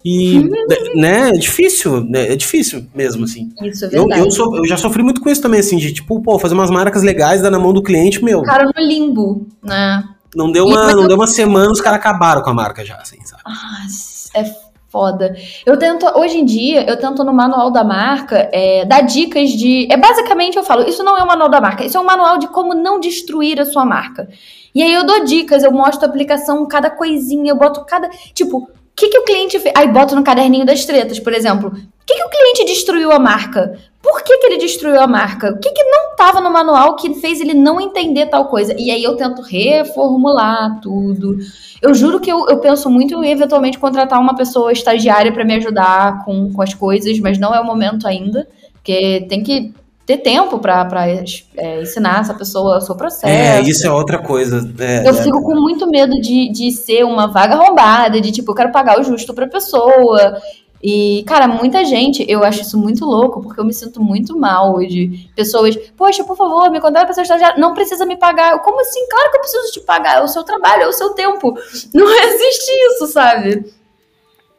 [0.04, 0.50] E, uhum.
[0.94, 3.50] né, é difícil, né, é difícil mesmo, assim.
[3.62, 4.20] Isso é verdade.
[4.20, 6.54] Eu, eu, so, eu, já sofri muito com isso também, assim, de tipo, pô, fazer
[6.54, 8.42] umas marcas legais, dar na mão do cliente, meu.
[8.42, 10.04] Cara no limbo, né?
[10.36, 13.16] Não deu uma, não deu uma semana, os caras acabaram com a marca já, assim,
[13.24, 13.42] sabe?
[13.44, 13.86] Ah,
[14.34, 15.36] é foda.
[15.64, 19.86] Eu tento, hoje em dia, eu tento no manual da marca é, dar dicas de.
[19.90, 22.38] É basicamente eu falo, isso não é um manual da marca, isso é um manual
[22.38, 24.28] de como não destruir a sua marca.
[24.74, 28.08] E aí eu dou dicas, eu mostro a aplicação, cada coisinha, eu boto cada.
[28.32, 29.72] Tipo, que, que o cliente fez?
[29.76, 31.68] Aí boto no caderninho das tretas, por exemplo.
[31.68, 33.78] O que, que o cliente destruiu a marca?
[34.02, 35.50] Por que, que ele destruiu a marca?
[35.50, 38.74] O que, que não estava no manual que fez ele não entender tal coisa?
[38.76, 41.38] E aí eu tento reformular tudo.
[41.80, 45.54] Eu juro que eu, eu penso muito em eventualmente contratar uma pessoa estagiária para me
[45.54, 49.72] ajudar com, com as coisas, mas não é o momento ainda, porque tem que
[50.08, 51.06] ter tempo para
[51.54, 53.26] é, ensinar essa pessoa o seu processo.
[53.26, 54.66] É, isso é outra coisa.
[54.78, 55.22] É, eu é.
[55.22, 58.98] fico com muito medo de, de ser uma vaga arrombada, de tipo, eu quero pagar
[58.98, 60.40] o justo pra pessoa.
[60.82, 64.78] E, cara, muita gente, eu acho isso muito louco, porque eu me sinto muito mal
[64.78, 68.58] de pessoas, poxa, por favor, me contrata pessoa estagiária, não precisa me pagar.
[68.62, 69.06] Como assim?
[69.10, 71.52] Claro que eu preciso te pagar, é o seu trabalho, é o seu tempo.
[71.92, 73.62] Não existe isso, sabe?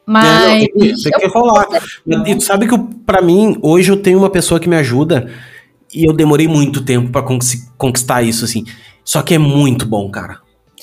[0.06, 0.62] Mas.
[0.62, 1.66] É, tem, que rolar.
[2.26, 5.30] E tu sabe que para mim, hoje eu tenho uma pessoa que me ajuda
[5.94, 7.22] e eu demorei muito tempo para
[7.76, 8.64] conquistar isso, assim.
[9.04, 10.38] Só que é muito bom, cara.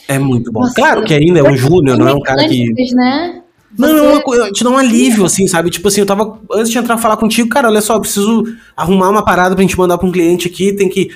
[0.07, 0.61] É muito bom.
[0.61, 2.65] Nossa, claro que ainda é um júnior, não é um cara que.
[2.93, 3.41] Né?
[3.77, 5.69] Não, é uma coisa, te dá um alívio, assim, sabe?
[5.69, 6.39] Tipo assim, eu tava.
[6.51, 8.43] Antes de entrar falar contigo, cara, olha só, eu preciso
[8.75, 11.09] arrumar uma parada pra gente mandar pra um cliente aqui, tem que.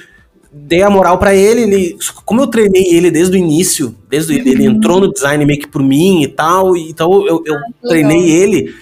[0.53, 1.97] Dei a moral para ele, ele.
[2.25, 5.67] Como eu treinei ele desde o início, desde ele, ele entrou no design meio que
[5.67, 8.75] por mim e tal, então eu, eu ah, treinei ele.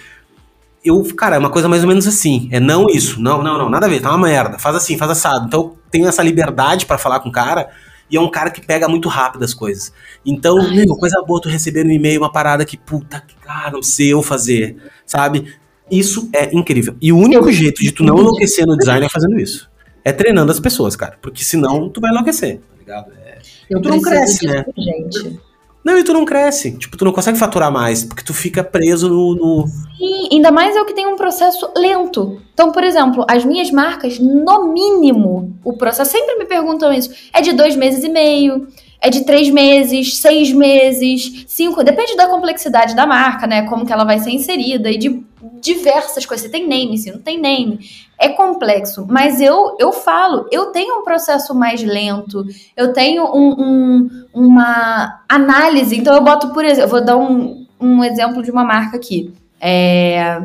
[0.84, 2.48] Eu, cara, é uma coisa mais ou menos assim.
[2.50, 4.58] É não isso, não, não, não, nada a ver, tá uma merda.
[4.58, 5.46] Faz assim, faz assado.
[5.46, 7.68] Então eu tenho essa liberdade para falar com o cara
[8.10, 9.92] e é um cara que pega muito rápido as coisas.
[10.26, 13.82] Então, Ai, meu, coisa boa tu receber no e-mail uma parada que, puta, cara, não
[13.82, 14.76] sei eu fazer,
[15.06, 15.54] sabe?
[15.88, 16.96] Isso é incrível.
[17.00, 19.69] E o único eu, jeito de tu não enlouquecer no design é fazendo isso.
[20.04, 21.18] É treinando as pessoas, cara.
[21.20, 23.12] Porque senão tu vai enlouquecer, tá ligado?
[23.24, 24.64] É, eu tu não cresce, né?
[24.76, 25.40] Gente.
[25.82, 26.76] Não, e tu não cresce.
[26.76, 29.34] Tipo, tu não consegue faturar mais, porque tu fica preso no.
[29.34, 29.66] no...
[29.66, 32.40] Sim, ainda mais eu que tenho um processo lento.
[32.52, 37.40] Então, por exemplo, as minhas marcas, no mínimo, o processo, sempre me perguntam isso, é
[37.40, 38.68] de dois meses e meio,
[39.00, 43.62] é de três meses, seis meses, cinco, depende da complexidade da marca, né?
[43.66, 45.24] Como que ela vai ser inserida e de
[45.60, 46.46] diversas coisas.
[46.46, 47.80] Você tem name, se não tem name.
[48.18, 52.44] É complexo, mas eu eu falo, eu tenho um processo mais lento,
[52.76, 55.96] eu tenho um, um, uma análise.
[55.96, 59.32] Então eu boto, por exemplo, eu vou dar um, um exemplo de uma marca aqui.
[59.58, 60.42] É,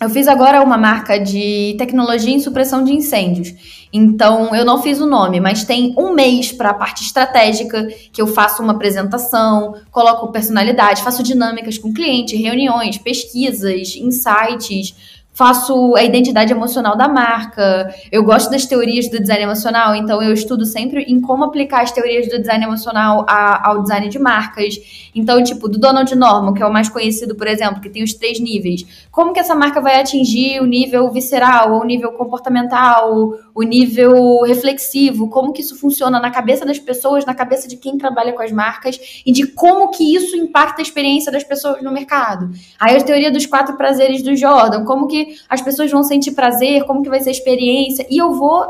[0.00, 3.52] eu fiz agora uma marca de tecnologia em supressão de incêndios.
[3.92, 8.20] Então, eu não fiz o nome, mas tem um mês para a parte estratégica, que
[8.20, 14.94] eu faço uma apresentação, coloco personalidade, faço dinâmicas com cliente, reuniões, pesquisas, insights,
[15.38, 17.94] faço a identidade emocional da marca.
[18.10, 21.92] Eu gosto das teorias do design emocional, então eu estudo sempre em como aplicar as
[21.92, 24.74] teorias do design emocional a, ao design de marcas.
[25.14, 28.14] Então, tipo, do Donald Norman, que é o mais conhecido, por exemplo, que tem os
[28.14, 28.84] três níveis.
[29.12, 35.30] Como que essa marca vai atingir o nível visceral, o nível comportamental, o nível reflexivo?
[35.30, 38.50] Como que isso funciona na cabeça das pessoas, na cabeça de quem trabalha com as
[38.50, 42.50] marcas e de como que isso impacta a experiência das pessoas no mercado.
[42.80, 46.84] Aí a teoria dos quatro prazeres do Jordan, como que as pessoas vão sentir prazer,
[46.84, 48.68] como que vai ser a experiência, e eu vou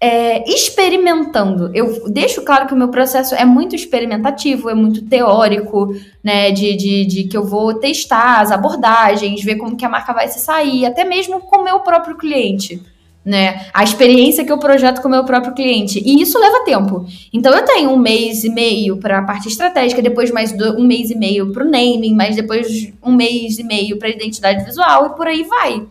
[0.00, 1.70] é, experimentando.
[1.74, 6.50] Eu deixo claro que o meu processo é muito experimentativo, é muito teórico, né?
[6.50, 10.28] De, de, de, que eu vou testar as abordagens, ver como que a marca vai
[10.28, 12.82] se sair, até mesmo com o meu próprio cliente.
[13.24, 13.66] Né?
[13.72, 15.98] A experiência que eu projeto com o meu próprio cliente.
[16.04, 17.06] E isso leva tempo.
[17.32, 21.10] Então eu tenho um mês e meio para a parte estratégica, depois mais um mês
[21.10, 25.06] e meio para o naming, mais depois um mês e meio para a identidade visual
[25.06, 25.86] e por aí vai.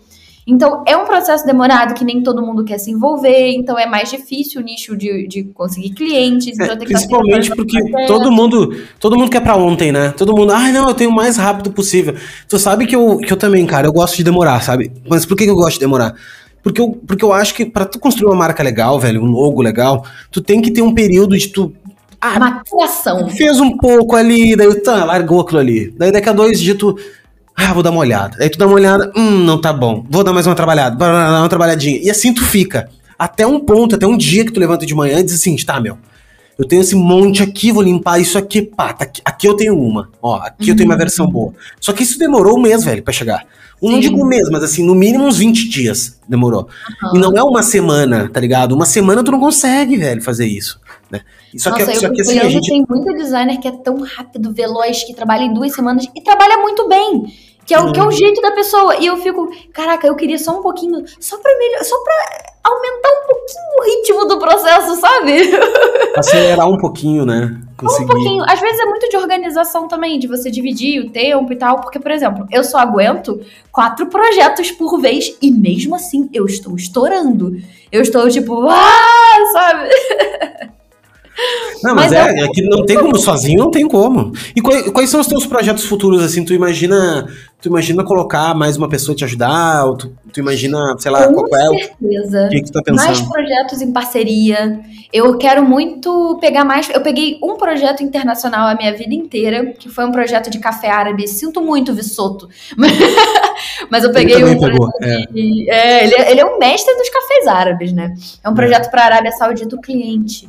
[0.46, 4.12] Então, é um processo demorado que nem todo mundo quer se envolver, então é mais
[4.12, 6.60] difícil o nicho de, de conseguir clientes.
[6.60, 10.14] É, então principalmente porque todo mundo, todo mundo quer para ontem, né?
[10.18, 12.16] Todo mundo, ah, não, eu tenho o mais rápido possível.
[12.48, 14.92] Tu sabe que eu, que eu também, cara, eu gosto de demorar, sabe?
[15.08, 16.14] Mas por que eu gosto de demorar?
[16.64, 19.62] Porque eu, porque eu acho que para tu construir uma marca legal, velho, um logo
[19.62, 21.74] legal, tu tem que ter um período de tu
[22.22, 23.30] ah, Maturação.
[23.32, 25.94] Fez um pouco ali, daí tá, largou aquilo ali.
[25.98, 26.98] Daí daqui a dois dias tu
[27.54, 28.38] ah, vou dar uma olhada.
[28.40, 30.06] Aí tu dá uma olhada, hum, não tá bom.
[30.10, 32.00] Vou dar mais uma trabalhada, dar uma trabalhadinha.
[32.02, 32.90] E assim tu fica.
[33.20, 35.82] Até um ponto, até um dia que tu levanta de manhã e diz assim, tá,
[35.82, 35.98] meu.
[36.58, 39.78] Eu tenho esse monte aqui, vou limpar isso aqui, pá, tá aqui, aqui eu tenho
[39.78, 40.10] uma.
[40.22, 40.70] Ó, aqui uhum.
[40.70, 41.54] eu tenho uma versão boa.
[41.80, 43.46] Só que isso demorou um mês, velho, para chegar.
[43.84, 46.70] Um, não digo um mês, mas assim, no mínimo uns 20 dias demorou.
[47.04, 47.18] Uhum.
[47.18, 48.74] E não é uma semana, tá ligado?
[48.74, 50.80] Uma semana tu não consegue, velho, fazer isso.
[51.12, 51.22] Né?
[51.58, 52.70] Só Nossa, que, só que assim, a gente...
[52.70, 56.58] tem muito designer que é tão rápido, veloz, que trabalha em duas semanas e trabalha
[56.58, 57.26] muito bem.
[57.66, 58.98] Que é, o, que é o jeito da pessoa.
[58.98, 63.10] E eu fico, caraca, eu queria só um pouquinho, só pra melhor, só pra aumentar
[63.10, 65.42] um pouquinho o ritmo do processo, sabe?
[66.16, 67.60] Acelerar um pouquinho, né?
[67.78, 68.06] Conseguir.
[68.06, 68.44] Um pouquinho.
[68.48, 71.82] Às vezes é muito de organização também, de você dividir o tempo e tal.
[71.82, 73.42] Porque, por exemplo, eu só aguento
[73.72, 77.58] quatro projetos por vez e mesmo assim eu estou estourando.
[77.92, 79.90] Eu estou tipo, ah, sabe?
[81.84, 84.32] Não, mas, mas é, é, é, que não tem como sozinho, não tem como.
[84.56, 86.46] E quais, quais, são os teus projetos futuros, assim?
[86.46, 87.28] Tu imagina,
[87.62, 89.86] tu imagina colocar mais uma pessoa te ajudar?
[89.86, 92.46] Ou tu, tu imagina, sei lá, Com qual é certeza.
[92.46, 93.06] O que, que tu tá pensando?
[93.06, 94.80] Mais projetos em parceria.
[95.12, 96.90] Eu quero muito pegar mais.
[96.90, 100.90] Eu peguei um projeto internacional a minha vida inteira, que foi um projeto de café
[100.90, 101.28] árabe.
[101.28, 102.48] Sinto muito, Vissoto.
[103.90, 105.18] Mas eu peguei ele um pegou, é.
[105.32, 108.14] De, é, ele, é, ele é um mestre dos cafés árabes, né?
[108.44, 108.56] É um é.
[108.56, 110.48] projeto para a Arábia Saudita, o cliente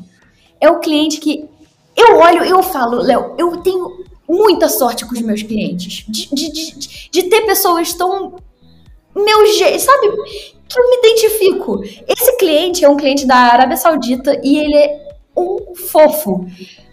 [0.65, 1.49] é o cliente que
[1.97, 6.05] eu olho e eu falo, Léo, eu tenho muita sorte com os meus clientes.
[6.09, 8.37] De, de, de, de ter pessoas tão.
[9.15, 10.09] Meu jeito, sabe?
[10.69, 11.83] Que eu me identifico.
[12.09, 16.47] Esse cliente é um cliente da Arábia Saudita e ele é um fofo.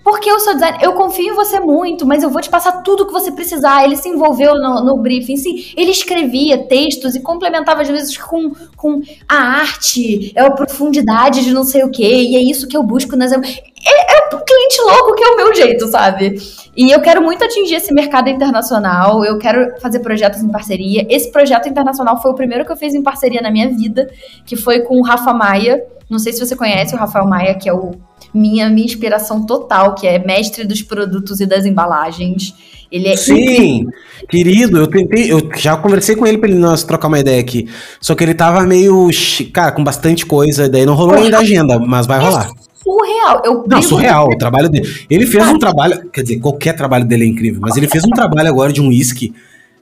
[0.04, 3.06] Porque eu sou designer, eu confio em você muito, mas eu vou te passar tudo
[3.06, 3.84] que você precisar.
[3.84, 5.66] Ele se envolveu no, no briefing, sim.
[5.78, 11.54] Ele escrevia textos e complementava às vezes com, com a arte, é a profundidade de
[11.54, 13.32] não sei o quê, e é isso que eu busco nas.
[13.32, 16.36] É, é um cliente louco que é o meu jeito, sabe?
[16.76, 21.06] E eu quero muito atingir esse mercado internacional, eu quero fazer projetos em parceria.
[21.10, 24.10] Esse projeto internacional foi o primeiro que eu fiz em parceria na minha vida,
[24.46, 25.84] que foi com o Rafa Maia.
[26.10, 27.92] Não sei se você conhece o Rafael Maia, que é o
[28.34, 32.54] minha, minha inspiração total, que é mestre dos produtos e das embalagens.
[32.92, 33.94] Ele é Sim, incrível.
[34.30, 37.70] querido, eu tentei, eu já conversei com ele pra ele nós trocar uma ideia aqui.
[38.02, 39.10] Só que ele tava meio,
[39.54, 42.50] cara, com bastante coisa, daí não rolou ainda a agenda, mas vai rolar.
[42.76, 43.42] surreal.
[43.46, 44.90] Eu não, surreal, o trabalho dele.
[45.10, 48.10] Ele fez um trabalho, quer dizer, qualquer trabalho dele é incrível, mas ele fez um
[48.10, 49.34] trabalho agora de um uísque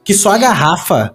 [0.03, 1.13] que só a garrafa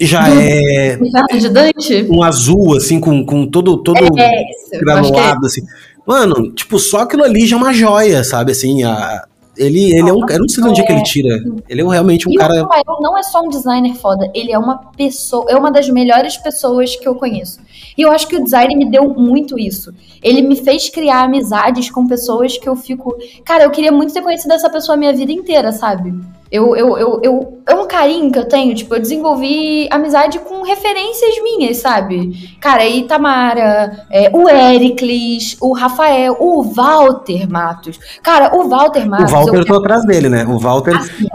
[0.00, 0.98] já é.
[1.38, 2.06] de Dante?
[2.10, 4.42] Um azul, assim, com, com todo, todo é,
[4.72, 5.46] é granulado, é.
[5.46, 5.62] assim.
[6.06, 8.52] Mano, tipo, só aquilo ali já é uma joia, sabe?
[8.52, 9.24] Assim, a,
[9.56, 10.28] ele, ele é um.
[10.28, 11.42] Eu não sei de onde é que ele tira.
[11.68, 12.54] Ele é realmente um e cara.
[12.54, 15.46] O Rafael não é só um designer foda, ele é uma pessoa.
[15.48, 17.60] É uma das melhores pessoas que eu conheço.
[17.96, 19.94] E eu acho que o design me deu muito isso.
[20.22, 23.16] Ele me fez criar amizades com pessoas que eu fico.
[23.44, 26.12] Cara, eu queria muito ter conhecido essa pessoa a minha vida inteira, sabe?
[26.50, 30.62] Eu, eu, eu, eu, é um carinho que eu tenho, tipo, eu desenvolvi amizade com
[30.62, 32.56] referências minhas, sabe?
[32.60, 37.98] Cara, Itamara, é, o Ericles, o Rafael, o Walter Matos.
[38.22, 39.32] Cara, o Walter Matos.
[39.32, 40.44] O Walter, eu tô atrás dele, né?
[40.44, 40.94] O Walter.
[40.96, 41.26] Assim.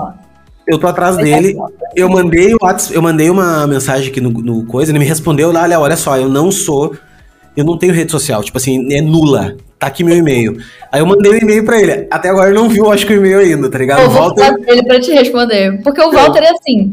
[0.66, 1.58] Eu tô atrás dele.
[1.96, 2.56] Eu mandei,
[2.92, 6.30] eu mandei uma mensagem aqui no, no coisa, ele me respondeu lá, olha só, eu
[6.30, 6.96] não sou.
[7.58, 10.58] Eu não tenho rede social, tipo assim, é nula tá aqui meu e-mail.
[10.92, 12.08] Aí eu mandei o um e-mail pra ele.
[12.12, 14.02] Até agora ele não viu, acho que o e-mail ainda, tá ligado?
[14.02, 14.56] Eu vou Walter...
[14.68, 15.82] ele pra te responder.
[15.82, 16.92] Porque o Walter é assim.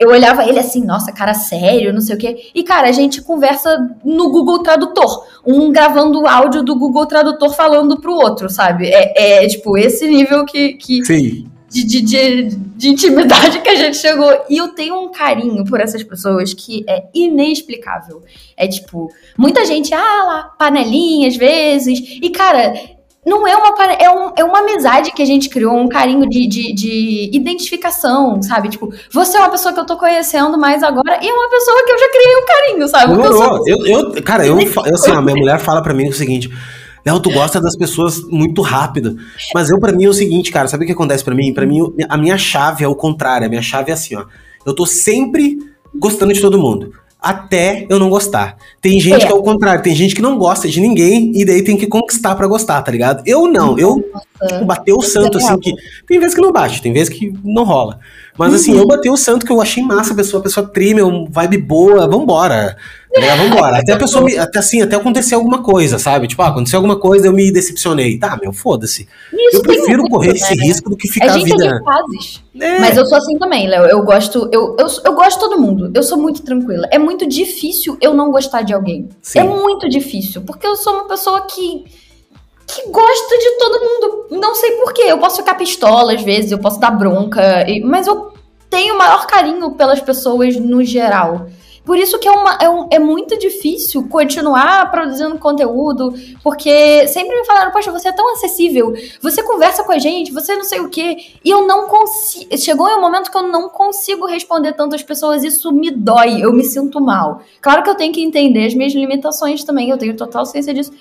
[0.00, 2.50] eu olhava ele assim, nossa, cara sério, não sei o quê.
[2.54, 5.26] E, cara, a gente conversa no Google Tradutor.
[5.46, 8.88] Um gravando áudio do Google Tradutor falando pro outro, sabe?
[8.88, 11.51] É, é tipo, esse nível que, que, Sim.
[11.72, 14.30] De, de, de, de intimidade que a gente chegou.
[14.48, 18.22] E eu tenho um carinho por essas pessoas que é inexplicável.
[18.56, 21.98] É tipo, muita gente, ah lá, panelinha às vezes.
[22.22, 22.74] E, cara,
[23.24, 26.46] não é uma é, um, é uma amizade que a gente criou, um carinho de,
[26.46, 28.68] de, de, identificação, sabe?
[28.68, 31.84] Tipo, você é uma pessoa que eu tô conhecendo mais agora e é uma pessoa
[31.84, 33.12] que eu já criei um carinho, sabe?
[33.14, 36.12] Eu, eu, eu, eu, cara, eu, eu assim, a minha mulher fala para mim o
[36.12, 36.50] seguinte.
[37.04, 39.16] Léo, tu gosta das pessoas muito rápido.
[39.54, 41.52] Mas eu, para mim, é o seguinte, cara, sabe o que acontece para mim?
[41.52, 43.46] para mim, a minha chave é o contrário.
[43.46, 44.24] A minha chave é assim, ó.
[44.64, 45.58] Eu tô sempre
[45.94, 46.92] gostando de todo mundo
[47.22, 48.56] até eu não gostar.
[48.80, 49.26] Tem gente é.
[49.26, 51.86] que é o contrário, tem gente que não gosta de ninguém e daí tem que
[51.86, 53.22] conquistar para gostar, tá ligado?
[53.24, 54.04] Eu não, eu
[54.48, 55.72] tipo, bateu o santo assim que
[56.06, 58.00] tem vezes que não bate, tem vezes que não rola.
[58.36, 58.80] Mas assim, uhum.
[58.80, 61.00] eu batei o santo que eu achei massa a pessoa, a pessoa trime,
[61.30, 62.76] vibe boa, vambora.
[63.12, 63.78] Tá vambora.
[63.78, 66.26] Até a pessoa, me, até assim, até acontecer alguma coisa, sabe?
[66.26, 68.18] Tipo, ah, aconteceu alguma coisa, eu me decepcionei.
[68.18, 69.06] Tá, meu, foda-se.
[69.52, 70.64] Eu prefiro correr muito, esse né?
[70.64, 71.80] risco do que ficar a, gente a vida.
[72.58, 72.78] É.
[72.78, 73.84] Mas eu sou assim também, Léo.
[73.84, 75.90] Eu gosto, eu, eu, eu gosto de todo mundo.
[75.94, 76.88] Eu sou muito tranquila.
[76.90, 79.08] É muito difícil eu não gostar de alguém.
[79.20, 79.40] Sim.
[79.40, 80.42] É muito difícil.
[80.42, 81.84] Porque eu sou uma pessoa que
[82.64, 84.40] que gosta de todo mundo.
[84.40, 85.02] Não sei porquê.
[85.02, 88.32] Eu posso ficar pistola às vezes, eu posso dar bronca, mas eu
[88.70, 91.48] tenho o maior carinho pelas pessoas no geral.
[91.84, 97.36] Por isso que é, uma, é, um, é, muito difícil continuar produzindo conteúdo, porque sempre
[97.36, 100.78] me falaram, poxa, você é tão acessível, você conversa com a gente, você não sei
[100.78, 102.56] o quê, e eu não consigo.
[102.56, 106.52] Chegou em um momento que eu não consigo responder tantas pessoas, isso me dói, eu
[106.52, 107.42] me sinto mal.
[107.60, 110.92] Claro que eu tenho que entender as minhas limitações também, eu tenho total ciência disso.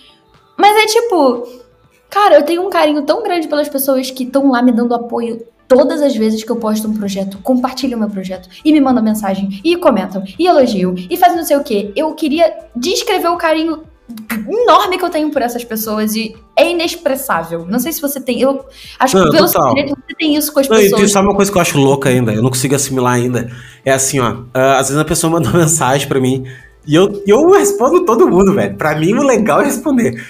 [0.57, 1.47] Mas é tipo,
[2.09, 5.45] cara, eu tenho um carinho tão grande pelas pessoas que estão lá me dando apoio
[5.71, 9.61] todas as vezes que eu posto um projeto, compartilham meu projeto e me mandam mensagem
[9.63, 11.93] e comentam e elogiam e fazem não sei o que.
[11.95, 13.83] Eu queria descrever o carinho
[14.29, 17.65] enorme que eu tenho por essas pessoas e é inexpressável.
[17.65, 18.41] Não sei se você tem.
[18.41, 18.65] Eu
[18.99, 21.01] acho não, que pelo seu direito você tem isso com as não, pessoas.
[21.03, 22.33] E sabe uma coisa que eu acho louca ainda?
[22.33, 23.49] Eu não consigo assimilar ainda.
[23.85, 24.31] É assim, ó.
[24.33, 26.45] Uh, às vezes a pessoa manda uma mensagem para mim
[26.85, 28.75] e eu, eu respondo todo mundo, velho.
[28.75, 30.21] Pra mim, o legal é responder.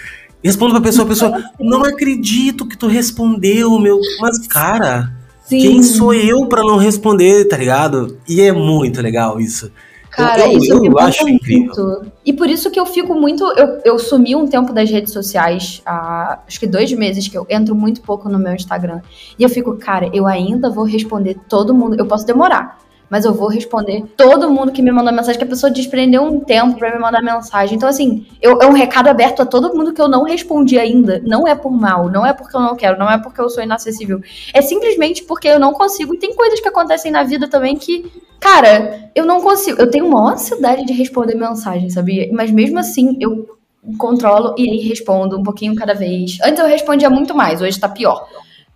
[0.43, 3.99] Respondo pra pessoa, a pessoa, não acredito que tu respondeu, meu.
[4.19, 5.11] Mas, cara,
[5.41, 5.59] Sim.
[5.59, 8.17] Quem sou eu para não responder, tá ligado?
[8.27, 9.71] E é muito legal isso.
[10.09, 11.35] Cara, eu, isso eu, eu acho muito.
[11.35, 12.03] incrível.
[12.25, 13.43] E por isso que eu fico muito.
[13.57, 17.45] Eu, eu sumi um tempo das redes sociais, há, acho que dois meses que eu
[17.49, 19.01] entro muito pouco no meu Instagram.
[19.39, 21.95] E eu fico, cara, eu ainda vou responder todo mundo.
[21.97, 22.77] Eu posso demorar
[23.11, 26.39] mas eu vou responder todo mundo que me mandou mensagem, que a pessoa desprendeu um
[26.39, 27.75] tempo para me mandar mensagem.
[27.75, 31.21] Então, assim, eu, é um recado aberto a todo mundo que eu não respondi ainda.
[31.25, 33.61] Não é por mal, não é porque eu não quero, não é porque eu sou
[33.61, 34.21] inacessível.
[34.53, 36.15] É simplesmente porque eu não consigo.
[36.15, 38.09] E tem coisas que acontecem na vida também que,
[38.39, 39.81] cara, eu não consigo.
[39.81, 42.29] Eu tenho uma ansiedade de responder mensagem, sabia?
[42.31, 43.57] Mas mesmo assim, eu
[43.97, 46.37] controlo e respondo um pouquinho cada vez.
[46.41, 48.25] Antes eu respondia muito mais, hoje tá pior.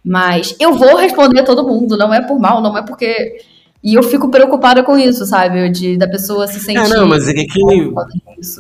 [0.04, 3.40] Mas eu vou responder a todo mundo, não é por mal, não é porque
[3.86, 5.70] e eu fico preocupada com isso, sabe?
[5.70, 6.80] De, da pessoa se sentir.
[6.80, 7.46] É, não, mas é que.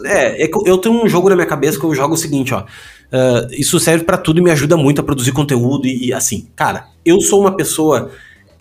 [0.05, 2.53] É, é que eu tenho um jogo na minha cabeça que eu jogo o seguinte,
[2.53, 2.61] ó.
[2.61, 6.47] Uh, isso serve para tudo e me ajuda muito a produzir conteúdo e, e, assim,
[6.55, 8.11] cara, eu sou uma pessoa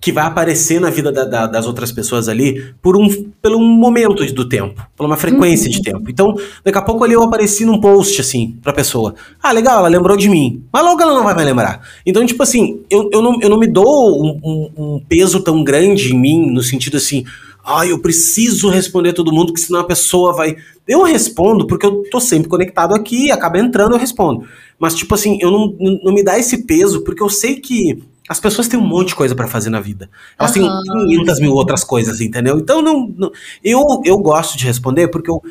[0.05, 3.09] que vai aparecer na vida da, da, das outras pessoas ali por um,
[3.41, 5.73] pelo um momento do tempo, por uma frequência uhum.
[5.73, 6.11] de tempo.
[6.11, 9.15] Então, daqui a pouco ali eu apareci num post, assim, pra pessoa.
[9.43, 10.63] Ah, legal, ela lembrou de mim.
[10.71, 11.81] Mas logo ela não vai me lembrar.
[12.05, 15.65] Então, tipo assim, eu, eu, não, eu não me dou um, um, um peso tão
[15.65, 17.25] grande em mim, no sentido assim,
[17.65, 20.55] ah, eu preciso responder todo mundo, que senão a pessoa vai.
[20.87, 24.47] Eu respondo porque eu tô sempre conectado aqui, acaba entrando, eu respondo.
[24.79, 25.75] Mas, tipo assim, eu não,
[26.05, 29.15] não me dá esse peso, porque eu sei que as pessoas têm um monte de
[29.15, 30.09] coisa para fazer na vida.
[30.39, 30.83] Elas uhum.
[30.85, 32.59] têm 500 mil outras coisas, entendeu?
[32.59, 33.31] Então, não, não,
[33.63, 35.43] eu, eu gosto de responder porque eu.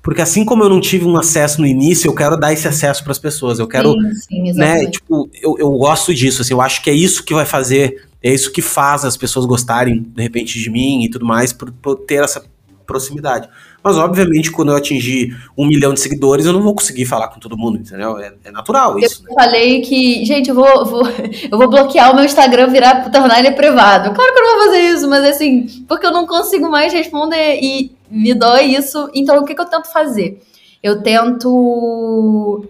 [0.00, 3.04] Porque assim como eu não tive um acesso no início, eu quero dar esse acesso
[3.04, 3.60] para as pessoas.
[3.60, 4.86] Eu quero, sim, sim, né?
[4.86, 6.42] Tipo, eu, eu gosto disso.
[6.42, 9.46] Assim, eu acho que é isso que vai fazer, é isso que faz as pessoas
[9.46, 12.44] gostarem de repente de mim e tudo mais, por, por ter essa
[12.92, 13.48] proximidade.
[13.82, 17.40] Mas, obviamente, quando eu atingir um milhão de seguidores, eu não vou conseguir falar com
[17.40, 18.18] todo mundo, entendeu?
[18.18, 19.22] É, é natural isso.
[19.22, 19.42] Eu né?
[19.42, 21.02] falei que, gente, eu vou, vou,
[21.50, 24.14] eu vou bloquear o meu Instagram, virar, tornar ele privado.
[24.14, 27.58] Claro que eu não vou fazer isso, mas assim, porque eu não consigo mais responder
[27.62, 29.10] e me dói isso.
[29.14, 30.42] Então, o que, que eu tento fazer?
[30.82, 32.64] Eu tento,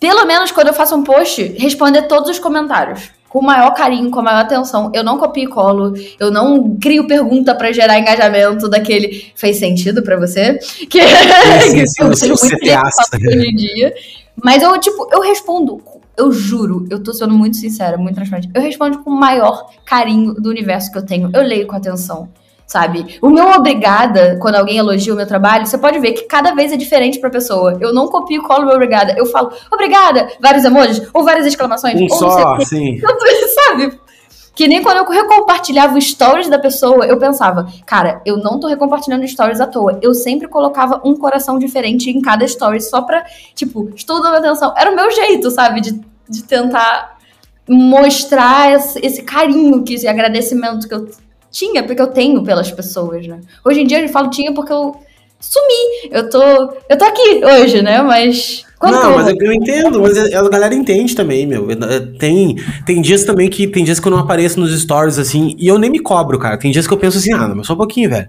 [0.00, 4.12] pelo menos quando eu faço um post, responder todos os comentários com o maior carinho,
[4.12, 4.92] com a maior atenção.
[4.94, 9.32] Eu não copio e colo, eu não crio pergunta para gerar engajamento daquele.
[9.34, 10.56] Fez sentido para você?
[10.88, 11.08] Que, sim,
[11.58, 13.94] sim, que sim, eu muito hoje em dia.
[14.40, 15.82] Mas eu, tipo, eu respondo,
[16.16, 18.48] eu juro, eu tô sendo muito sincera, muito transparente.
[18.54, 21.30] Eu respondo com o maior carinho do universo que eu tenho.
[21.34, 22.28] Eu leio com atenção.
[22.66, 23.18] Sabe?
[23.20, 26.72] O meu obrigada, quando alguém elogia o meu trabalho, você pode ver que cada vez
[26.72, 27.76] é diferente pra pessoa.
[27.80, 29.14] Eu não copio e colo meu obrigada.
[29.16, 32.00] Eu falo, obrigada, vários emojis, ou várias exclamações.
[32.00, 33.00] Um só, sim.
[33.54, 33.98] Sabe?
[34.54, 38.68] Que nem quando eu recompartilhava os stories da pessoa, eu pensava, cara, eu não tô
[38.68, 39.98] recompartilhando stories à toa.
[40.00, 43.24] Eu sempre colocava um coração diferente em cada story, só pra,
[43.54, 44.72] tipo, estou dando atenção.
[44.76, 45.80] Era o meu jeito, sabe?
[45.80, 47.18] De, de tentar
[47.68, 51.08] mostrar esse, esse carinho, que, esse agradecimento que eu
[51.54, 53.40] tinha, porque eu tenho pelas pessoas, né?
[53.64, 54.96] Hoje em dia eu falo tinha porque eu
[55.38, 56.10] sumi.
[56.10, 56.42] Eu tô,
[56.88, 58.02] eu tô aqui hoje, né?
[58.02, 58.64] Mas.
[58.82, 61.68] Não, mas eu entendo, mas a galera entende também, meu.
[62.18, 63.66] Tem, tem dias também que.
[63.68, 66.58] Tem dias que eu não apareço nos stories, assim, e eu nem me cobro, cara.
[66.58, 68.28] Tem dias que eu penso assim, ah, mas só um pouquinho, velho.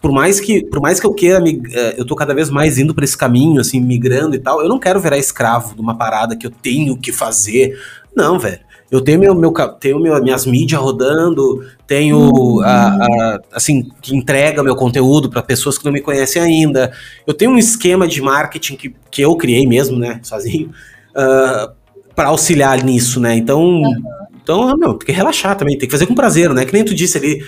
[0.00, 2.94] Por mais que, por mais que eu queira, eh, eu tô cada vez mais indo
[2.94, 4.60] para esse caminho, assim, migrando e tal.
[4.60, 7.78] Eu não quero virar escravo de uma parada que eu tenho que fazer.
[8.16, 8.60] Não, velho.
[8.92, 9.50] Eu tenho, meu, meu,
[9.80, 15.78] tenho meu, minhas mídias rodando, tenho a, a, assim, que entrega meu conteúdo para pessoas
[15.78, 16.92] que não me conhecem ainda.
[17.26, 20.72] Eu tenho um esquema de marketing que, que eu criei mesmo, né, sozinho, uh,
[21.16, 21.72] ah,
[22.14, 23.34] para auxiliar nisso, né?
[23.34, 24.02] Então, uhum.
[24.42, 26.66] então, não, tem que relaxar também, tem que fazer com prazer, né?
[26.66, 27.42] Que nem tu disse ali,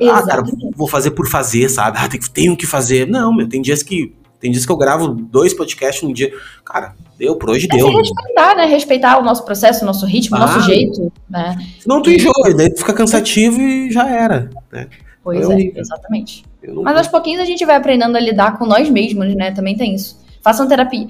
[0.00, 0.42] ah, cara,
[0.74, 1.96] vou fazer por fazer, sabe?
[2.00, 3.06] Ah, tenho que fazer.
[3.06, 6.32] Não, meu, tem dias que tem dias que eu gravo dois podcasts num dia.
[6.64, 7.88] Cara, deu, por hoje é deu.
[7.88, 8.66] respeitar, né?
[8.66, 11.56] Respeitar o nosso processo, o nosso ritmo, o nosso jeito, né?
[11.80, 14.88] Senão tu enjoa, daí tu fica cansativo e já era, né?
[15.22, 16.44] Pois eu, é, exatamente.
[16.82, 19.50] Mas aos pouquinhos a gente vai aprendendo a lidar com nós mesmos, né?
[19.50, 20.18] Também tem isso.
[20.42, 21.08] Façam terapia.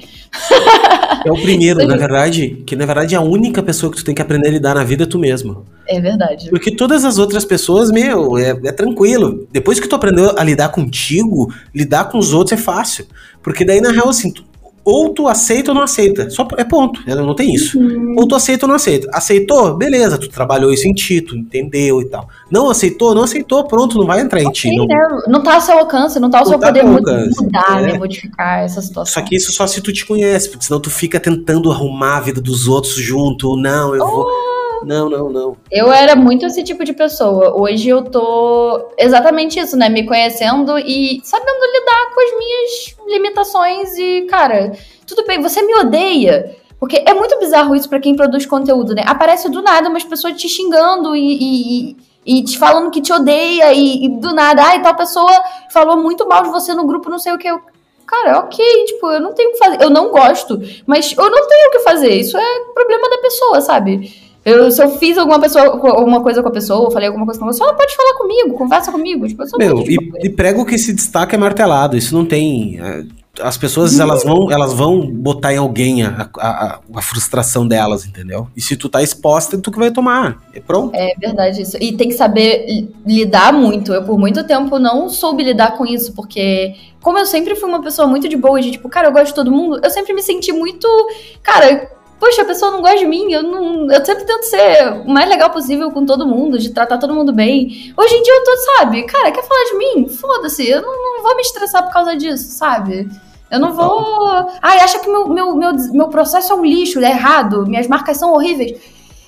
[1.24, 4.22] É o primeiro, na verdade, que na verdade a única pessoa que tu tem que
[4.22, 5.64] aprender a lidar na vida é tu mesmo.
[5.86, 6.48] É verdade.
[6.50, 9.46] Porque todas as outras pessoas, meu, é, é, tranquilo.
[9.50, 13.06] Depois que tu aprendeu a lidar contigo, lidar com os outros é fácil.
[13.42, 14.44] Porque daí, na real, assim, tu,
[14.90, 16.30] ou tu aceita ou não aceita.
[16.30, 17.02] Só é ponto.
[17.06, 17.78] Não tem isso.
[17.78, 18.14] Uhum.
[18.16, 19.06] Ou tu aceita ou não aceita.
[19.12, 19.76] Aceitou?
[19.76, 22.26] Beleza, tu trabalhou isso em ti, tu entendeu e tal.
[22.50, 23.14] Não aceitou?
[23.14, 24.74] Não aceitou, pronto, não vai entrar okay, em ti.
[24.74, 24.96] Não, né?
[25.28, 27.92] não tá ao seu alcance, não tá ao não seu tá poder mudar, né, é.
[27.92, 29.12] né, modificar essa situação.
[29.12, 32.20] Só que isso só se tu te conhece, porque senão tu fica tentando arrumar a
[32.20, 33.56] vida dos outros junto.
[33.56, 34.10] Não, eu oh.
[34.10, 34.47] vou
[34.84, 35.56] não, não, não.
[35.70, 37.54] Eu era muito esse tipo de pessoa.
[37.58, 39.88] Hoje eu tô exatamente isso, né?
[39.88, 44.72] Me conhecendo e sabendo lidar com as minhas limitações e, cara,
[45.06, 46.56] tudo bem, você me odeia.
[46.78, 49.02] Porque é muito bizarro isso para quem produz conteúdo, né?
[49.06, 53.72] Aparece do nada umas pessoas te xingando e, e, e te falando que te odeia
[53.72, 55.32] e, e, do nada, ai, tal pessoa
[55.72, 57.48] falou muito mal de você no grupo, não sei o que.
[57.48, 57.60] Eu,
[58.06, 59.82] cara, ok, tipo, eu não tenho o que fazer.
[59.82, 62.14] Eu não gosto, mas eu não tenho o que fazer.
[62.14, 64.27] Isso é problema da pessoa, sabe?
[64.48, 67.38] Eu, se eu fiz alguma pessoa, alguma coisa com a pessoa, ou falei alguma coisa
[67.38, 69.28] com a pessoa, ela pode falar comigo, conversa comigo.
[69.28, 72.80] Tipo, Meu, e, e, prego que esse destaque é martelado, isso não tem.
[72.80, 73.04] É,
[73.40, 78.48] as pessoas elas vão, elas vão botar em alguém a, a, a, frustração delas, entendeu?
[78.56, 80.42] E se tu tá exposta, tu que vai tomar.
[80.54, 80.94] É pronto.
[80.94, 81.76] É verdade isso.
[81.80, 83.92] E tem que saber lidar muito.
[83.92, 87.82] Eu, por muito tempo, não soube lidar com isso, porque, como eu sempre fui uma
[87.82, 90.22] pessoa muito de boa, de tipo, cara, eu gosto de todo mundo, eu sempre me
[90.22, 90.88] senti muito.
[91.42, 93.90] Cara, poxa, a pessoa não gosta de mim, eu não.
[93.90, 97.32] Eu sempre tento ser o mais legal possível com todo mundo, de tratar todo mundo
[97.32, 97.92] bem.
[97.96, 100.08] Hoje em dia eu tô, sabe, cara, quer falar de mim?
[100.08, 103.08] Foda-se, eu não, não, vou me estressar por causa disso, sabe?
[103.50, 104.26] Eu não vou.
[104.60, 108.16] Ai, acha que meu, meu, meu, meu processo é um lixo, é errado, minhas marcas
[108.18, 108.78] são horríveis.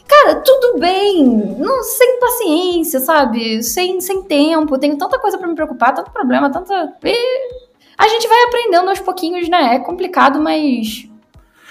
[0.06, 1.24] Cara, tudo bem,
[1.56, 3.62] não, sem paciência, sabe?
[3.62, 6.92] Sem, sem tempo, tenho tanta coisa para me preocupar, tanto problema, tanta.
[7.04, 7.50] E
[7.96, 9.76] a gente vai aprendendo aos pouquinhos, né?
[9.76, 11.08] É complicado, mas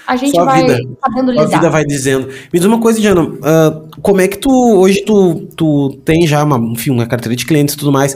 [0.07, 0.89] a gente Sua vai vida.
[1.03, 1.43] sabendo lidar.
[1.43, 2.27] A vida vai dizendo.
[2.27, 6.43] Me diz uma coisa, Diana, uh, como é que tu, hoje tu, tu tem já
[6.43, 8.15] uma, enfim, uma carteira de clientes e tudo mais,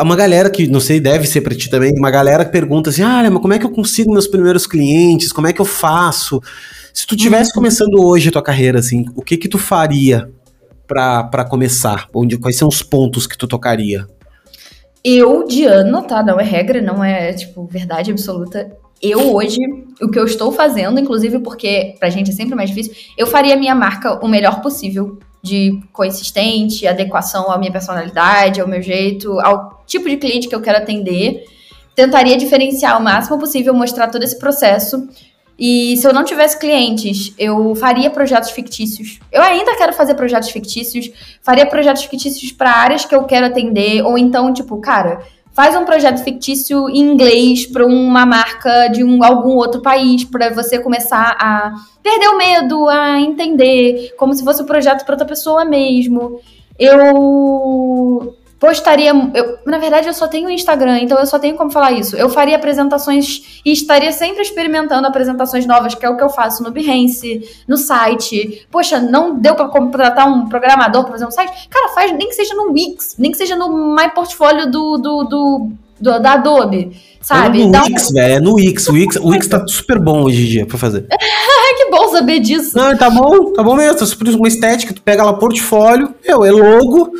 [0.00, 3.02] uma galera que, não sei, deve ser para ti também, uma galera que pergunta assim,
[3.02, 6.40] ah, mas como é que eu consigo meus primeiros clientes, como é que eu faço?
[6.92, 7.54] Se tu tivesse uhum.
[7.54, 10.28] começando hoje a tua carreira, assim, o que que tu faria
[10.86, 12.08] para começar?
[12.14, 14.06] Onde, quais são os pontos que tu tocaria?
[15.02, 16.22] Eu, Diana, tá?
[16.22, 18.70] Não é regra, não é, tipo, verdade absoluta
[19.02, 19.58] eu hoje,
[20.00, 23.54] o que eu estou fazendo, inclusive porque pra gente é sempre mais difícil, eu faria
[23.54, 29.40] a minha marca o melhor possível, de consistente, adequação à minha personalidade, ao meu jeito,
[29.40, 31.44] ao tipo de cliente que eu quero atender.
[31.96, 35.08] Tentaria diferenciar o máximo possível, mostrar todo esse processo.
[35.58, 39.18] E se eu não tivesse clientes, eu faria projetos fictícios.
[39.30, 41.10] Eu ainda quero fazer projetos fictícios,
[41.42, 45.22] faria projetos fictícios para áreas que eu quero atender, ou então, tipo, cara,
[45.52, 50.50] faz um projeto fictício em inglês para uma marca de um, algum outro país, para
[50.50, 51.72] você começar a
[52.02, 56.40] perder o medo, a entender, como se fosse um projeto para outra pessoa mesmo.
[56.78, 59.10] Eu postaria.
[59.34, 62.14] Eu, na verdade, eu só tenho Instagram, então eu só tenho como falar isso.
[62.14, 66.62] Eu faria apresentações e estaria sempre experimentando apresentações novas, que é o que eu faço
[66.62, 68.64] no Behance, no site.
[68.70, 71.68] Poxa, não deu para contratar um programador para fazer um site?
[71.68, 75.24] Cara, faz nem que seja no Wix, nem que seja no My Portfólio do, do,
[75.24, 76.96] do, do da Adobe.
[77.20, 77.62] Sabe?
[77.62, 78.14] É no Wix, um...
[78.14, 78.34] velho.
[78.34, 78.88] É no Wix.
[78.88, 81.04] O Wix, o Wix tá super bom hoje em dia pra fazer.
[81.76, 82.76] que bom saber disso.
[82.76, 83.98] Não, tá bom, tá bom mesmo.
[83.98, 84.06] Tá
[84.36, 87.12] uma estética, tu pega lá portfólio, meu, é logo,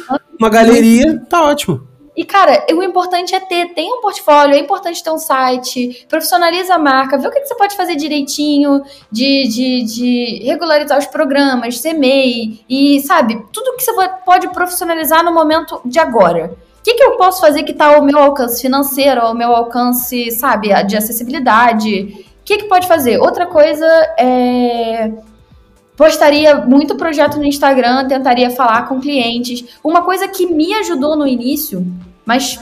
[0.42, 1.86] uma galeria, tá ótimo.
[2.14, 6.74] E, cara, o importante é ter, tem um portfólio, é importante ter um site, profissionaliza
[6.74, 11.06] a marca, vê o que, que você pode fazer direitinho, de, de, de regularizar os
[11.06, 13.92] programas, ser MEI, e, sabe, tudo que você
[14.26, 16.54] pode profissionalizar no momento de agora.
[16.80, 20.32] O que, que eu posso fazer que está ao meu alcance financeiro, ao meu alcance,
[20.32, 22.26] sabe, de acessibilidade?
[22.40, 23.18] O que, que pode fazer?
[23.18, 23.86] Outra coisa
[24.18, 25.12] é.
[26.02, 29.78] Postaria muito projeto no Instagram, tentaria falar com clientes.
[29.84, 31.86] Uma coisa que me ajudou no início,
[32.26, 32.58] mas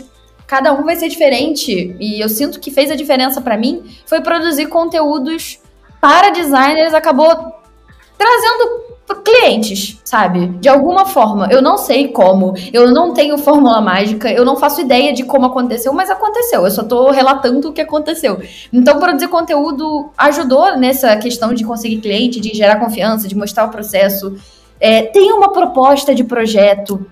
[0.47, 4.21] cada um vai ser diferente, e eu sinto que fez a diferença para mim, foi
[4.21, 5.59] produzir conteúdos
[6.03, 7.55] para designers, acabou
[8.19, 10.47] trazendo clientes, sabe?
[10.59, 11.49] De alguma forma.
[11.51, 15.47] Eu não sei como, eu não tenho fórmula mágica, eu não faço ideia de como
[15.47, 16.65] aconteceu, mas aconteceu.
[16.65, 18.41] Eu só tô relatando o que aconteceu.
[18.73, 23.70] Então, produzir conteúdo ajudou nessa questão de conseguir cliente, de gerar confiança, de mostrar o
[23.70, 24.37] processo.
[24.78, 27.07] É, tem uma proposta de projeto,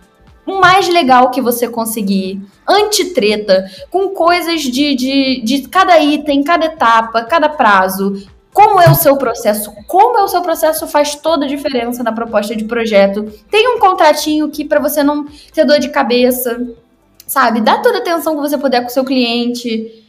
[0.46, 6.64] o mais legal que você conseguir, antitreta, com coisas de, de, de cada item, cada
[6.64, 8.26] etapa, cada prazo,
[8.58, 9.72] como é o seu processo?
[9.86, 13.22] Como é o seu processo faz toda a diferença na proposta de projeto.
[13.48, 16.66] Tem um contratinho que para você não ter dor de cabeça,
[17.24, 17.60] sabe?
[17.60, 20.04] Dá toda a atenção que você puder com o seu cliente.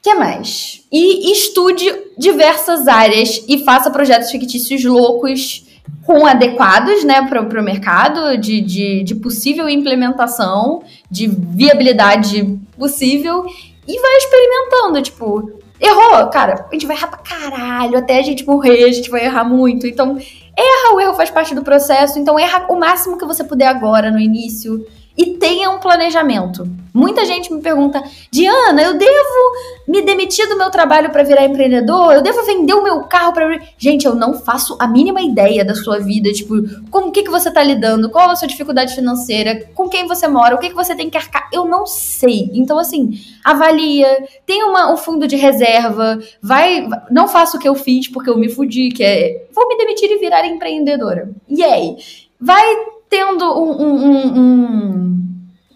[0.00, 0.86] que mais?
[0.90, 1.84] E estude
[2.16, 5.66] diversas áreas e faça projetos fictícios loucos
[6.06, 13.44] com adequados né, para o mercado, de, de, de possível implementação, de viabilidade possível,
[13.86, 18.46] e vai experimentando, tipo, Errou, cara, a gente vai errar pra caralho, até a gente
[18.46, 19.84] morrer, a gente vai errar muito.
[19.84, 20.16] Então,
[20.56, 24.08] erra, o erro faz parte do processo, então erra o máximo que você puder agora,
[24.08, 24.86] no início
[25.16, 26.66] e tenha um planejamento.
[26.92, 29.52] Muita gente me pergunta: Diana, eu devo
[29.88, 32.12] me demitir do meu trabalho para virar empreendedor?
[32.12, 33.60] Eu devo vender o meu carro para.
[33.78, 36.32] Gente, eu não faço a mínima ideia da sua vida.
[36.32, 36.54] Tipo,
[36.90, 38.10] com o que, que você tá lidando?
[38.10, 39.68] Qual a sua dificuldade financeira?
[39.74, 40.54] Com quem você mora?
[40.54, 41.48] O que, que você tem que arcar?
[41.52, 42.50] Eu não sei.
[42.52, 43.12] Então, assim,
[43.44, 46.88] avalia, tem uma, um fundo de reserva, vai.
[47.10, 49.46] Não faça o que eu fiz porque eu me fudi, que é.
[49.54, 51.30] Vou me demitir e virar empreendedora.
[51.48, 51.96] E aí?
[52.40, 55.22] Vai tendo um, um, um,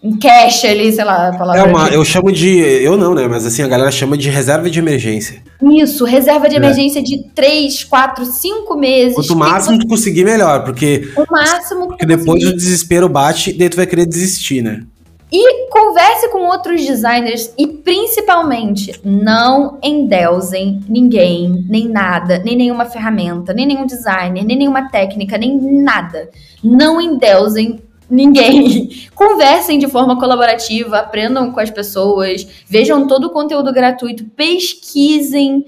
[0.03, 1.61] um cash ali, sei lá, palavra.
[1.61, 2.57] É uma, eu chamo de.
[2.57, 3.27] Eu não, né?
[3.27, 5.43] Mas assim, a galera chama de reserva de emergência.
[5.61, 6.57] Isso, reserva de é.
[6.57, 9.13] emergência de 3, 4, 5 meses.
[9.13, 10.63] Quanto máximo tu conseguir, melhor.
[10.63, 11.11] Porque.
[11.15, 11.89] O máximo.
[11.89, 12.47] Porque depois conseguir.
[12.47, 14.81] o desespero bate e daí tu vai querer desistir, né?
[15.31, 23.53] E converse com outros designers e principalmente não endeusem ninguém, nem nada, nem nenhuma ferramenta,
[23.53, 26.29] nem nenhum designer, nem nenhuma técnica, nem nada.
[26.63, 28.89] Não endeusem ninguém.
[29.13, 35.65] Conversem de forma colaborativa, aprendam com as pessoas, vejam todo o conteúdo gratuito, pesquisem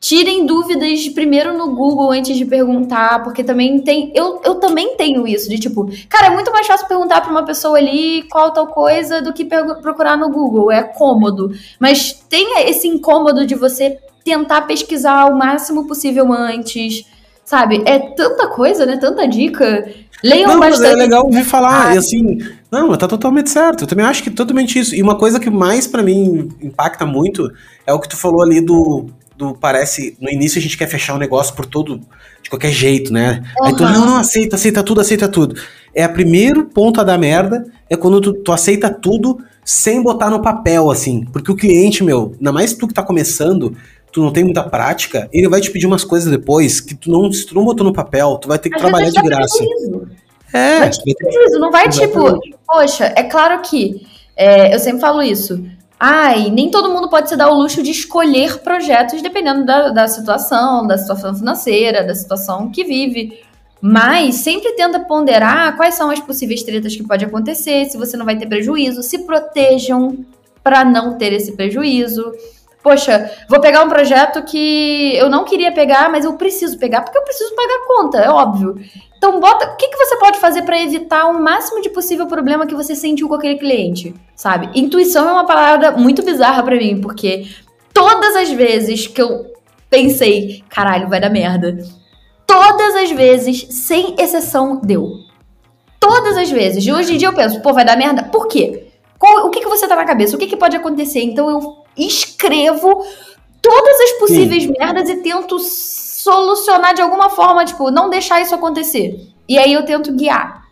[0.00, 4.12] Tirem dúvidas primeiro no Google antes de perguntar, porque também tem.
[4.14, 7.44] Eu, eu também tenho isso, de tipo, cara, é muito mais fácil perguntar para uma
[7.44, 10.70] pessoa ali qual tal coisa do que procurar no Google.
[10.70, 11.50] É cômodo.
[11.80, 17.04] Mas tem esse incômodo de você tentar pesquisar o máximo possível antes.
[17.44, 17.82] Sabe?
[17.86, 18.98] É tanta coisa, né?
[18.98, 19.90] Tanta dica.
[20.22, 20.92] Leiam não, bastante.
[20.92, 22.38] É legal ouvir falar, ah, e assim,
[22.70, 23.84] não, tá totalmente certo.
[23.84, 24.94] Eu também acho que totalmente isso.
[24.94, 27.50] E uma coisa que mais para mim impacta muito
[27.86, 29.06] é o que tu falou ali do
[29.38, 30.16] do parece.
[30.20, 32.00] No início a gente quer fechar o um negócio por todo.
[32.42, 33.42] de qualquer jeito, né?
[33.60, 33.66] Uhum.
[33.66, 35.54] Aí tu, não, não, aceita, aceita tudo, aceita tudo.
[35.94, 40.28] É a primeiro ponto a dar merda, é quando tu, tu aceita tudo sem botar
[40.28, 41.24] no papel, assim.
[41.32, 43.76] Porque o cliente, meu, ainda mais tu que tá começando,
[44.12, 47.30] tu não tem muita prática, ele vai te pedir umas coisas depois que tu não,
[47.32, 49.64] se tu não botou no papel, tu vai ter que trabalhar de graça.
[50.52, 54.06] É, vai ter prejuízo, não vai tipo, poxa, é claro que
[54.36, 55.62] é, eu sempre falo isso.
[56.00, 60.06] Ai, nem todo mundo pode se dar o luxo de escolher projetos dependendo da, da
[60.06, 63.42] situação, da situação financeira, da situação que vive.
[63.80, 68.24] Mas sempre tenta ponderar quais são as possíveis tretas que pode acontecer, se você não
[68.24, 70.24] vai ter prejuízo, se protejam
[70.62, 72.32] para não ter esse prejuízo.
[72.82, 77.18] Poxa, vou pegar um projeto que eu não queria pegar, mas eu preciso pegar porque
[77.18, 78.78] eu preciso pagar a conta, é óbvio.
[79.18, 79.72] Então, bota.
[79.72, 82.94] O que, que você pode fazer para evitar o máximo de possível problema que você
[82.94, 84.14] sentiu com aquele cliente?
[84.34, 84.70] Sabe?
[84.78, 87.46] Intuição é uma palavra muito bizarra para mim, porque
[87.92, 89.52] todas as vezes que eu
[89.90, 91.76] pensei, caralho, vai dar merda.
[92.46, 95.10] Todas as vezes, sem exceção, deu.
[95.98, 96.82] Todas as vezes.
[96.82, 98.22] De hoje em dia eu penso, pô, vai dar merda.
[98.22, 98.88] Por quê?
[99.18, 100.36] Qual, o que, que você tá na cabeça?
[100.36, 101.20] O que, que pode acontecer?
[101.20, 103.04] Então eu escrevo
[103.60, 104.74] todas as possíveis Sim.
[104.78, 105.58] merdas e tento
[106.18, 109.28] solucionar de alguma forma, tipo, não deixar isso acontecer.
[109.48, 110.64] E aí eu tento guiar.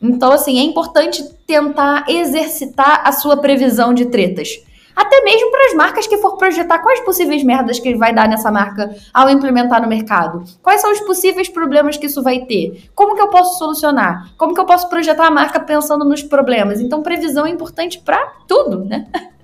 [0.00, 4.62] Então, assim, é importante tentar exercitar a sua previsão de tretas.
[4.94, 8.50] Até mesmo para as marcas que for projetar quais possíveis merdas que vai dar nessa
[8.50, 10.44] marca ao implementar no mercado.
[10.62, 12.90] Quais são os possíveis problemas que isso vai ter?
[12.94, 14.30] Como que eu posso solucionar?
[14.36, 16.78] Como que eu posso projetar a marca pensando nos problemas?
[16.78, 19.06] Então, previsão é importante para tudo, né?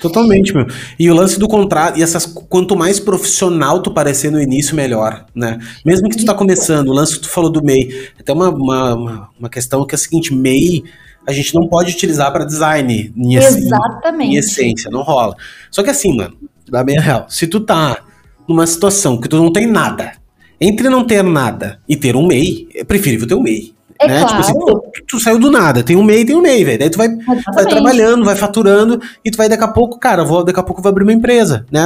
[0.00, 0.66] Totalmente, meu.
[0.98, 5.26] E o lance do contrato, e essas, quanto mais profissional tu parecer no início, melhor,
[5.34, 5.58] né?
[5.84, 9.30] Mesmo que tu tá começando, o lance que tu falou do MEI, até uma, uma,
[9.38, 10.84] uma questão que é a seguinte, MEI
[11.26, 14.32] a gente não pode utilizar para design em, Exatamente.
[14.32, 15.36] em essência, não rola.
[15.70, 16.34] Só que assim, mano,
[16.70, 18.02] da bem real, se tu tá
[18.48, 20.12] numa situação que tu não tem nada,
[20.58, 23.74] entre não ter nada e ter um MEI, é preferível ter um MEI.
[24.00, 24.20] É né?
[24.20, 24.28] Claro.
[24.28, 26.78] Tipo assim, tu, tu, saiu do nada, tem um MEI, tem um MEI, velho.
[26.78, 30.44] Daí tu vai, vai, trabalhando, vai faturando, e tu vai daqui a pouco, cara, vou,
[30.44, 31.84] daqui a pouco eu vou abrir uma empresa, né?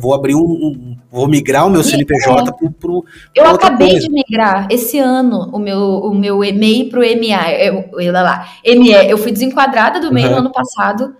[0.00, 0.40] Vou abrir um.
[0.40, 2.52] um vou migrar o meu CNPJ é.
[2.52, 3.04] pro, pro.
[3.34, 4.06] Eu acabei coisa.
[4.06, 7.52] de migrar esse ano o meu, o meu MEI pro MA.
[7.52, 8.92] Eu, eu, lá, ME.
[9.08, 10.30] Eu fui desenquadrada do MEI uhum.
[10.30, 11.14] no ano passado.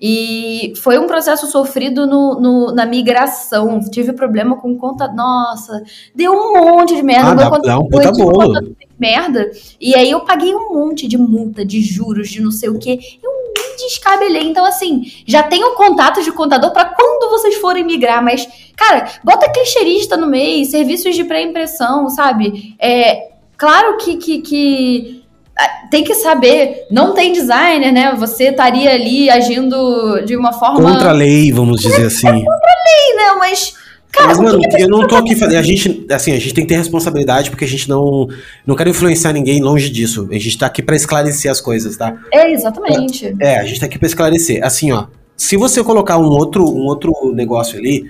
[0.00, 3.80] E foi um processo sofrido no, no, na migração.
[3.90, 5.08] Tive problema com conta.
[5.08, 5.82] Nossa,
[6.14, 7.46] deu um monte de merda.
[7.46, 9.50] Ah, dá, dá um puta bolo merda.
[9.80, 13.18] E aí eu paguei um monte de multa, de juros, de não sei o que.
[13.22, 14.44] Eu me descabelei.
[14.44, 18.46] Então, assim, já tenho contato de contador para quando vocês forem migrar, mas,
[18.76, 22.74] cara, bota clicheirista no meio, serviços de pré-impressão, sabe?
[22.78, 25.24] É, claro que, que, que
[25.56, 28.14] ah, tem que saber, não tem designer, né?
[28.18, 30.82] Você estaria ali agindo de uma forma.
[30.82, 32.26] Contra a lei, vamos dizer assim.
[32.26, 33.34] É contra a lei, né?
[33.38, 33.83] Mas
[34.14, 35.58] Cara, Mas, mano, eu não tô aqui fazendo.
[35.58, 38.28] A gente, assim, a gente tem que ter responsabilidade porque a gente não.
[38.64, 40.28] Não quer influenciar ninguém longe disso.
[40.30, 42.16] A gente tá aqui para esclarecer as coisas, tá?
[42.32, 43.34] É, exatamente.
[43.40, 44.64] É, a gente tá aqui pra esclarecer.
[44.64, 45.06] Assim, ó.
[45.36, 48.08] Se você colocar um outro, um outro negócio ali,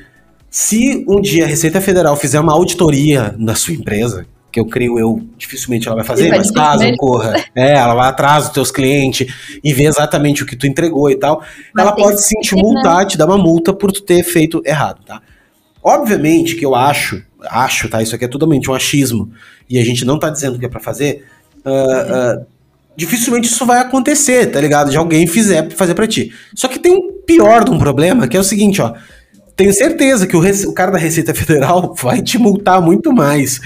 [0.51, 4.99] se um dia a Receita Federal fizer uma auditoria na sua empresa, que eu creio
[4.99, 9.27] eu, dificilmente ela vai fazer, mas caso ocorra, é, ela vai atrás dos teus clientes
[9.65, 11.43] e ver exatamente o que tu entregou e tal,
[11.75, 13.07] mas ela pode sim te multar, né?
[13.07, 15.23] te dar uma multa por tu ter feito errado, tá?
[15.85, 18.03] Obviamente que eu acho, acho, tá?
[18.03, 19.31] Isso aqui é totalmente um achismo,
[19.69, 21.27] e a gente não tá dizendo que é para fazer.
[21.65, 22.47] Uh, uh,
[22.97, 24.91] dificilmente isso vai acontecer, tá ligado?
[24.91, 26.33] De alguém fizer fazer para ti.
[26.55, 28.95] Só que tem um pior de um problema, que é o seguinte, ó.
[29.55, 33.61] Tenho certeza que o, o cara da Receita Federal vai te multar muito mais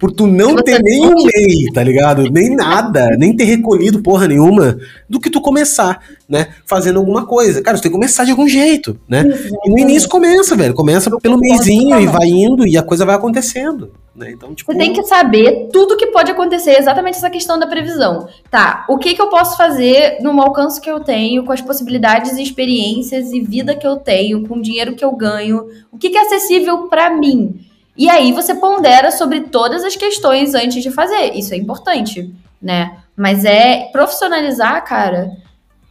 [0.00, 2.22] por tu não ter nem um MEI, tá ligado?
[2.32, 6.48] Nem nada, nem ter recolhido porra nenhuma, do que tu começar, né?
[6.64, 7.60] Fazendo alguma coisa.
[7.60, 9.22] Cara, tu tem que começar de algum jeito, né?
[9.62, 10.72] E no início começa, velho.
[10.72, 13.92] Começa pelo meizinho e vai indo e a coisa vai acontecendo.
[14.16, 14.30] Né?
[14.32, 14.72] Então, tipo...
[14.72, 18.26] Você tem que saber tudo que pode acontecer, exatamente essa questão da previsão.
[18.50, 22.38] Tá, o que, que eu posso fazer no alcance que eu tenho, com as possibilidades
[22.38, 26.08] e experiências e vida que eu tenho, com o dinheiro que eu ganho, o que,
[26.08, 27.69] que é acessível para mim?
[28.00, 31.34] E aí você pondera sobre todas as questões antes de fazer.
[31.34, 32.96] Isso é importante, né?
[33.14, 35.30] Mas é profissionalizar, cara,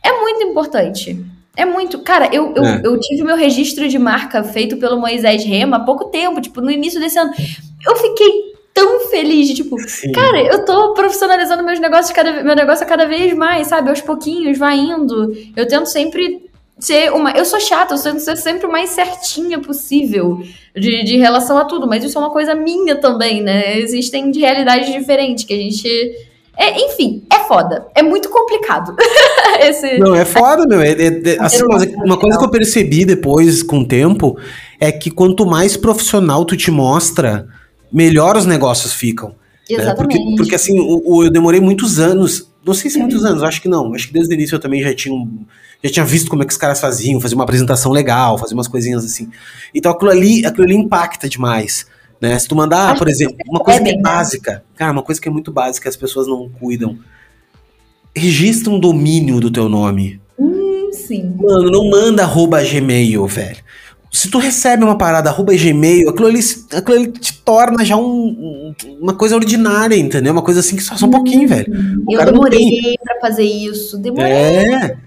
[0.04, 1.24] é muito importante.
[1.56, 2.00] É muito.
[2.00, 2.82] Cara, eu, eu, é.
[2.84, 6.72] eu tive meu registro de marca feito pelo Moisés Rema há pouco tempo, tipo, no
[6.72, 7.32] início desse ano.
[7.86, 10.12] Eu fiquei tão feliz de, tipo, Sim.
[10.12, 13.88] cara, eu tô profissionalizando meus negócios, cada, meu negócio cada vez mais, sabe?
[13.88, 15.32] Aos pouquinhos, vai indo.
[15.56, 16.49] Eu tento sempre
[16.80, 17.32] ser uma.
[17.32, 20.42] Eu sou chata, eu tento ser sempre o mais certinha possível
[20.76, 23.80] de, de relação a tudo, mas isso é uma coisa minha também, né?
[23.80, 25.88] Existem de realidades diferentes que a gente.
[26.58, 27.88] É, enfim, é foda.
[27.96, 28.94] É muito complicado.
[29.62, 29.98] Esse...
[29.98, 30.82] Não, é foda, meu.
[30.82, 31.64] É, é, é assim,
[32.04, 34.38] uma coisa que eu percebi depois, com o tempo,
[34.80, 37.48] é que quanto mais profissional tu te mostra,
[37.92, 39.36] melhor os negócios ficam.
[39.70, 40.18] Exatamente.
[40.18, 40.24] Né?
[40.24, 42.49] Porque, porque assim, o, o, eu demorei muitos anos.
[42.70, 43.94] Não sei se muitos anos, acho que não.
[43.96, 45.46] Acho que desde o início eu também já tinha um
[45.84, 48.68] já tinha visto como é que os caras faziam, fazer uma apresentação legal, fazer umas
[48.68, 49.30] coisinhas assim.
[49.74, 51.88] Então aquilo ali, aquilo ali impacta demais.
[52.22, 52.38] Né?
[52.38, 55.32] Se tu mandar, por exemplo, uma coisa que é básica, cara, uma coisa que é
[55.32, 57.00] muito básica, as pessoas não cuidam.
[58.16, 60.22] Registra um domínio do teu nome.
[60.38, 61.34] Hum, sim.
[61.40, 63.58] Mano, não manda arroba gmail, velho.
[64.12, 66.40] Se tu recebe uma parada arroba gmail, aquilo ali,
[66.76, 70.34] aquilo ali te torna já um, uma coisa ordinária, entendeu?
[70.34, 71.72] Uma coisa assim que só, só um pouquinho, velho.
[72.08, 73.98] O eu demorei pra fazer isso.
[73.98, 74.32] Demorei.
[74.32, 74.98] É.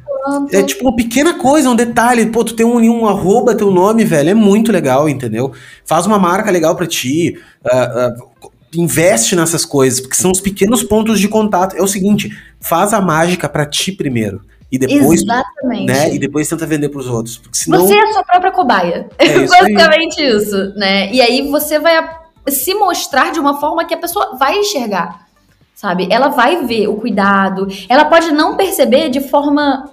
[0.52, 2.26] É tipo uma pequena coisa, um detalhe.
[2.26, 4.30] Pô, tu tem um, um arroba teu nome, velho.
[4.30, 5.52] É muito legal, entendeu?
[5.84, 7.38] Faz uma marca legal para ti.
[7.64, 11.76] Uh, uh, investe nessas coisas, porque são os pequenos pontos de contato.
[11.76, 12.30] É o seguinte,
[12.60, 14.42] faz a mágica para ti primeiro.
[14.72, 15.86] E depois, Exatamente.
[15.86, 17.36] Né, e depois tenta vender para os outros.
[17.36, 17.86] Porque senão...
[17.86, 19.06] Você é a sua própria cobaia.
[19.18, 20.34] É isso Basicamente aí.
[20.34, 21.12] isso, né?
[21.12, 22.08] E aí você vai
[22.48, 25.26] se mostrar de uma forma que a pessoa vai enxergar,
[25.74, 26.08] sabe?
[26.10, 27.68] Ela vai ver o cuidado.
[27.86, 29.92] Ela pode não perceber de forma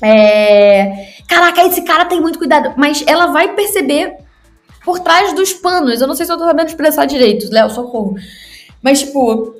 [0.00, 1.08] É...
[1.26, 2.72] Caraca, esse cara tem muito cuidado.
[2.76, 4.16] Mas ela vai perceber
[4.84, 6.00] por trás dos panos.
[6.00, 8.14] Eu não sei se eu tô sabendo expressar direito, Léo, socorro.
[8.80, 9.56] Mas, tipo,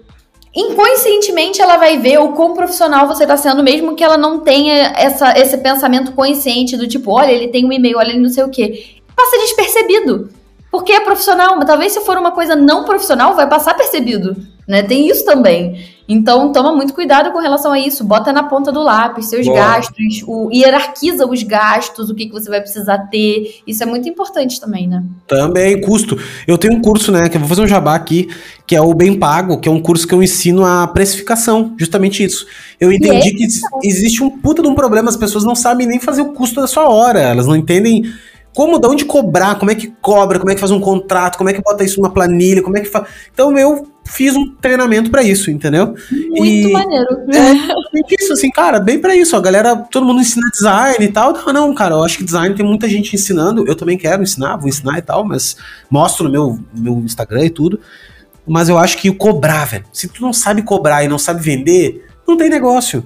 [0.54, 4.92] inconscientemente ela vai ver o quão profissional você tá sendo, mesmo que ela não tenha
[4.96, 8.44] essa, esse pensamento consciente do tipo, olha, ele tem um e-mail, olha, ele não sei
[8.44, 8.96] o quê.
[9.14, 10.30] Passa despercebido.
[10.70, 14.36] Porque é profissional, mas talvez se for uma coisa não profissional, vai passar percebido,
[14.68, 14.84] né?
[14.84, 15.84] Tem isso também.
[16.08, 18.02] Então, toma muito cuidado com relação a isso.
[18.02, 19.56] Bota na ponta do lápis seus Boa.
[19.56, 23.60] gastos, o, hierarquiza os gastos, o que, que você vai precisar ter.
[23.64, 25.04] Isso é muito importante também, né?
[25.26, 26.16] Também, custo.
[26.48, 28.28] Eu tenho um curso, né, que eu vou fazer um jabá aqui,
[28.70, 32.22] que é o Bem Pago, que é um curso que eu ensino a precificação, justamente
[32.22, 32.46] isso.
[32.78, 33.80] Eu entendi é, que então.
[33.82, 36.68] existe um puta de um problema, as pessoas não sabem nem fazer o custo da
[36.68, 38.04] sua hora, elas não entendem
[38.54, 41.50] como, de onde cobrar, como é que cobra, como é que faz um contrato, como
[41.50, 43.08] é que bota isso numa planilha, como é que faz.
[43.34, 45.96] Então eu fiz um treinamento para isso, entendeu?
[46.08, 47.08] Muito e, maneiro.
[47.28, 49.34] É, isso, assim, cara, bem para isso.
[49.34, 51.32] A galera, todo mundo ensina design e tal.
[51.32, 53.64] Não, não, cara, eu acho que design tem muita gente ensinando.
[53.66, 55.56] Eu também quero ensinar, vou ensinar e tal, mas
[55.90, 57.80] mostro no meu, meu Instagram e tudo.
[58.46, 59.84] Mas eu acho que o cobrar, velho.
[59.92, 63.04] Se tu não sabe cobrar e não sabe vender, não tem negócio.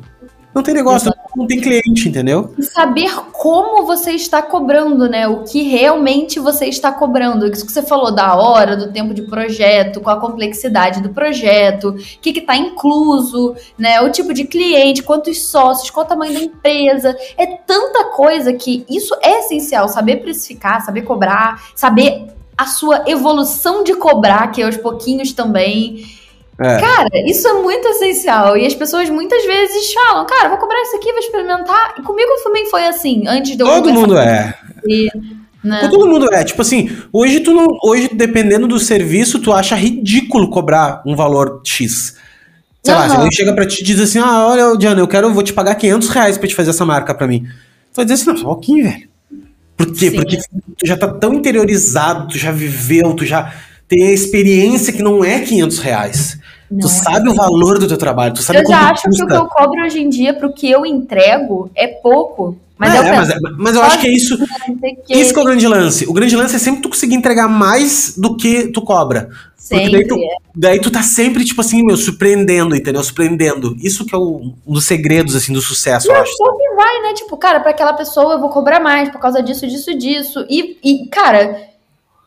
[0.55, 1.31] Não tem negócio, Exato.
[1.37, 2.55] não tem cliente, entendeu?
[2.57, 5.27] E saber como você está cobrando, né?
[5.27, 7.45] O que realmente você está cobrando.
[7.49, 11.89] Isso que você falou da hora, do tempo de projeto, com a complexidade do projeto,
[11.89, 14.01] o que está incluso, né?
[14.01, 17.17] O tipo de cliente, quantos sócios, qual o tamanho da empresa.
[17.37, 19.89] É tanta coisa que isso é essencial.
[19.89, 26.05] Saber precificar, saber cobrar, saber a sua evolução de cobrar, que é aos pouquinhos também.
[26.59, 26.79] É.
[26.79, 28.57] Cara, isso é muito essencial.
[28.57, 31.95] E as pessoas muitas vezes falam, cara, vou cobrar isso aqui, vou experimentar.
[31.99, 34.55] E comigo também foi assim, antes de eu Todo mundo é.
[34.87, 35.09] E,
[35.65, 35.89] né?
[35.89, 36.45] Todo mundo é.
[36.45, 37.67] Tipo assim, hoje tu não.
[37.83, 42.17] Hoje, dependendo do serviço, tu acha ridículo cobrar um valor X.
[42.83, 43.01] Sei uhum.
[43.01, 45.43] lá, se alguém chega pra ti e diz assim: Ah, olha, Diana, eu quero, vou
[45.43, 47.41] te pagar 500 reais pra te fazer essa marca pra mim.
[47.41, 49.14] Tu vai dizer assim: Não, só um pouquinho, velho.
[49.77, 50.11] Por quê?
[50.11, 50.17] Sim.
[50.17, 53.53] Porque tu já tá tão interiorizado, tu já viveu, tu já
[53.89, 56.39] tem a experiência que não é 500 reais.
[56.71, 59.03] Não, tu é sabe é o valor do teu trabalho, tu sabe Eu já acho
[59.03, 59.27] custa.
[59.27, 62.59] que o que eu cobro hoje em dia pro que eu entrego é pouco.
[62.77, 64.37] Mas, é, eu, penso, mas, é, mas eu acho que é isso.
[65.07, 65.15] Que...
[65.15, 66.07] Isso que é o grande lance.
[66.09, 69.29] O grande lance é sempre tu conseguir entregar mais do que tu cobra.
[69.57, 70.37] Sempre, Porque daí tu, é.
[70.57, 73.03] daí tu tá sempre, tipo assim, meu, surpreendendo, entendeu?
[73.03, 73.77] Surpreendendo.
[73.81, 76.33] Isso que é o, um dos segredos, assim, do sucesso, e eu acho.
[76.75, 77.15] Vai, né?
[77.15, 80.47] Tipo, cara, pra aquela pessoa eu vou cobrar mais por causa disso, disso, disso.
[80.49, 81.75] E, e cara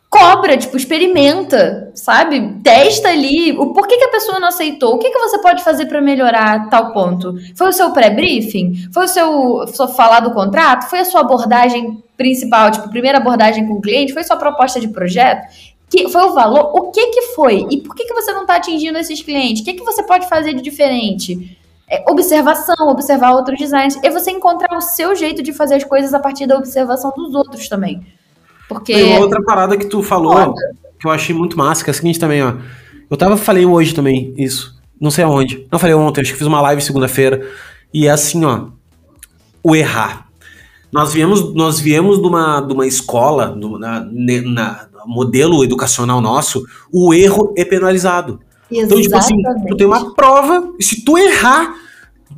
[0.09, 2.59] cobra, tipo, experimenta, sabe?
[2.63, 3.51] Testa ali.
[3.57, 4.95] O porquê que a pessoa não aceitou?
[4.95, 7.35] O que, que você pode fazer para melhorar tal ponto?
[7.55, 8.89] Foi o seu pré-briefing?
[8.93, 10.89] Foi o seu, seu falar do contrato?
[10.89, 14.13] Foi a sua abordagem principal, tipo, primeira abordagem com o cliente?
[14.13, 15.45] Foi sua proposta de projeto?
[15.89, 16.71] Que foi o valor?
[16.73, 17.65] O que que foi?
[17.69, 19.61] E por que que você não está atingindo esses clientes?
[19.61, 21.56] O que que você pode fazer de diferente?
[21.89, 23.97] É, observação, observar outros designs.
[24.03, 27.33] E você encontrar o seu jeito de fazer as coisas a partir da observação dos
[27.33, 28.05] outros também.
[28.67, 28.93] Porque.
[28.93, 30.75] Tem outra parada que tu falou, Foda.
[30.99, 32.55] que eu achei muito massa, que é a seguinte também, ó.
[33.09, 34.75] Eu tava, falei hoje também isso.
[34.99, 35.65] Não sei aonde.
[35.71, 37.47] Não falei ontem, acho que fiz uma live segunda-feira.
[37.93, 38.67] E é assim, ó.
[39.63, 40.27] O errar.
[40.91, 46.65] Nós viemos, nós viemos de uma, de uma escola, do, na, na, modelo educacional nosso,
[46.91, 48.39] o erro é penalizado.
[48.71, 49.35] Então, tipo assim,
[49.67, 51.75] tu tem uma prova, e se tu errar,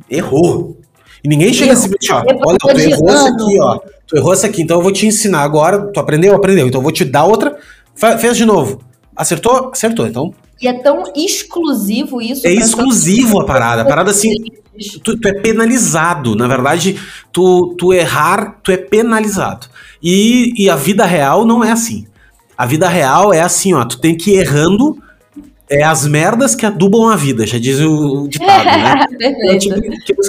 [0.08, 0.76] errou.
[1.22, 3.78] E ninguém chega assim, ó, olha, tu errou isso aqui, ó.
[4.06, 5.90] Tu errou essa aqui, então eu vou te ensinar agora.
[5.92, 6.34] Tu aprendeu?
[6.34, 6.66] Aprendeu.
[6.66, 7.56] Então eu vou te dar outra.
[7.94, 8.80] Fez de novo.
[9.14, 9.70] Acertou?
[9.72, 10.06] Acertou.
[10.06, 10.34] Então.
[10.60, 12.46] E é tão exclusivo isso.
[12.46, 13.82] É exclusivo a parada.
[13.82, 14.34] A parada assim.
[15.04, 16.34] Tu, tu, é penalizado.
[16.34, 16.98] Na verdade,
[17.30, 19.68] tu, tu errar, tu é penalizado.
[20.02, 22.06] E, e a vida real não é assim.
[22.56, 23.84] A vida real é assim, ó.
[23.84, 24.98] Tu tem que ir errando
[25.70, 29.06] é as merdas que adubam a vida, já diz o ditado, né?
[29.38, 29.80] então, tipo,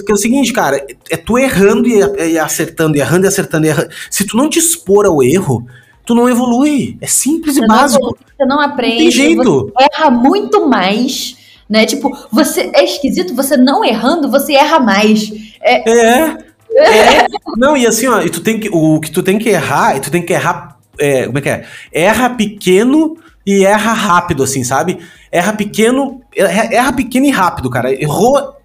[0.06, 2.00] que, é o seguinte, cara, é tu errando e,
[2.32, 3.90] e, acertando, e errando e acertando, e errando.
[4.12, 5.66] Se tu não te expor ao erro,
[6.06, 6.96] tu não evolui.
[7.02, 8.04] É simples você e básico.
[8.04, 8.94] Não, você não aprende.
[8.94, 9.72] Não tem jeito.
[9.76, 11.36] Você erra muito mais,
[11.68, 11.88] né?
[11.88, 15.32] Tipo, você é esquisito, você não errando, você erra mais.
[15.60, 15.90] É.
[15.90, 16.38] é.
[16.76, 17.28] é.
[17.58, 20.00] Não, e assim, ó, e tu tem que, o que tu tem que errar, e
[20.02, 21.66] tu tem que errar, é, como é que é?
[21.92, 25.00] Erra pequeno e erra rápido, assim, sabe?
[25.32, 27.92] Erra pequeno, erra, erra pequeno e rápido, cara.
[27.92, 28.56] Errou,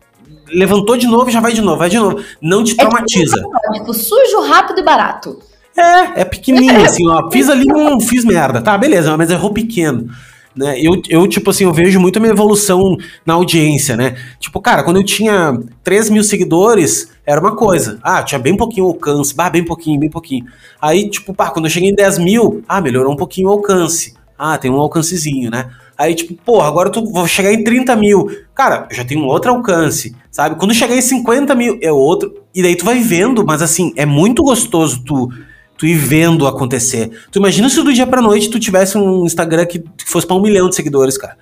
[0.49, 2.23] levantou de novo e já vai de novo, vai de novo.
[2.41, 3.37] Não te é traumatiza.
[3.37, 5.39] Tipo, tipo, sujo, rápido e barato.
[5.77, 7.31] É, é pequenininho, assim, ó.
[7.31, 8.63] Fiz ali um, fiz merda.
[8.63, 10.09] Tá, beleza, mas errou pequeno.
[10.57, 10.81] Né?
[10.81, 12.97] Eu, eu, tipo assim, eu vejo muito a minha evolução
[13.27, 14.17] na audiência, né?
[14.41, 17.99] Tipo, cara, quando eu tinha 3 mil seguidores, era uma coisa.
[18.03, 19.35] Ah, tinha bem pouquinho alcance.
[19.35, 20.47] Bah, bem pouquinho, bem pouquinho.
[20.81, 24.15] Aí, tipo, pá, quando eu cheguei em 10 mil, ah, melhorou um pouquinho o alcance.
[24.39, 25.71] Ah, tem um alcancezinho, né?
[25.97, 28.29] Aí, tipo, porra, agora eu vou chegar em 30 mil.
[28.55, 30.57] Cara, eu já tenho um outro alcance, sabe?
[30.57, 32.35] Quando chegar em 50 mil, é outro.
[32.55, 35.31] E daí tu vai vendo, mas assim, é muito gostoso tu,
[35.79, 37.11] tu ir vendo acontecer.
[37.31, 40.43] Tu imagina se do dia pra noite tu tivesse um Instagram que fosse pra um
[40.43, 41.37] milhão de seguidores, cara.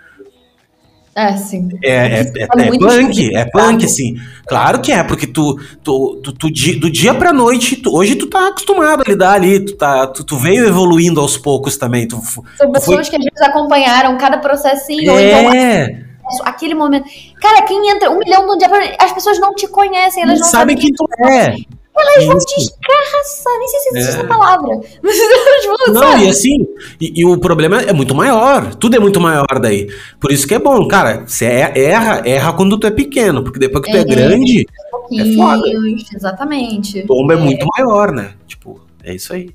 [1.17, 1.69] É, sim.
[1.83, 2.47] É, é, é, é
[2.79, 4.17] punk, é punk, sim.
[4.47, 6.49] Claro que é, porque tu, tu, tu, tu
[6.81, 10.25] do dia pra noite, tu, hoje tu tá acostumado a lidar ali, tu, tá, tu,
[10.25, 12.09] tu veio evoluindo aos poucos também.
[12.09, 12.21] Tu,
[12.57, 13.11] São pessoas foi...
[13.11, 15.13] que às vezes acompanharam cada processinho.
[15.17, 16.05] É.
[16.25, 17.07] Então, aquele momento.
[17.41, 18.79] Cara, quem entra um milhão no dia pra...
[18.99, 21.55] As pessoas não te conhecem, elas não, não sabem quem tu é.
[21.97, 24.19] Elas vão te escarraçar, nem sei se existe é.
[24.19, 24.81] essa palavra.
[25.03, 26.67] Mas elas vão, Não, e assim,
[27.01, 28.75] e, e, o problema é muito maior.
[28.75, 29.89] Tudo é muito maior daí.
[30.21, 31.25] Por isso que é bom, cara.
[31.27, 34.67] Você é, erra, erra quando tu é pequeno, porque depois que tu é, é grande,
[35.13, 35.63] é foda.
[36.15, 37.01] Exatamente.
[37.01, 37.37] O tombo é.
[37.37, 38.35] é muito maior, né?
[38.47, 39.51] Tipo, é isso aí.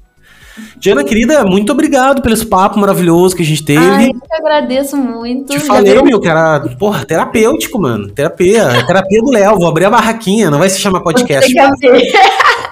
[0.77, 3.79] Diana, querida, muito obrigado pelo papo maravilhoso que a gente teve.
[3.79, 5.53] Ai, eu agradeço muito.
[5.53, 8.09] Te falei, meu, que era, porra, terapêutico, mano.
[8.09, 8.85] Terapia.
[8.85, 9.57] terapia do Léo.
[9.57, 11.53] Vou abrir a barraquinha, não vai se chamar podcast.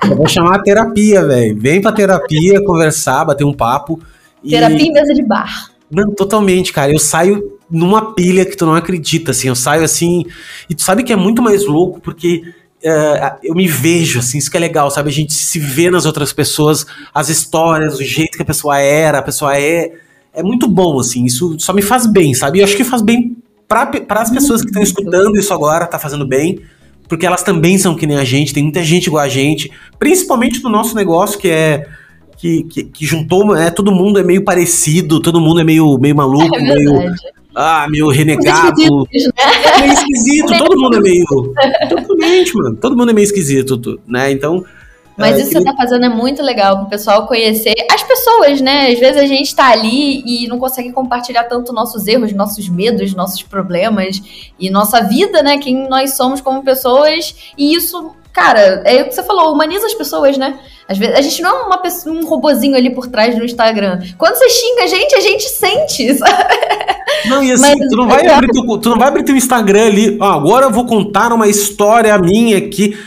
[0.10, 1.60] Eu vou chamar terapia, velho.
[1.60, 4.00] Vem pra terapia, conversar, bater um papo.
[4.48, 4.88] Terapia e...
[4.88, 5.72] em mesa de bar.
[5.90, 6.92] Não, totalmente, cara.
[6.92, 9.48] Eu saio numa pilha que tu não acredita, assim.
[9.48, 10.26] Eu saio assim.
[10.70, 12.42] E tu sabe que é muito mais louco, porque
[12.84, 15.10] Uh, eu me vejo, assim, isso que é legal, sabe?
[15.10, 19.20] A gente se vê nas outras pessoas, as histórias, o jeito que a pessoa era,
[19.20, 19.92] a pessoa é.
[20.34, 22.60] É muito bom, assim, isso só me faz bem, sabe?
[22.60, 23.36] E eu acho que faz bem
[23.68, 26.62] para as pessoas que estão escutando isso agora, tá fazendo bem,
[27.08, 30.64] porque elas também são que nem a gente, tem muita gente igual a gente, principalmente
[30.64, 31.88] no nosso negócio que é.
[32.38, 36.16] Que, que, que juntou, é, todo mundo é meio parecido, todo mundo é meio, meio
[36.16, 37.12] maluco, é meio
[37.60, 39.08] ah, meu renegado.
[39.12, 41.26] É meio esquisito, todo mundo é meio.
[41.90, 42.76] Totalmente, mano.
[42.76, 44.32] Todo mundo é meio esquisito, né?
[44.32, 44.64] Então.
[45.18, 48.62] Mas é, isso que você tá fazendo é muito legal pro pessoal conhecer as pessoas,
[48.62, 48.92] né?
[48.92, 53.16] Às vezes a gente tá ali e não consegue compartilhar tanto nossos erros, nossos medos,
[53.16, 54.22] nossos problemas
[54.60, 55.58] e nossa vida, né?
[55.58, 57.36] Quem nós somos como pessoas.
[57.58, 60.60] E isso, cara, é o que você falou, humaniza as pessoas, né?
[60.88, 64.00] Às vezes, a gente não é uma pessoa, um robozinho ali por trás no Instagram.
[64.18, 66.54] Quando você xinga a gente, a gente sente, sabe?
[67.26, 69.88] Não, e assim, Mas, tu, não vai abrir teu, tu não vai abrir teu Instagram
[69.88, 72.98] ali, ah, agora eu vou contar uma história minha aqui.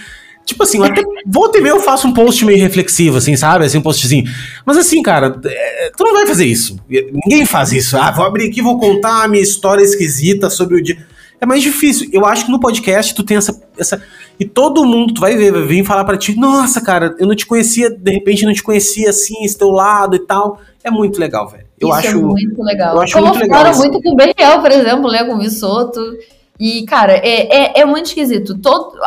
[0.45, 3.65] Tipo assim, até volta e meia eu faço um post meio reflexivo, assim, sabe?
[3.65, 4.25] Assim, um postzinho.
[4.67, 6.77] Mas assim, cara, é, tu não vai fazer isso.
[6.89, 7.97] Ninguém faz isso.
[7.97, 10.99] Ah, vou abrir aqui e vou contar a minha história esquisita sobre o dia.
[11.41, 12.09] É mais difícil.
[12.13, 13.61] Eu acho que no podcast tu tem essa.
[13.79, 14.03] essa
[14.39, 17.35] e todo mundo, tu vai ver, vai vir falar para ti, nossa, cara, eu não
[17.35, 20.61] te conhecia, de repente não te conhecia assim, esse teu lado e tal.
[20.85, 21.67] É muito legal, velho.
[21.79, 22.95] Eu Isso acho é muito legal.
[22.95, 23.75] Eu acho Como muito legal.
[23.75, 25.25] muito com o Beriel, por exemplo, né?
[25.25, 26.01] Com o Vissoto.
[26.59, 28.59] E, cara, é, é, é muito esquisito.
[28.59, 28.99] Todo,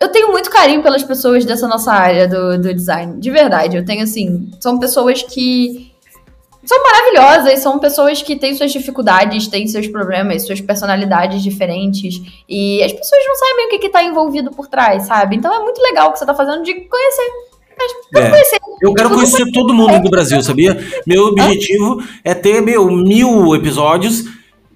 [0.00, 3.20] eu tenho muito carinho pelas pessoas dessa nossa área do, do design.
[3.20, 3.76] De verdade.
[3.76, 5.91] Eu tenho, assim, são pessoas que
[6.64, 12.20] são maravilhosas, são pessoas que têm suas dificuldades, têm seus problemas, suas personalidades diferentes.
[12.48, 15.36] E as pessoas não sabem o que está envolvido por trás, sabe?
[15.36, 17.30] Então é muito legal o que você está fazendo de conhecer.
[18.14, 18.30] É.
[18.30, 18.58] Conhecer.
[18.80, 20.76] Eu quero conhecer todo mundo do Brasil, sabia?
[21.06, 24.24] Meu objetivo é ter meu, mil episódios,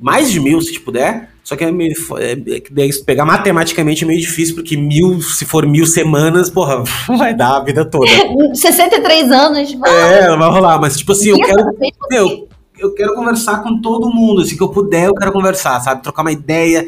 [0.01, 4.21] mais de mil, se puder só que é meio, é, é, pegar matematicamente é meio
[4.21, 6.83] difícil, porque mil, se for mil semanas, porra,
[7.17, 8.11] vai dar a vida toda.
[8.53, 9.73] 63 anos.
[9.75, 10.25] Vai.
[10.25, 11.65] É, vai rolar, mas tipo assim, eu quero.
[12.11, 16.03] Meu, eu quero conversar com todo mundo, assim que eu puder, eu quero conversar, sabe?
[16.03, 16.85] Trocar uma ideia.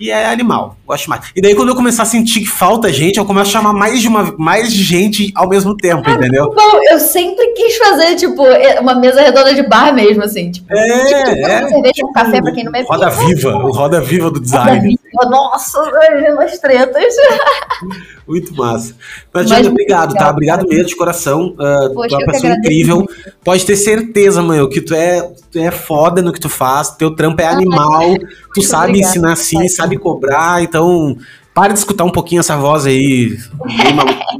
[0.00, 1.30] E é animal, gosto mais.
[1.36, 4.00] E daí, quando eu começar a sentir que falta gente, eu começo a chamar mais
[4.00, 6.52] de, uma, mais de gente ao mesmo tempo, ah, entendeu?
[6.54, 8.42] Bom, eu sempre quis fazer, tipo,
[8.80, 10.50] uma mesa redonda de bar mesmo, assim.
[10.50, 12.86] Tipo, é, tipo, é, cerveja, tipo, um café, pra quem não bebe.
[12.88, 14.98] Roda viva, o roda viva do design.
[15.14, 15.80] Nossa,
[16.40, 17.14] as tretas.
[18.26, 18.94] Muito massa.
[19.32, 20.30] Mas, Mas obrigado, tá?
[20.30, 21.54] Obrigado mesmo, de coração.
[21.58, 23.06] Uh, Poxa, tu é uma pessoa incrível.
[23.44, 27.14] Pode ter certeza, mãe, que tu é, tu é foda no que tu faz, teu
[27.14, 28.14] trampo é animal,
[28.54, 31.16] tu sabe obrigada, ensinar assim, sabe cobrar, então
[31.54, 33.36] Pare de escutar um pouquinho essa voz aí,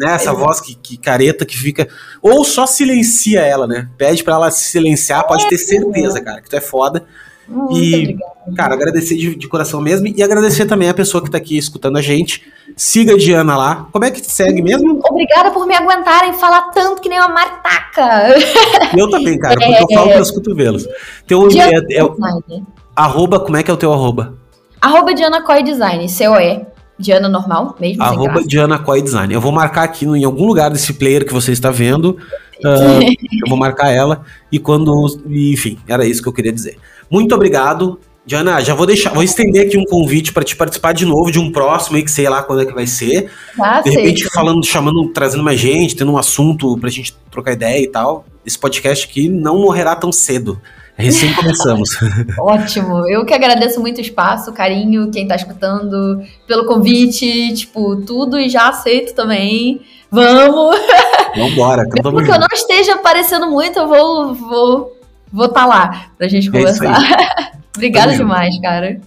[0.00, 0.14] né?
[0.14, 1.86] Essa voz que, que, careta que fica.
[2.22, 3.88] Ou só silencia ela, né?
[3.98, 7.04] Pede para ela se silenciar, pode ter certeza, cara, que tu é foda.
[7.52, 8.56] Muito e, obrigada.
[8.56, 11.98] cara, agradecer de, de, coração mesmo e agradecer também a pessoa que tá aqui escutando
[11.98, 12.42] a gente.
[12.76, 13.86] Siga a Diana lá.
[13.92, 15.00] Como é que te segue mesmo?
[15.04, 18.34] Obrigada por me aguentarem falar tanto que nem uma martaca.
[18.96, 20.86] Eu também, cara, porque é, eu falo pelos cotovelos.
[21.26, 22.62] Teu é, é, é,
[22.96, 24.34] arroba, como é que é o teu arroba?
[24.80, 26.71] Arroba Diana Coy Design, C-O-E.
[26.98, 29.32] Diana normal, mesmo Arroba Diana Coy Design.
[29.32, 32.16] Eu vou marcar aqui no, em algum lugar desse player que você está vendo.
[32.64, 33.02] Uh,
[33.43, 34.23] eu vou marcar ela.
[34.52, 35.20] E quando.
[35.27, 36.78] Enfim, era isso que eu queria dizer.
[37.10, 37.98] Muito obrigado.
[38.24, 41.40] Diana, já vou deixar, vou estender aqui um convite para te participar de novo de
[41.40, 43.28] um próximo aí que sei lá quando é que vai ser.
[43.60, 47.82] Ah, de repente falando, chamando, trazendo mais gente, tendo um assunto pra gente trocar ideia
[47.82, 48.24] e tal.
[48.47, 50.60] Esse podcast aqui não morrerá tão cedo.
[50.97, 51.90] Recém começamos.
[52.39, 53.09] Ótimo.
[53.09, 58.39] Eu que agradeço muito o espaço, o carinho, quem tá escutando, pelo convite, tipo, tudo
[58.39, 59.81] e já aceito também.
[60.10, 60.77] Vamos!
[61.35, 64.97] Vambora, então Mesmo que eu não esteja aparecendo muito, eu vou vou
[65.32, 67.01] vou tá lá pra gente É conversar.
[67.74, 69.01] Obrigada demais, cara.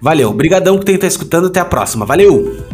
[0.00, 2.06] Valeu, brigadão que tem que estar escutando, até a próxima.
[2.06, 2.64] Valeu!